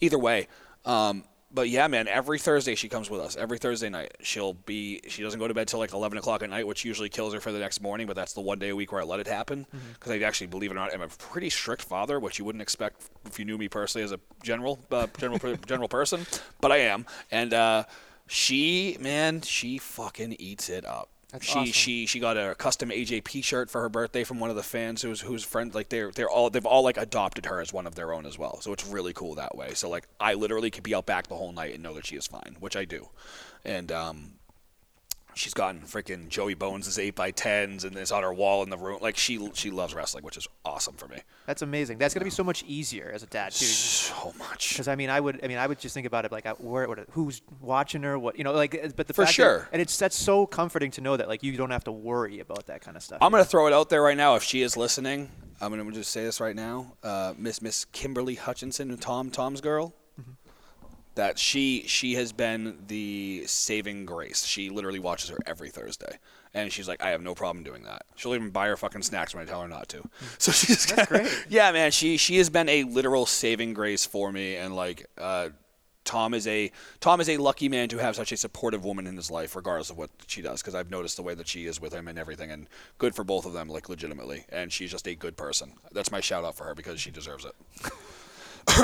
either 0.00 0.18
way. 0.18 0.48
Um, 0.84 1.24
but 1.52 1.68
yeah, 1.68 1.88
man, 1.88 2.06
every 2.06 2.38
Thursday 2.38 2.74
she 2.74 2.88
comes 2.88 3.10
with 3.10 3.20
us. 3.20 3.36
Every 3.36 3.58
Thursday 3.58 3.88
night 3.88 4.16
she'll 4.22 4.54
be. 4.54 5.00
She 5.08 5.22
doesn't 5.22 5.38
go 5.40 5.48
to 5.48 5.54
bed 5.54 5.68
till 5.68 5.78
like 5.78 5.92
11 5.92 6.16
o'clock 6.18 6.42
at 6.42 6.50
night, 6.50 6.66
which 6.66 6.84
usually 6.84 7.08
kills 7.08 7.34
her 7.34 7.40
for 7.40 7.52
the 7.52 7.58
next 7.58 7.80
morning. 7.80 8.06
But 8.06 8.16
that's 8.16 8.32
the 8.34 8.40
one 8.40 8.58
day 8.58 8.68
a 8.68 8.76
week 8.76 8.92
where 8.92 9.00
I 9.00 9.04
let 9.04 9.20
it 9.20 9.26
happen 9.26 9.66
because 9.94 10.12
I 10.12 10.18
actually, 10.20 10.46
believe 10.46 10.70
it 10.70 10.74
or 10.74 10.76
not, 10.76 10.94
I'm 10.94 11.02
a 11.02 11.08
pretty 11.08 11.50
strict 11.50 11.82
father, 11.82 12.20
which 12.20 12.38
you 12.38 12.44
wouldn't 12.44 12.62
expect 12.62 13.02
if 13.26 13.38
you 13.38 13.44
knew 13.44 13.58
me 13.58 13.68
personally 13.68 14.04
as 14.04 14.12
a 14.12 14.20
general, 14.42 14.78
uh, 14.90 15.08
general, 15.18 15.38
general 15.66 15.88
person. 15.88 16.26
But 16.60 16.72
I 16.72 16.78
am, 16.78 17.06
and 17.30 17.52
uh, 17.52 17.84
she, 18.26 18.96
man, 19.00 19.42
she 19.42 19.78
fucking 19.78 20.36
eats 20.38 20.68
it 20.68 20.84
up. 20.84 21.08
She 21.40 21.58
awesome. 21.58 21.72
she 21.72 22.06
she 22.06 22.20
got 22.20 22.36
a 22.36 22.54
custom 22.56 22.90
AJP 22.90 23.44
shirt 23.44 23.70
for 23.70 23.80
her 23.82 23.88
birthday 23.88 24.24
from 24.24 24.40
one 24.40 24.50
of 24.50 24.56
the 24.56 24.62
fans 24.62 25.02
who's 25.02 25.20
who's 25.20 25.44
friend 25.44 25.74
like 25.74 25.88
they're 25.88 26.10
they're 26.10 26.30
all 26.30 26.50
they've 26.50 26.66
all 26.66 26.82
like 26.82 26.96
adopted 26.96 27.46
her 27.46 27.60
as 27.60 27.72
one 27.72 27.86
of 27.86 27.94
their 27.94 28.12
own 28.12 28.26
as 28.26 28.38
well. 28.38 28.60
So 28.60 28.72
it's 28.72 28.86
really 28.86 29.12
cool 29.12 29.34
that 29.36 29.56
way. 29.56 29.74
So 29.74 29.88
like 29.88 30.08
I 30.18 30.34
literally 30.34 30.70
could 30.70 30.82
be 30.82 30.94
out 30.94 31.06
back 31.06 31.28
the 31.28 31.36
whole 31.36 31.52
night 31.52 31.74
and 31.74 31.82
know 31.82 31.94
that 31.94 32.06
she 32.06 32.16
is 32.16 32.26
fine, 32.26 32.56
which 32.60 32.76
I 32.76 32.84
do. 32.84 33.08
And 33.64 33.92
um 33.92 34.32
she's 35.40 35.54
gotten 35.54 35.80
freaking 35.80 36.28
Joey 36.28 36.52
Bones' 36.52 36.98
eight 36.98 37.14
by 37.14 37.30
tens 37.30 37.84
and 37.84 37.96
it's 37.96 38.12
on 38.12 38.22
her 38.22 38.32
wall 38.32 38.62
in 38.62 38.68
the 38.68 38.76
room. 38.76 38.98
Like 39.00 39.16
she 39.16 39.50
she 39.54 39.70
loves 39.70 39.94
wrestling, 39.94 40.22
which 40.22 40.36
is 40.36 40.46
awesome 40.64 40.94
for 40.94 41.08
me. 41.08 41.16
That's 41.46 41.62
amazing. 41.62 41.96
That's 41.98 42.12
gonna 42.12 42.24
be 42.24 42.30
so 42.30 42.44
much 42.44 42.62
easier 42.64 43.10
as 43.14 43.22
a 43.22 43.26
dad 43.26 43.52
too. 43.52 43.64
So 43.64 44.34
much. 44.38 44.70
Because 44.70 44.86
I 44.88 44.94
mean, 44.96 45.08
I 45.08 45.18
would, 45.18 45.40
I 45.42 45.48
mean, 45.48 45.56
I 45.58 45.66
would 45.66 45.78
just 45.78 45.94
think 45.94 46.06
about 46.06 46.24
it 46.26 46.32
like, 46.32 46.46
where, 46.60 46.86
what, 46.86 46.98
who's 47.12 47.40
watching 47.60 48.02
her, 48.02 48.18
what, 48.18 48.36
you 48.36 48.44
know, 48.44 48.52
like, 48.52 48.72
but 48.96 49.06
the 49.06 49.14
For 49.14 49.24
fact 49.24 49.36
that- 49.38 49.42
sure. 49.42 49.68
and 49.72 49.80
it's 49.80 49.96
that's 49.98 50.16
so 50.16 50.46
comforting 50.46 50.90
to 50.92 51.00
know 51.00 51.16
that 51.16 51.28
like 51.28 51.42
you 51.42 51.56
don't 51.56 51.70
have 51.70 51.84
to 51.84 51.92
worry 51.92 52.40
about 52.40 52.66
that 52.66 52.82
kind 52.82 52.96
of 52.96 53.02
stuff. 53.02 53.18
I'm 53.22 53.30
gonna 53.30 53.44
throw 53.44 53.66
it 53.66 53.72
out 53.72 53.88
there 53.88 54.02
right 54.02 54.16
now. 54.16 54.34
If 54.36 54.42
she 54.42 54.60
is 54.62 54.76
listening, 54.76 55.30
I'm 55.60 55.70
gonna 55.76 55.90
just 55.92 56.10
say 56.10 56.24
this 56.24 56.40
right 56.40 56.54
now. 56.56 56.92
Uh, 57.02 57.32
Miss 57.38 57.62
Miss 57.62 57.86
Kimberly 57.86 58.34
Hutchinson, 58.34 58.96
Tom 58.98 59.30
Tom's 59.30 59.60
girl, 59.60 59.94
that 61.14 61.38
she 61.38 61.84
she 61.86 62.14
has 62.14 62.32
been 62.32 62.78
the 62.86 63.44
saving 63.46 64.06
grace. 64.06 64.44
She 64.44 64.70
literally 64.70 64.98
watches 64.98 65.30
her 65.30 65.38
every 65.46 65.70
Thursday, 65.70 66.18
and 66.54 66.72
she's 66.72 66.88
like, 66.88 67.02
I 67.02 67.10
have 67.10 67.22
no 67.22 67.34
problem 67.34 67.64
doing 67.64 67.82
that. 67.84 68.02
She'll 68.16 68.34
even 68.34 68.50
buy 68.50 68.68
her 68.68 68.76
fucking 68.76 69.02
snacks 69.02 69.34
when 69.34 69.42
I 69.42 69.46
tell 69.46 69.62
her 69.62 69.68
not 69.68 69.88
to. 69.90 70.02
So 70.38 70.52
she's 70.52 70.86
That's 70.86 71.08
great. 71.08 71.46
yeah, 71.48 71.72
man. 71.72 71.90
She 71.90 72.16
she 72.16 72.38
has 72.38 72.50
been 72.50 72.68
a 72.68 72.84
literal 72.84 73.26
saving 73.26 73.74
grace 73.74 74.04
for 74.04 74.32
me, 74.32 74.56
and 74.56 74.74
like. 74.74 75.06
Uh, 75.18 75.50
Tom 76.02 76.32
is 76.34 76.46
a 76.46 76.72
Tom 76.98 77.20
is 77.20 77.28
a 77.28 77.36
lucky 77.36 77.68
man 77.68 77.88
to 77.90 77.98
have 77.98 78.16
such 78.16 78.32
a 78.32 78.36
supportive 78.36 78.84
woman 78.84 79.06
in 79.06 79.16
his 79.16 79.30
life, 79.30 79.54
regardless 79.54 79.90
of 79.90 79.98
what 79.98 80.10
she 80.26 80.40
does. 80.42 80.60
Because 80.60 80.74
I've 80.74 80.90
noticed 80.90 81.16
the 81.16 81.22
way 81.22 81.34
that 81.34 81.46
she 81.46 81.66
is 81.66 81.80
with 81.80 81.92
him 81.92 82.08
and 82.08 82.18
everything, 82.18 82.50
and 82.50 82.66
good 82.98 83.14
for 83.14 83.22
both 83.22 83.44
of 83.44 83.52
them, 83.52 83.68
like 83.68 83.88
legitimately. 83.88 84.46
And 84.48 84.72
she's 84.72 84.90
just 84.90 85.06
a 85.06 85.14
good 85.14 85.36
person. 85.36 85.74
That's 85.92 86.10
my 86.10 86.20
shout 86.20 86.44
out 86.44 86.56
for 86.56 86.64
her 86.64 86.74
because 86.74 87.00
she 87.00 87.10
deserves 87.10 87.44
it. 87.44 87.54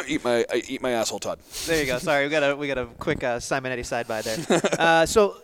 eat 0.09 0.25
my 0.25 0.45
I 0.51 0.63
eat 0.69 0.83
my 0.83 0.91
asshole, 0.93 1.19
Todd. 1.19 1.39
There 1.67 1.81
you 1.81 1.87
go. 1.87 1.99
Sorry, 1.99 2.25
we 2.25 2.31
got 2.31 2.43
a 2.43 2.57
we 2.57 2.67
got 2.69 2.79
a 2.79 2.87
quick 2.87 3.23
uh, 3.25 3.39
Simonetti 3.39 3.85
side 3.85 4.07
by 4.09 4.23
there. 4.23 4.37
Uh, 4.79 5.07
so. 5.07 5.37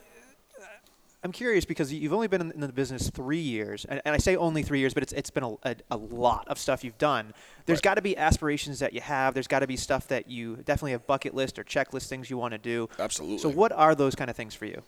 I'm 1.25 1.31
curious 1.31 1.65
because 1.65 1.93
you've 1.93 2.13
only 2.13 2.27
been 2.27 2.51
in 2.51 2.59
the 2.61 2.73
business 2.73 3.09
three 3.09 3.39
years, 3.39 3.85
and, 3.85 4.03
and 4.05 4.13
I 4.13 4.19
say 4.19 4.35
only 4.35 4.65
three 4.65 4.81
years, 4.81 4.93
but 4.93 5.05
it's 5.05 5.13
it's 5.13 5.31
been 5.31 5.45
a, 5.45 5.53
a, 5.63 5.77
a 5.93 5.97
lot 5.97 6.49
of 6.49 6.59
stuff 6.59 6.83
you've 6.83 6.99
done. 6.99 7.33
There's 7.65 7.77
Right. 7.77 7.83
got 7.83 7.95
to 7.95 8.03
be 8.03 8.17
aspirations 8.17 8.81
that 8.81 8.93
you 8.93 9.01
have. 9.03 9.33
There's 9.33 9.47
got 9.47 9.61
to 9.61 9.69
be 9.69 9.77
stuff 9.77 10.09
that 10.09 10.29
you 10.29 10.57
definitely 10.57 10.91
have 10.93 11.07
bucket 11.07 11.33
list 11.33 11.61
or 11.61 11.65
checklist 11.65 12.09
things 12.09 12.29
you 12.29 12.39
want 12.39 12.53
to 12.55 12.59
do. 12.59 12.89
Absolutely. 12.99 13.39
So 13.39 13.49
what 13.51 13.71
are 13.71 13.95
those 13.95 14.17
kind 14.17 14.31
of 14.31 14.37
things 14.37 14.57
for 14.57 14.65
you? 14.67 14.83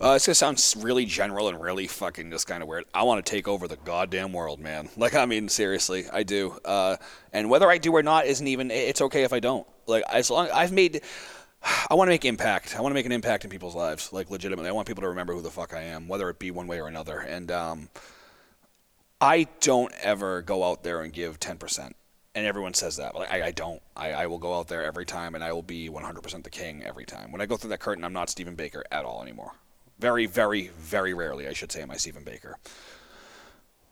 Uh, 0.00 0.12
it's 0.12 0.26
gonna 0.26 0.34
sound 0.34 0.62
really 0.84 1.04
general 1.04 1.48
and 1.48 1.60
really 1.60 1.88
fucking 1.88 2.30
just 2.30 2.46
kind 2.46 2.62
of 2.62 2.68
weird. 2.68 2.84
I 2.94 3.02
want 3.02 3.24
to 3.24 3.28
take 3.28 3.48
over 3.48 3.66
the 3.66 3.76
goddamn 3.76 4.32
world, 4.32 4.60
man. 4.60 4.88
Like, 4.96 5.14
I 5.14 5.26
mean, 5.26 5.48
seriously, 5.48 6.06
I 6.12 6.24
do. 6.24 6.58
Uh, 6.64 6.96
and 7.32 7.48
whether 7.48 7.70
I 7.70 7.78
do 7.78 7.92
or 7.92 8.02
not 8.02 8.26
isn't 8.26 8.46
even. 8.46 8.70
It's 8.70 9.00
okay 9.00 9.22
if 9.22 9.32
I 9.32 9.40
don't. 9.40 9.66
Like, 9.86 10.04
as 10.10 10.30
long 10.30 10.48
I've 10.52 10.72
made. 10.72 11.02
I 11.90 11.94
want 11.94 12.08
to 12.08 12.12
make 12.12 12.24
impact. 12.24 12.76
I 12.76 12.80
want 12.80 12.92
to 12.92 12.94
make 12.94 13.06
an 13.06 13.12
impact 13.12 13.44
in 13.44 13.50
people's 13.50 13.74
lives, 13.74 14.12
like 14.12 14.30
legitimately. 14.30 14.68
I 14.68 14.72
want 14.72 14.86
people 14.86 15.02
to 15.02 15.08
remember 15.08 15.34
who 15.34 15.42
the 15.42 15.50
fuck 15.50 15.74
I 15.74 15.82
am, 15.82 16.06
whether 16.06 16.28
it 16.30 16.38
be 16.38 16.50
one 16.50 16.68
way 16.68 16.80
or 16.80 16.86
another. 16.86 17.18
And 17.18 17.50
um, 17.50 17.88
I 19.20 19.48
don't 19.60 19.92
ever 20.00 20.42
go 20.42 20.62
out 20.62 20.84
there 20.84 21.00
and 21.00 21.12
give 21.12 21.40
ten 21.40 21.58
percent. 21.58 21.96
And 22.34 22.46
everyone 22.46 22.74
says 22.74 22.98
that. 22.98 23.16
Like, 23.16 23.32
I, 23.32 23.46
I 23.46 23.50
don't. 23.50 23.82
I, 23.96 24.12
I 24.12 24.26
will 24.26 24.38
go 24.38 24.54
out 24.54 24.68
there 24.68 24.84
every 24.84 25.06
time, 25.06 25.34
and 25.34 25.42
I 25.42 25.52
will 25.52 25.62
be 25.62 25.88
100% 25.88 26.44
the 26.44 26.50
king 26.50 26.84
every 26.84 27.04
time. 27.04 27.32
When 27.32 27.40
I 27.40 27.46
go 27.46 27.56
through 27.56 27.70
that 27.70 27.80
curtain, 27.80 28.04
I'm 28.04 28.12
not 28.12 28.30
Stephen 28.30 28.54
Baker 28.54 28.84
at 28.92 29.04
all 29.04 29.22
anymore. 29.22 29.54
Very, 29.98 30.26
very, 30.26 30.68
very 30.78 31.14
rarely, 31.14 31.48
I 31.48 31.52
should 31.52 31.72
say, 31.72 31.82
am 31.82 31.90
I 31.90 31.96
Stephen 31.96 32.24
Baker. 32.24 32.56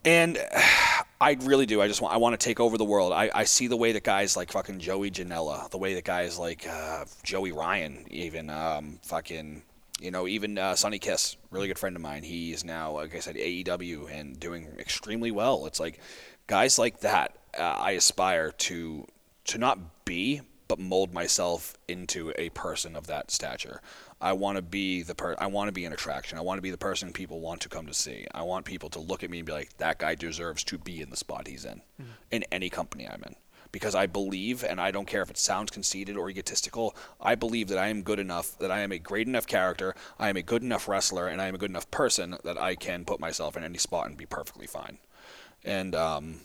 And 0.04 0.38
I 1.20 1.36
really 1.42 1.66
do. 1.66 1.82
I 1.82 1.88
just 1.88 2.00
want. 2.00 2.14
I 2.14 2.18
want 2.18 2.38
to 2.38 2.44
take 2.44 2.60
over 2.60 2.78
the 2.78 2.84
world. 2.84 3.12
I, 3.12 3.30
I 3.34 3.44
see 3.44 3.66
the 3.66 3.76
way 3.76 3.92
that 3.92 4.04
guys 4.04 4.36
like 4.36 4.52
fucking 4.52 4.78
Joey 4.78 5.10
Janela, 5.10 5.68
the 5.70 5.78
way 5.78 5.94
that 5.94 6.04
guys 6.04 6.38
like 6.38 6.66
uh, 6.68 7.04
Joey 7.22 7.52
Ryan, 7.52 8.06
even 8.10 8.50
um, 8.50 8.98
fucking, 9.02 9.62
you 10.00 10.10
know, 10.10 10.26
even 10.28 10.58
uh, 10.58 10.74
Sonny 10.76 10.98
Kiss, 10.98 11.36
really 11.50 11.68
good 11.68 11.78
friend 11.78 11.96
of 11.96 12.02
mine. 12.02 12.22
He 12.22 12.52
is 12.52 12.64
now, 12.64 12.92
like 12.92 13.14
I 13.14 13.20
said, 13.20 13.36
AEW 13.36 14.10
and 14.12 14.38
doing 14.38 14.68
extremely 14.78 15.30
well. 15.30 15.66
It's 15.66 15.80
like 15.80 16.00
guys 16.46 16.78
like 16.78 17.00
that. 17.00 17.36
Uh, 17.58 17.62
I 17.62 17.92
aspire 17.92 18.52
to 18.52 19.06
to 19.46 19.58
not 19.58 20.04
be, 20.04 20.42
but 20.68 20.78
mold 20.78 21.14
myself 21.14 21.78
into 21.88 22.32
a 22.36 22.50
person 22.50 22.94
of 22.94 23.06
that 23.06 23.30
stature. 23.30 23.80
I 24.20 24.32
want 24.32 24.56
to 24.56 24.62
be 24.62 25.02
the 25.02 25.14
per. 25.14 25.34
I 25.38 25.46
want 25.46 25.68
to 25.68 25.72
be 25.72 25.84
an 25.84 25.92
attraction. 25.92 26.38
I 26.38 26.40
want 26.40 26.58
to 26.58 26.62
be 26.62 26.70
the 26.70 26.78
person 26.78 27.12
people 27.12 27.40
want 27.40 27.60
to 27.62 27.68
come 27.68 27.86
to 27.86 27.94
see. 27.94 28.26
I 28.32 28.42
want 28.42 28.64
people 28.64 28.88
to 28.90 28.98
look 28.98 29.22
at 29.22 29.30
me 29.30 29.38
and 29.40 29.46
be 29.46 29.52
like, 29.52 29.76
that 29.76 29.98
guy 29.98 30.14
deserves 30.14 30.64
to 30.64 30.78
be 30.78 31.02
in 31.02 31.10
the 31.10 31.16
spot 31.16 31.46
he's 31.48 31.64
in, 31.66 31.82
in 32.30 32.44
any 32.50 32.70
company 32.70 33.06
I'm 33.06 33.22
in. 33.26 33.36
Because 33.72 33.94
I 33.94 34.06
believe, 34.06 34.64
and 34.64 34.80
I 34.80 34.90
don't 34.90 35.06
care 35.06 35.20
if 35.20 35.28
it 35.28 35.36
sounds 35.36 35.70
conceited 35.70 36.16
or 36.16 36.30
egotistical, 36.30 36.96
I 37.20 37.34
believe 37.34 37.68
that 37.68 37.76
I 37.78 37.88
am 37.88 38.00
good 38.02 38.18
enough, 38.18 38.56
that 38.58 38.70
I 38.70 38.80
am 38.80 38.90
a 38.90 38.98
great 38.98 39.26
enough 39.26 39.46
character, 39.46 39.94
I 40.18 40.30
am 40.30 40.36
a 40.38 40.42
good 40.42 40.62
enough 40.62 40.88
wrestler, 40.88 41.26
and 41.26 41.42
I 41.42 41.48
am 41.48 41.54
a 41.54 41.58
good 41.58 41.68
enough 41.70 41.90
person 41.90 42.36
that 42.42 42.56
I 42.56 42.74
can 42.74 43.04
put 43.04 43.20
myself 43.20 43.54
in 43.54 43.64
any 43.64 43.76
spot 43.76 44.06
and 44.06 44.16
be 44.16 44.24
perfectly 44.24 44.66
fine. 44.66 44.96
And 45.62 45.94
um, 45.94 46.40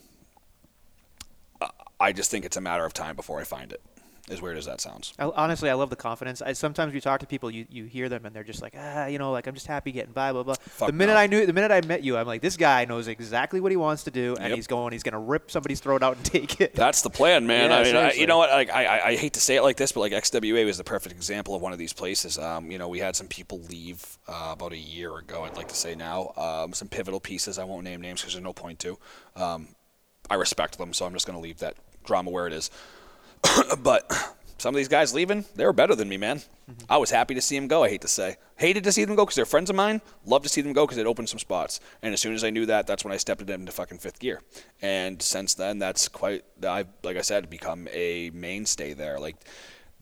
I- 1.61 1.69
I 2.01 2.11
just 2.11 2.31
think 2.31 2.43
it's 2.43 2.57
a 2.57 2.61
matter 2.61 2.83
of 2.83 2.93
time 2.93 3.15
before 3.15 3.39
I 3.39 3.43
find 3.45 3.71
it. 3.71 3.81
As 4.31 4.41
weird 4.41 4.57
as 4.57 4.65
that 4.65 4.79
sounds. 4.79 5.13
I, 5.19 5.25
honestly, 5.25 5.69
I 5.69 5.73
love 5.73 5.89
the 5.89 5.97
confidence. 5.97 6.41
I, 6.41 6.53
sometimes 6.53 6.93
you 6.93 7.01
talk 7.01 7.19
to 7.19 7.27
people, 7.27 7.51
you, 7.51 7.65
you 7.69 7.83
hear 7.83 8.07
them, 8.07 8.25
and 8.25 8.33
they're 8.33 8.45
just 8.45 8.61
like, 8.61 8.73
ah, 8.77 9.07
you 9.07 9.19
know, 9.19 9.31
like 9.33 9.45
I'm 9.45 9.53
just 9.53 9.67
happy 9.67 9.91
getting 9.91 10.13
by, 10.13 10.31
blah 10.31 10.43
blah. 10.43 10.53
Fuck 10.53 10.87
the 10.87 10.93
minute 10.93 11.13
no. 11.13 11.19
I 11.19 11.27
knew, 11.27 11.45
the 11.45 11.51
minute 11.53 11.69
I 11.69 11.81
met 11.81 12.01
you, 12.03 12.15
I'm 12.15 12.25
like, 12.25 12.41
this 12.41 12.55
guy 12.55 12.85
knows 12.85 13.09
exactly 13.09 13.59
what 13.59 13.71
he 13.71 13.75
wants 13.75 14.05
to 14.05 14.11
do, 14.11 14.35
and 14.39 14.49
Yep. 14.49 14.55
he's 14.55 14.67
going, 14.67 14.93
he's 14.93 15.03
gonna 15.03 15.19
rip 15.19 15.51
somebody's 15.51 15.81
throat 15.81 16.01
out 16.01 16.15
and 16.15 16.25
take 16.37 16.61
it. 16.61 16.73
That's 16.73 17.01
the 17.01 17.09
plan, 17.09 17.45
man. 17.45 17.69
Yeah, 17.71 17.77
I 17.77 17.83
mean, 17.83 17.95
I, 17.97 18.11
you 18.13 18.25
know 18.25 18.37
what? 18.37 18.49
Like, 18.51 18.69
I, 18.71 18.85
I, 18.85 19.07
I 19.09 19.15
hate 19.17 19.33
to 19.33 19.41
say 19.41 19.57
it 19.57 19.63
like 19.63 19.75
this, 19.75 19.91
but 19.91 19.99
like 19.99 20.13
XWA 20.13 20.65
was 20.65 20.77
the 20.77 20.83
perfect 20.85 21.13
example 21.13 21.53
of 21.53 21.61
one 21.61 21.73
of 21.73 21.77
these 21.79 21.91
places. 21.93 22.37
Um, 22.37 22.71
you 22.71 22.77
know, 22.77 22.87
we 22.87 22.99
had 22.99 23.17
some 23.17 23.27
people 23.27 23.59
leave 23.69 24.17
uh, 24.29 24.51
about 24.53 24.71
a 24.71 24.77
year 24.77 25.17
ago. 25.17 25.43
I'd 25.43 25.57
like 25.57 25.67
to 25.67 25.75
say 25.75 25.93
now, 25.93 26.31
um, 26.37 26.71
some 26.73 26.87
pivotal 26.87 27.19
pieces. 27.19 27.59
I 27.59 27.65
won't 27.65 27.83
name 27.83 27.99
names 27.99 28.21
because 28.21 28.33
there's 28.33 28.43
no 28.43 28.53
point 28.53 28.79
to. 28.79 28.97
Um, 29.35 29.67
I 30.29 30.35
respect 30.35 30.77
them, 30.77 30.93
so 30.93 31.05
I'm 31.05 31.11
just 31.13 31.27
going 31.27 31.37
to 31.37 31.43
leave 31.43 31.59
that 31.59 31.75
drama 32.05 32.29
where 32.29 32.47
it 32.47 32.53
is. 32.53 32.69
but 33.83 34.11
some 34.61 34.75
of 34.75 34.77
these 34.77 34.87
guys 34.87 35.11
leaving, 35.11 35.43
they 35.55 35.65
were 35.65 35.73
better 35.73 35.95
than 35.95 36.07
me, 36.07 36.17
man. 36.17 36.37
Mm-hmm. 36.37 36.73
I 36.87 36.97
was 36.97 37.09
happy 37.09 37.33
to 37.33 37.41
see 37.41 37.57
them 37.57 37.67
go. 37.67 37.83
I 37.83 37.89
hate 37.89 38.01
to 38.01 38.07
say, 38.07 38.37
hated 38.57 38.83
to 38.83 38.91
see 38.91 39.03
them 39.03 39.15
go 39.15 39.25
because 39.25 39.35
they're 39.35 39.45
friends 39.45 39.71
of 39.71 39.75
mine. 39.75 40.01
Love 40.23 40.43
to 40.43 40.49
see 40.49 40.61
them 40.61 40.73
go 40.73 40.85
because 40.85 40.99
it 40.99 41.07
opened 41.07 41.29
some 41.29 41.39
spots. 41.39 41.79
And 42.03 42.13
as 42.13 42.21
soon 42.21 42.35
as 42.35 42.43
I 42.43 42.51
knew 42.51 42.67
that, 42.67 42.85
that's 42.85 43.03
when 43.03 43.11
I 43.11 43.17
stepped 43.17 43.41
it 43.41 43.49
into 43.49 43.71
fucking 43.71 43.97
fifth 43.97 44.19
gear. 44.19 44.41
And 44.79 45.19
since 45.19 45.55
then, 45.55 45.79
that's 45.79 46.07
quite. 46.07 46.43
I 46.63 46.85
like 47.01 47.17
I 47.17 47.21
said, 47.21 47.49
become 47.49 47.87
a 47.91 48.29
mainstay 48.35 48.93
there. 48.93 49.19
Like 49.19 49.37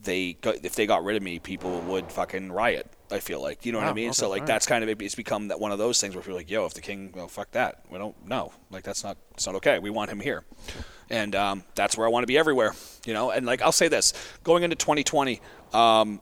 they, 0.02 0.34
got, 0.34 0.63
if 0.65 0.75
they 0.75 0.86
got 0.86 1.06
rid 1.06 1.15
of 1.15 1.23
me, 1.23 1.39
people 1.39 1.80
would 1.82 2.12
fucking 2.12 2.52
riot. 2.52 2.91
I 3.12 3.19
feel 3.19 3.41
like 3.41 3.65
you 3.65 3.71
know 3.71 3.80
what 3.80 3.88
I 3.88 3.93
mean. 3.93 4.10
okay, 4.10 4.13
so 4.13 4.30
like 4.30 4.41
alright. 4.41 4.47
that's 4.47 4.67
kind 4.67 4.84
of 4.84 5.02
it's 5.02 5.15
become 5.15 5.47
that 5.47 5.60
one 5.60 5.71
of 5.71 5.78
those 5.78 5.99
things 6.02 6.15
where 6.15 6.21
people 6.21 6.36
are 6.36 6.39
like, 6.39 6.52
yo, 6.52 6.65
if 6.65 6.73
the 6.73 6.82
king, 6.82 7.12
well, 7.15 7.28
fuck 7.28 7.52
that. 7.52 7.86
We 7.89 7.97
don't 7.97 8.28
know. 8.28 8.54
Like 8.69 8.84
that's 8.84 9.04
not 9.04 9.17
it's 9.36 9.45
not 9.45 9.56
okay. 9.56 9.80
We 9.80 9.89
want 9.89 10.12
him 10.12 10.19
here, 10.19 10.43
and 11.10 11.36
um, 11.36 11.63
that's 11.76 11.98
where 11.98 12.08
I 12.08 12.10
want 12.10 12.24
to 12.24 12.28
be 12.28 12.38
everywhere. 12.38 12.74
You 13.06 13.13
know, 13.13 13.32
and 13.32 13.45
like 13.45 13.62
I'll 13.62 13.72
say 13.72 13.88
this, 13.88 14.13
going 14.43 14.63
into 14.63 14.76
2020, 14.76 15.41
um, 15.74 16.22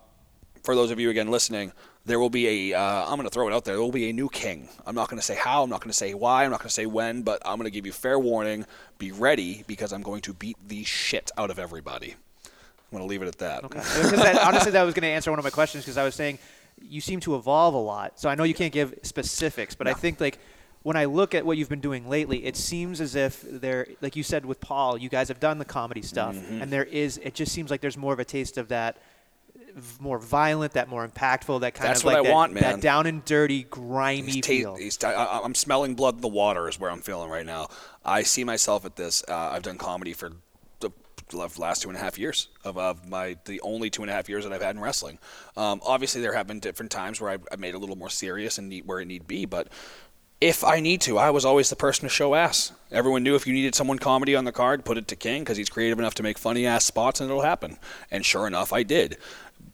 for 0.63 0.75
those 0.75 0.91
of 0.91 0.99
you 0.99 1.09
again 1.09 1.29
listening, 1.29 1.71
there 2.05 2.19
will 2.19 2.29
be 2.29 2.71
a. 2.71 2.79
Uh, 2.79 3.05
I'm 3.05 3.17
going 3.17 3.27
to 3.27 3.33
throw 3.33 3.47
it 3.47 3.53
out 3.53 3.65
there. 3.65 3.75
There 3.75 3.83
will 3.83 3.91
be 3.91 4.09
a 4.09 4.13
new 4.13 4.29
king. 4.29 4.69
I'm 4.85 4.95
not 4.95 5.09
going 5.09 5.19
to 5.19 5.25
say 5.25 5.35
how. 5.35 5.63
I'm 5.63 5.69
not 5.69 5.81
going 5.81 5.91
to 5.91 5.97
say 5.97 6.13
why. 6.13 6.45
I'm 6.45 6.51
not 6.51 6.59
going 6.59 6.69
to 6.69 6.73
say 6.73 6.85
when. 6.85 7.21
But 7.21 7.41
I'm 7.45 7.57
going 7.57 7.65
to 7.65 7.71
give 7.71 7.85
you 7.85 7.91
fair 7.91 8.17
warning. 8.17 8.65
Be 8.97 9.11
ready 9.11 9.63
because 9.67 9.91
I'm 9.91 10.01
going 10.01 10.21
to 10.21 10.33
beat 10.33 10.57
the 10.67 10.83
shit 10.83 11.31
out 11.37 11.51
of 11.51 11.59
everybody. 11.59 12.15
I'm 12.43 12.97
going 12.97 13.03
to 13.03 13.09
leave 13.09 13.21
it 13.21 13.27
at 13.27 13.37
that. 13.39 13.65
Okay. 13.65 13.79
That, 13.79 14.41
honestly, 14.41 14.71
that 14.71 14.83
was 14.83 14.93
going 14.93 15.03
to 15.03 15.09
answer 15.09 15.29
one 15.29 15.39
of 15.39 15.43
my 15.43 15.51
questions 15.51 15.83
because 15.83 15.97
I 15.97 16.05
was 16.05 16.15
saying 16.15 16.39
you 16.81 17.01
seem 17.01 17.19
to 17.21 17.35
evolve 17.35 17.73
a 17.73 17.79
lot. 17.79 18.19
So 18.19 18.29
I 18.29 18.35
know 18.35 18.43
you 18.43 18.53
can't 18.53 18.71
give 18.71 18.93
specifics, 19.03 19.75
but 19.75 19.87
I 19.87 19.93
think 19.93 20.21
like 20.21 20.39
when 20.87 20.95
I 20.95 21.03
look 21.03 21.35
at 21.35 21.45
what 21.45 21.57
you've 21.57 21.67
been 21.67 21.81
doing 21.81 22.07
lately, 22.07 22.45
it 22.45 22.55
seems 22.55 23.01
as 23.01 23.13
if 23.13 23.41
there, 23.45 23.87
like 23.99 24.15
you 24.15 24.23
said 24.23 24.45
with 24.45 24.61
Paul, 24.61 24.97
you 24.97 25.09
guys 25.09 25.27
have 25.27 25.39
done 25.41 25.57
the 25.59 25.65
comedy 25.65 26.01
stuff, 26.01 26.33
Mm-hmm. 26.35 26.61
and 26.61 26.71
there 26.71 26.85
is. 26.85 27.17
It 27.17 27.33
just 27.33 27.51
seems 27.51 27.69
like 27.69 27.81
there's 27.81 27.97
more 27.97 28.13
of 28.13 28.19
a 28.19 28.25
taste 28.25 28.57
of 28.57 28.69
that. 28.69 28.97
More 29.99 30.17
violent, 30.17 30.73
that 30.73 30.87
more 30.89 31.07
impactful, 31.07 31.59
that 31.61 31.73
kind 31.75 31.89
That's 31.89 31.99
of 31.99 32.05
what 32.05 32.13
like 32.13 32.23
I 32.23 32.27
that, 32.29 32.33
want, 32.33 32.53
man. 32.53 32.63
that 32.63 32.81
down 32.81 33.05
and 33.05 33.23
dirty, 33.25 33.63
grimy 33.63 34.31
He's 34.31 34.41
ta- 34.41 34.47
feel. 34.47 34.75
he's 34.75 34.97
ta- 34.97 35.09
I- 35.09 35.43
I'm 35.45 35.53
smelling 35.53 35.93
blood 35.93 36.15
in 36.15 36.21
the 36.21 36.27
water 36.29 36.67
is 36.69 36.79
where 36.79 36.89
I'm 36.89 37.01
feeling 37.01 37.29
right 37.29 37.45
now. 37.45 37.67
I 38.05 38.23
see 38.23 38.43
myself 38.43 38.85
at 38.85 38.95
this. 38.95 39.23
Uh, 39.27 39.35
I've 39.35 39.61
done 39.63 39.77
comedy 39.77 40.13
for 40.13 40.31
the 40.79 40.89
last 41.57 41.81
two 41.81 41.89
and 41.89 41.97
a 41.97 42.01
half 42.01 42.17
years 42.17 42.47
of, 42.63 42.77
of 42.77 43.05
my 43.07 43.35
the 43.45 43.59
only 43.61 43.89
two 43.89 44.01
and 44.01 44.09
a 44.09 44.13
half 44.13 44.29
years 44.29 44.45
that 44.45 44.53
I've 44.53 44.61
had 44.61 44.75
in 44.77 44.81
wrestling. 44.81 45.19
Um, 45.57 45.81
obviously, 45.85 46.21
there 46.21 46.33
have 46.33 46.47
been 46.47 46.61
different 46.61 46.89
times 46.91 47.19
where 47.19 47.29
I've, 47.31 47.45
I 47.51 47.57
made 47.57 47.69
it 47.69 47.75
a 47.75 47.79
little 47.79 47.97
more 47.97 48.09
serious 48.09 48.57
and 48.57 48.69
need, 48.69 48.87
where 48.87 48.99
it 49.01 49.05
need 49.05 49.27
be, 49.27 49.45
but. 49.45 49.67
If 50.39 50.63
I 50.63 50.81
need 50.81 51.01
to, 51.01 51.17
I 51.17 51.31
was 51.31 51.45
always 51.45 51.71
the 51.71 51.75
person 51.75 52.03
to 52.03 52.13
show 52.13 52.35
ass. 52.35 52.71
Everyone 52.91 53.23
knew 53.23 53.33
if 53.33 53.47
you 53.47 53.53
needed 53.53 53.73
someone 53.73 53.97
comedy 53.97 54.35
on 54.35 54.45
the 54.45 54.51
card, 54.51 54.85
put 54.85 54.99
it 54.99 55.07
to 55.07 55.15
King 55.15 55.41
because 55.41 55.57
he's 55.57 55.67
creative 55.67 55.97
enough 55.97 56.13
to 56.13 56.21
make 56.23 56.37
funny 56.37 56.67
ass 56.67 56.85
spots 56.85 57.19
and 57.19 57.27
it'll 57.27 57.41
happen. 57.41 57.79
And 58.11 58.23
sure 58.23 58.45
enough, 58.45 58.71
I 58.71 58.83
did. 58.83 59.17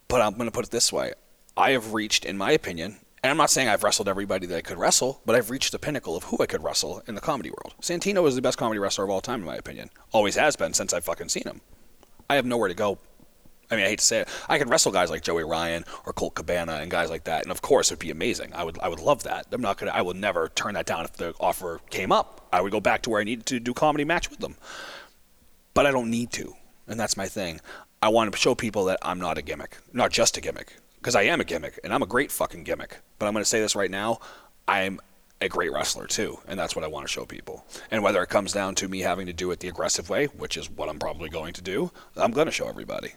But 0.07 0.21
I'm 0.21 0.35
going 0.35 0.45
to 0.45 0.51
put 0.51 0.65
it 0.65 0.71
this 0.71 0.93
way 0.93 1.11
I 1.57 1.71
have 1.71 1.93
reached, 1.93 2.23
in 2.23 2.37
my 2.37 2.51
opinion, 2.51 2.99
And 3.23 3.31
I'm 3.31 3.37
not 3.37 3.49
saying 3.49 3.69
I've 3.69 3.83
wrestled 3.83 4.09
everybody 4.09 4.45
that 4.47 4.57
I 4.57 4.61
could 4.61 4.77
wrestle, 4.77 5.21
but 5.25 5.33
I've 5.35 5.49
reached 5.49 5.71
the 5.71 5.79
pinnacle 5.79 6.17
of 6.17 6.25
who 6.25 6.37
I 6.41 6.45
could 6.45 6.61
wrestle 6.61 7.01
in 7.07 7.15
the 7.15 7.21
comedy 7.21 7.49
world. 7.51 7.73
Santino 7.81 8.27
is 8.27 8.35
the 8.35 8.41
best 8.41 8.57
comedy 8.57 8.79
wrestler 8.79 9.05
of 9.05 9.09
all 9.09 9.21
time, 9.21 9.39
in 9.39 9.45
my 9.45 9.55
opinion. 9.55 9.89
Always 10.11 10.35
has 10.35 10.57
been 10.57 10.73
since 10.73 10.93
I've 10.93 11.05
fucking 11.05 11.29
seen 11.29 11.43
him. 11.43 11.61
I 12.29 12.35
have 12.35 12.45
nowhere 12.45 12.67
to 12.67 12.75
go. 12.75 12.97
I 13.71 13.75
mean, 13.75 13.85
I 13.85 13.89
hate 13.89 13.99
to 13.99 14.05
say 14.05 14.19
it. 14.19 14.29
I 14.47 14.57
could 14.59 14.69
wrestle 14.69 14.91
guys 14.91 15.09
like 15.09 15.23
Joey 15.23 15.43
Ryan 15.43 15.85
or 16.05 16.13
Colt 16.13 16.35
Cabana 16.35 16.73
and 16.73 16.91
guys 16.91 17.09
like 17.09 17.23
that, 17.25 17.43
and 17.43 17.51
of 17.51 17.61
course, 17.61 17.91
it'd 17.91 17.99
be 17.99 18.11
amazing. 18.11 18.53
I 18.53 18.63
would, 18.63 18.77
I 18.79 18.87
would 18.87 18.99
love 18.99 19.23
that. 19.23 19.47
I'm 19.51 19.61
not 19.61 19.77
gonna, 19.77 19.91
I 19.91 20.01
will 20.01 20.13
never 20.13 20.49
turn 20.49 20.75
that 20.75 20.85
down 20.85 21.05
if 21.05 21.13
the 21.13 21.33
offer 21.39 21.79
came 21.89 22.11
up. 22.11 22.47
I 22.51 22.61
would 22.61 22.71
go 22.71 22.79
back 22.79 23.01
to 23.03 23.09
where 23.09 23.21
I 23.21 23.23
needed 23.23 23.45
to 23.47 23.59
do 23.59 23.73
comedy 23.73 24.03
match 24.03 24.29
with 24.29 24.39
them, 24.39 24.57
but 25.73 25.85
I 25.85 25.91
don't 25.91 26.11
need 26.11 26.31
to, 26.33 26.53
and 26.87 26.99
that's 26.99 27.17
my 27.17 27.27
thing. 27.27 27.61
I 28.01 28.09
want 28.09 28.31
to 28.31 28.37
show 28.37 28.53
people 28.53 28.85
that 28.85 28.99
I'm 29.01 29.19
not 29.19 29.37
a 29.37 29.41
gimmick, 29.41 29.77
not 29.93 30.11
just 30.11 30.37
a 30.37 30.41
gimmick, 30.41 30.75
because 30.97 31.15
I 31.15 31.23
am 31.23 31.41
a 31.41 31.45
gimmick, 31.45 31.79
and 31.83 31.93
I'm 31.93 32.03
a 32.03 32.07
great 32.07 32.31
fucking 32.31 32.63
gimmick. 32.63 32.97
But 33.17 33.27
I'm 33.27 33.33
to 33.35 33.45
say 33.45 33.61
this 33.61 33.75
right 33.75 33.91
now: 33.91 34.19
I'm 34.67 34.99
a 35.43 35.49
great 35.49 35.71
wrestler 35.71 36.07
too, 36.07 36.39
and 36.47 36.57
that's 36.59 36.75
what 36.75 36.85
I 36.85 36.87
want 36.87 37.05
to 37.05 37.11
show 37.11 37.25
people. 37.25 37.65
And 37.91 38.03
whether 38.03 38.21
it 38.23 38.29
comes 38.29 38.53
down 38.53 38.75
to 38.75 38.87
me 38.87 38.99
having 38.99 39.25
to 39.27 39.33
do 39.33 39.51
it 39.51 39.59
the 39.59 39.67
aggressive 39.67 40.09
way, 40.09 40.25
which 40.27 40.57
is 40.57 40.69
what 40.69 40.89
I'm 40.89 40.99
probably 40.99 41.29
going 41.29 41.53
to 41.53 41.61
do, 41.61 41.91
I'm 42.15 42.31
going 42.31 42.45
to 42.45 42.51
show 42.51 42.67
everybody. 42.67 43.13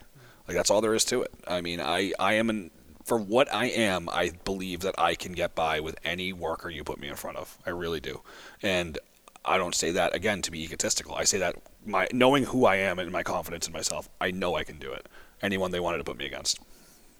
Like 0.46 0.56
that's 0.56 0.70
all 0.70 0.80
there 0.80 0.94
is 0.94 1.04
to 1.06 1.22
it. 1.22 1.32
I 1.46 1.60
mean, 1.60 1.80
I 1.80 2.12
I 2.18 2.34
am 2.34 2.50
an 2.50 2.70
for 3.06 3.18
what 3.18 3.52
I 3.54 3.66
am, 3.66 4.08
I 4.08 4.32
believe 4.44 4.80
that 4.80 4.96
I 4.98 5.14
can 5.14 5.32
get 5.32 5.54
by 5.54 5.78
with 5.78 5.96
any 6.04 6.32
worker 6.32 6.68
you 6.68 6.82
put 6.82 6.98
me 6.98 7.06
in 7.06 7.14
front 7.14 7.36
of. 7.36 7.56
I 7.64 7.70
really 7.70 8.00
do. 8.00 8.22
And 8.62 8.98
I 9.44 9.58
don't 9.58 9.76
say 9.76 9.92
that 9.92 10.12
again 10.12 10.42
to 10.42 10.50
be 10.50 10.64
egotistical. 10.64 11.14
I 11.14 11.22
say 11.22 11.38
that 11.38 11.54
my 11.86 12.08
knowing 12.12 12.44
who 12.44 12.66
I 12.66 12.76
am 12.76 12.98
and 12.98 13.12
my 13.12 13.22
confidence 13.22 13.68
in 13.68 13.72
myself, 13.72 14.08
I 14.20 14.32
know 14.32 14.56
I 14.56 14.64
can 14.64 14.80
do 14.80 14.90
it. 14.90 15.08
Anyone 15.40 15.70
they 15.70 15.78
wanted 15.78 15.98
to 15.98 16.04
put 16.04 16.18
me 16.18 16.26
against. 16.26 16.58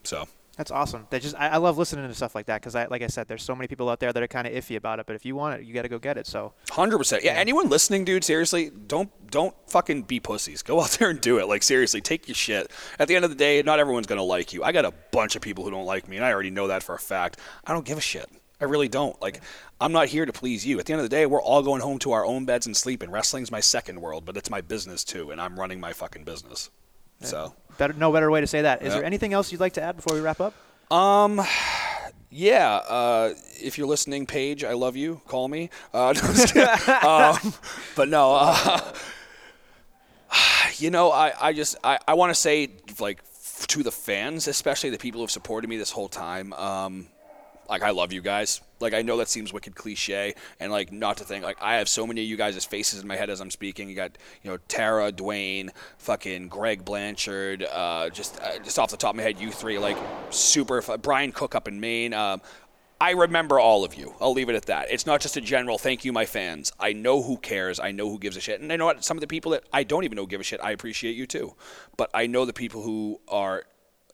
So 0.03 0.27
That's 0.57 0.71
awesome. 0.71 1.07
That 1.11 1.21
just 1.21 1.37
I, 1.37 1.49
I 1.49 1.57
love 1.59 1.77
listening 1.77 2.09
to 2.09 2.15
stuff 2.15 2.35
like 2.35 2.47
that 2.47 2.63
because 2.63 2.75
I 2.75 2.87
like 2.87 3.03
I 3.03 3.09
said, 3.09 3.29
there's 3.29 3.43
so 3.43 3.55
many 3.55 3.69
people 3.69 3.91
out 3.91 4.01
there 4.01 4.13
that 4.13 4.23
are 4.23 4.27
kind 4.27 4.47
of 4.47 4.55
iffy 4.55 4.77
about 4.77 4.99
it. 4.99 5.07
But 5.07 5.15
if 5.15 5.27
you 5.27 5.37
want 5.37 5.61
it, 5.61 5.67
you 5.67 5.75
got 5.75 5.83
to 5.83 5.89
go 5.89 5.99
get 5.99 6.17
it. 6.17 6.27
So 6.27 6.55
Hundred 6.71 6.97
percent. 6.97 7.25
Yeah. 7.25 7.33
Anyone 7.33 7.69
listening, 7.69 8.05
dude? 8.05 8.25
Seriously, 8.25 8.71
don't 8.71 9.11
don't 9.31 9.55
fucking 9.69 10.03
be 10.03 10.19
pussies. 10.19 10.63
Go 10.63 10.81
out 10.81 10.91
there 10.99 11.11
and 11.11 11.21
do 11.21 11.39
it. 11.39 11.47
Like 11.47 11.63
seriously, 11.63 12.01
take 12.01 12.27
your 12.27 12.35
shit. 12.35 12.71
At 12.99 13.09
the 13.09 13.17
end 13.17 13.25
of 13.25 13.31
the 13.31 13.37
day, 13.37 13.63
not 13.63 13.79
everyone's 13.81 14.07
gonna 14.07 14.23
like 14.23 14.55
you. 14.55 14.65
I 14.65 14.73
got 14.73 14.87
a 14.87 14.93
bunch 15.13 15.37
of 15.37 15.43
people 15.43 15.63
who 15.65 15.71
don't 15.71 15.87
like 15.87 16.09
me, 16.09 16.17
and 16.17 16.25
I 16.25 16.33
already 16.33 16.51
know 16.51 16.69
that 16.69 16.83
for 16.83 16.95
a 16.95 16.99
fact. 16.99 17.39
I 17.67 17.73
don't 17.73 17.85
give 17.85 17.99
a 17.99 18.03
shit. 18.03 18.29
I 18.59 18.65
really 18.65 18.89
don't. 18.89 19.21
Like, 19.21 19.43
I'm 19.83 19.93
not 19.93 20.09
here 20.09 20.25
to 20.25 20.33
please 20.33 20.65
you. 20.65 20.79
At 20.81 20.87
the 20.87 20.95
end 20.95 21.01
of 21.01 21.05
the 21.05 21.15
day, 21.15 21.27
we're 21.27 21.43
all 21.43 21.63
going 21.63 21.83
home 21.83 21.99
to 21.99 22.13
our 22.13 22.25
own 22.25 22.47
beds 22.47 22.65
and 22.65 22.75
sleeping. 22.75 23.11
Wrestling's 23.11 23.51
my 23.51 23.61
second 23.61 24.01
world, 24.01 24.25
but 24.25 24.39
it's 24.39 24.49
my 24.49 24.63
business 24.63 25.05
too, 25.05 25.31
and 25.31 25.39
I'm 25.39 25.61
running 25.61 25.79
my 25.79 25.93
fucking 25.93 26.25
business. 26.25 26.71
So, 27.21 27.55
better 27.79 27.93
no 27.95 28.13
better 28.13 28.31
way 28.31 28.41
to 28.41 28.47
say 28.47 28.63
that. 28.63 28.83
Is 28.83 28.93
there 28.93 29.05
anything 29.05 29.33
else 29.33 29.53
you'd 29.53 29.61
like 29.61 29.75
to 29.75 29.83
add 29.83 29.97
before 29.97 30.15
we 30.17 30.21
wrap 30.21 30.41
up? 30.41 30.55
um, 30.91 31.43
yeah. 32.31 32.77
Uh, 32.77 33.35
if 33.63 33.79
you're 33.79 33.87
listening, 33.87 34.27
Paige, 34.27 34.63
I 34.65 34.75
love 34.75 34.95
you. 34.97 35.21
Call 35.27 35.49
me. 35.49 35.71
Uh, 35.95 36.13
no, 36.17 36.21
I'm 36.23 36.35
just 36.35 36.55
kidding. 36.55 36.95
um, 37.05 37.55
but 37.95 38.09
no. 38.09 38.35
Uh, 38.35 38.93
you 40.77 40.91
know, 40.91 41.11
I, 41.11 41.33
I 41.41 41.53
just 41.53 41.77
I, 41.83 41.99
I 42.07 42.15
want 42.15 42.31
to 42.31 42.35
say 42.35 42.71
like 43.01 43.21
f- 43.33 43.67
to 43.69 43.83
the 43.83 43.93
fans, 43.93 44.49
especially 44.49 44.91
the 44.91 44.99
people 44.99 45.21
who 45.21 45.25
have 45.25 45.31
supported 45.31 45.69
me 45.69 45.77
this 45.77 45.91
whole 45.91 46.09
time. 46.09 46.53
Um, 46.53 47.07
like 47.69 47.83
I 47.83 47.91
love 47.91 48.13
you 48.13 48.21
guys. 48.21 48.61
Like 48.81 48.95
I 48.95 49.03
know 49.03 49.17
that 49.19 49.29
seems 49.29 49.53
wicked 49.53 49.75
cliche, 49.75 50.35
and 50.61 50.71
like 50.71 50.93
not 50.93 51.17
to 51.19 51.25
think 51.25 51.45
like 51.45 51.57
I 51.61 51.77
have 51.77 51.89
so 51.89 52.07
many 52.07 52.23
of 52.23 52.29
you 52.29 52.37
guys' 52.37 52.65
faces 52.65 53.01
in 53.01 53.09
my 53.09 53.17
head 53.17 53.31
as 53.31 53.41
I'm 53.41 53.51
speaking. 53.51 53.89
You 53.89 53.97
got 53.97 54.19
you 54.43 54.51
know 54.51 54.59
Tara, 54.69 55.13
Dwayne, 55.13 55.71
fucking 55.99 56.49
Greg 56.49 56.85
Blanchard. 56.85 57.65
Uh, 57.65 58.11
just 58.11 58.41
uh, 58.41 58.59
just 58.59 58.79
off 58.79 58.91
the 58.91 58.97
top 58.97 59.11
of 59.11 59.17
my 59.17 59.23
head, 59.23 59.41
you 59.41 59.51
three 59.51 59.79
like 59.79 59.97
super. 60.31 60.83
Fu- 60.83 60.99
Brian 60.99 61.33
Cook 61.33 61.55
up 61.55 61.69
in 61.69 61.81
Maine. 61.81 62.13
Um, 62.13 62.41
I 62.99 63.11
remember 63.11 63.61
all 63.61 63.85
of 63.85 63.95
you. 63.95 64.15
I'll 64.21 64.33
leave 64.33 64.49
it 64.49 64.55
at 64.55 64.67
that. 64.67 64.91
It's 64.91 65.05
not 65.05 65.21
just 65.21 65.37
a 65.37 65.41
general 65.43 65.77
thank 65.77 66.05
you, 66.05 66.15
my 66.15 66.25
fans. 66.25 66.73
I 66.81 66.95
know 66.95 67.23
who 67.23 67.37
cares. 67.37 67.79
I 67.79 67.93
know 67.93 68.09
who 68.09 68.19
gives 68.19 68.39
a 68.39 68.41
shit. 68.41 68.61
And 68.63 68.73
I 68.73 68.77
know 68.77 68.87
what 68.87 69.05
some 69.05 69.19
of 69.19 69.21
the 69.21 69.27
people 69.27 69.53
that 69.53 69.65
I 69.71 69.85
don't 69.85 70.05
even 70.05 70.17
know 70.17 70.25
give 70.25 70.41
a 70.41 70.45
shit. 70.45 70.61
I 70.63 70.71
appreciate 70.71 71.15
you 71.15 71.27
too. 71.27 71.55
But 71.99 72.11
I 72.15 72.27
know 72.27 72.47
the 72.47 72.55
people 72.55 72.83
who 72.83 73.21
are 73.29 73.65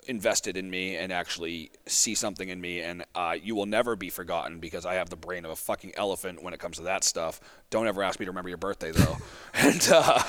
invested 0.07 0.57
in 0.57 0.69
me 0.71 0.97
and 0.97 1.13
actually 1.13 1.71
see 1.87 2.15
something 2.15 2.49
in 2.49 2.61
me 2.61 2.81
and 2.81 3.05
uh, 3.15 3.37
you 3.41 3.55
will 3.55 3.67
never 3.67 3.97
be 3.97 4.11
forgotten 4.11 4.59
because 4.59 4.85
I 4.85 4.95
have 4.95 5.11
the 5.11 5.17
brain 5.17 5.45
of 5.45 5.51
a 5.51 5.57
fucking 5.57 5.93
elephant 5.97 6.43
when 6.43 6.53
it 6.55 6.61
comes 6.61 6.79
to 6.79 6.83
that 6.85 7.05
stuff. 7.05 7.41
Don't 7.71 7.87
ever 7.87 8.03
ask 8.03 8.19
me 8.19 8.27
to 8.27 8.31
remember 8.31 8.49
your 8.49 8.59
birthday 8.59 8.91
though. 8.91 9.19
and 9.55 9.89
uh, 9.93 10.23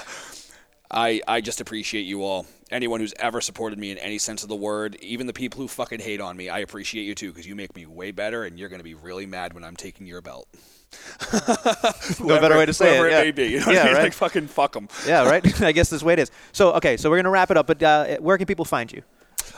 I, 0.91 1.21
I 1.27 1.41
just 1.41 1.59
appreciate 1.59 2.03
you 2.03 2.23
all. 2.23 2.45
Anyone 2.69 2.99
who's 2.99 3.13
ever 3.19 3.41
supported 3.41 3.79
me 3.79 3.91
in 3.91 3.97
any 3.97 4.19
sense 4.19 4.43
of 4.43 4.49
the 4.49 4.55
word, 4.55 4.95
even 5.01 5.25
the 5.27 5.33
people 5.33 5.59
who 5.61 5.67
fucking 5.67 5.99
hate 5.99 6.21
on 6.21 6.37
me, 6.37 6.49
I 6.49 6.59
appreciate 6.59 7.03
you 7.03 7.15
too 7.15 7.31
because 7.31 7.47
you 7.47 7.55
make 7.55 7.75
me 7.75 7.85
way 7.85 8.11
better 8.11 8.43
and 8.43 8.59
you're 8.59 8.69
going 8.69 8.79
to 8.79 8.83
be 8.83 8.93
really 8.93 9.25
mad 9.25 9.53
when 9.53 9.63
I'm 9.63 9.75
taking 9.75 10.05
your 10.05 10.21
belt. 10.21 10.47
No 12.19 12.39
better 12.39 12.57
way 12.57 12.65
to 12.65 12.73
say 12.73 12.95
it, 12.95 12.97
whoever 12.99 13.09
yeah. 13.09 13.23
may 13.23 13.31
be. 13.31 13.47
You 13.47 13.59
know 13.59 13.71
Yeah, 13.71 13.81
I 13.81 13.85
mean? 13.85 13.93
right. 13.95 14.03
Like 14.03 14.13
fucking 14.13 14.47
fuck 14.47 14.73
them. 14.73 14.87
Yeah, 15.07 15.27
right. 15.27 15.61
I 15.61 15.71
guess 15.71 15.89
this 15.89 16.03
way 16.03 16.13
it 16.13 16.19
is. 16.19 16.31
So 16.51 16.73
okay, 16.73 16.97
so 16.97 17.09
we're 17.09 17.17
gonna 17.17 17.31
wrap 17.31 17.51
it 17.51 17.57
up. 17.57 17.67
But 17.67 17.81
uh, 17.81 18.17
where 18.17 18.37
can 18.37 18.45
people 18.45 18.65
find 18.65 18.91
you? 18.91 19.01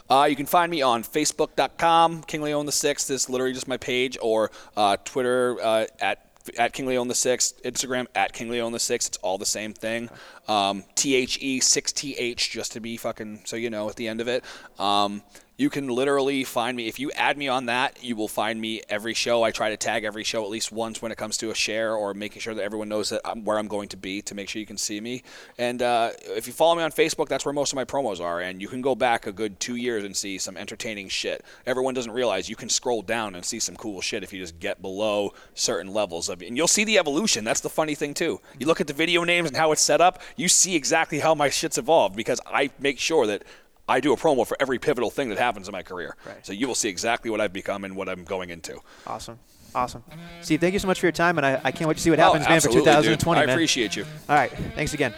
Uh, 0.10 0.28
you 0.30 0.36
can 0.36 0.45
find 0.45 0.69
me 0.69 0.82
on 0.82 1.04
Facebook.com, 1.04 2.24
King 2.24 2.41
Leon 2.41 2.65
the 2.65 2.71
Sixth 2.71 3.10
is 3.10 3.30
literally 3.30 3.54
just 3.54 3.67
my 3.67 3.78
page, 3.78 4.17
or 4.21 4.52
uh, 4.78 4.98
Twitter 5.04 5.58
uh, 5.62 5.86
at 6.00 6.21
at 6.58 6.74
King 6.74 6.86
Leon 6.86 7.08
the 7.08 7.15
Sixth, 7.15 7.62
Instagram 7.63 8.06
at 8.13 8.34
King 8.34 8.50
Leon 8.50 8.71
the 8.71 8.80
Sixth. 8.80 9.10
It's 9.10 9.17
all 9.17 9.38
the 9.38 9.45
same 9.45 9.74
thing. 9.74 10.10
Um, 10.47 10.84
T 10.95 11.15
H 11.15 11.39
E 11.41 11.60
six 11.60 11.91
T 11.91 12.15
H 12.15 12.51
just 12.51 12.71
to 12.73 12.79
be 12.79 12.97
fucking 12.97 13.41
so 13.45 13.55
you 13.55 13.69
know 13.69 13.89
at 13.89 13.95
the 13.95 14.08
end 14.08 14.21
of 14.21 14.27
it. 14.27 14.43
Um, 14.77 15.23
you 15.58 15.69
can 15.69 15.88
literally 15.88 16.43
find 16.43 16.75
me 16.75 16.88
if 16.88 16.99
you 16.99 17.12
add 17.12 17.38
me 17.38 17.47
on 17.47 17.67
that. 17.67 18.03
You 18.03 18.17
will 18.17 18.27
find 18.27 18.60
me 18.60 18.81
every 18.89 19.13
show. 19.13 19.41
I 19.43 19.51
try 19.51 19.69
to 19.69 19.77
tag 19.77 20.03
every 20.03 20.25
show 20.25 20.43
at 20.43 20.49
least 20.49 20.69
once 20.69 21.01
when 21.01 21.13
it 21.13 21.17
comes 21.17 21.38
to 21.38 21.49
a 21.49 21.55
share 21.55 21.95
or 21.95 22.13
making 22.13 22.41
sure 22.41 22.53
that 22.53 22.62
everyone 22.62 22.89
knows 22.89 23.10
that 23.10 23.21
I'm 23.23 23.45
where 23.45 23.58
I'm 23.58 23.69
going 23.69 23.88
to 23.89 23.97
be 23.97 24.21
to 24.23 24.36
make 24.36 24.49
sure 24.49 24.60
you 24.60 24.65
can 24.65 24.77
see 24.77 24.99
me. 24.99 25.23
And 25.58 25.81
uh, 25.81 26.12
if 26.25 26.45
you 26.47 26.51
follow 26.51 26.75
me 26.75 26.84
on 26.84 26.91
Facebook, 26.91 27.29
that's 27.29 27.45
where 27.45 27.53
most 27.53 27.71
of 27.71 27.77
my 27.77 27.86
promos 27.86 28.19
are. 28.19 28.41
And 28.41 28.62
you 28.62 28.67
can 28.67 28.81
go 28.81 28.95
back 28.95 29.27
a 29.27 29.31
good 29.31 29.60
two 29.62 29.77
years 29.77 30.03
and 30.03 30.15
see 30.15 30.38
some 30.38 30.58
entertaining 30.58 31.08
shit. 31.08 31.45
Everyone 31.65 31.93
doesn't 31.93 32.12
realize 32.12 32.49
you 32.49 32.58
can 32.58 32.69
scroll 32.69 33.01
down 33.01 33.34
and 33.34 33.45
see 33.45 33.60
some 33.60 33.77
cool 33.77 34.01
shit 34.01 34.23
if 34.23 34.34
you 34.34 34.41
just 34.41 34.60
get 34.60 34.81
below 34.81 35.34
certain 35.53 35.93
levels 35.93 36.27
of 36.27 36.41
it. 36.41 36.47
And 36.47 36.58
you'll 36.58 36.67
see 36.67 36.84
the 36.84 36.97
evolution. 36.97 37.45
That's 37.45 37.62
the 37.62 37.69
funny 37.69 37.95
thing 37.95 38.13
too. 38.13 38.41
You 38.60 38.67
look 38.67 38.81
at 38.81 38.88
the 38.88 38.93
video 38.93 39.23
names 39.23 39.47
and 39.47 39.55
how 39.55 39.71
it's 39.71 39.81
set 39.81 40.01
up. 40.01 40.21
You 40.36 40.48
see 40.48 40.76
exactly 40.76 41.19
how 41.19 41.36
my 41.36 41.50
shit's 41.50 41.78
evolved 41.78 42.15
because 42.15 42.39
I 42.45 42.71
make 42.80 43.00
sure 43.00 43.28
that. 43.28 43.43
I 43.88 44.00
do 44.00 44.13
a 44.13 44.17
promo 44.17 44.48
for 44.48 44.58
every 44.60 44.80
pivotal 44.80 45.12
thing 45.12 45.30
that 45.30 45.38
happens 45.38 45.67
in 45.67 45.71
my 45.71 45.84
career. 45.84 46.15
Right. 46.26 46.43
So 46.43 46.54
you 46.54 46.67
will 46.67 46.74
see 46.74 46.89
exactly 46.89 47.30
what 47.30 47.39
I've 47.39 47.54
become 47.54 47.84
and 47.84 47.95
what 47.95 48.10
I'm 48.10 48.24
going 48.24 48.50
into. 48.50 48.80
Awesome, 49.06 49.38
awesome. 49.76 50.04
Steve, 50.41 50.60
thank 50.60 50.74
you 50.74 50.80
so 50.80 50.88
much 50.88 51.00
for 51.00 51.06
your 51.06 51.12
time, 51.12 51.38
and 51.38 51.45
I, 51.45 51.62
I 51.63 51.71
can't 51.71 51.88
wait 51.88 51.98
to 51.98 52.02
see 52.02 52.10
what 52.10 52.17
oh, 52.17 52.24
happens, 52.24 52.48
oh, 52.48 52.50
man, 52.50 52.62
for 52.62 52.69
absolutely, 52.69 52.91
dude. 52.91 53.19
2020, 53.19 53.41
I 53.41 53.45
man. 53.45 53.54
appreciate 53.54 53.95
you. 53.95 54.06
All 54.28 54.36
right, 54.36 54.52
thanks 54.74 54.95
again. 54.95 55.13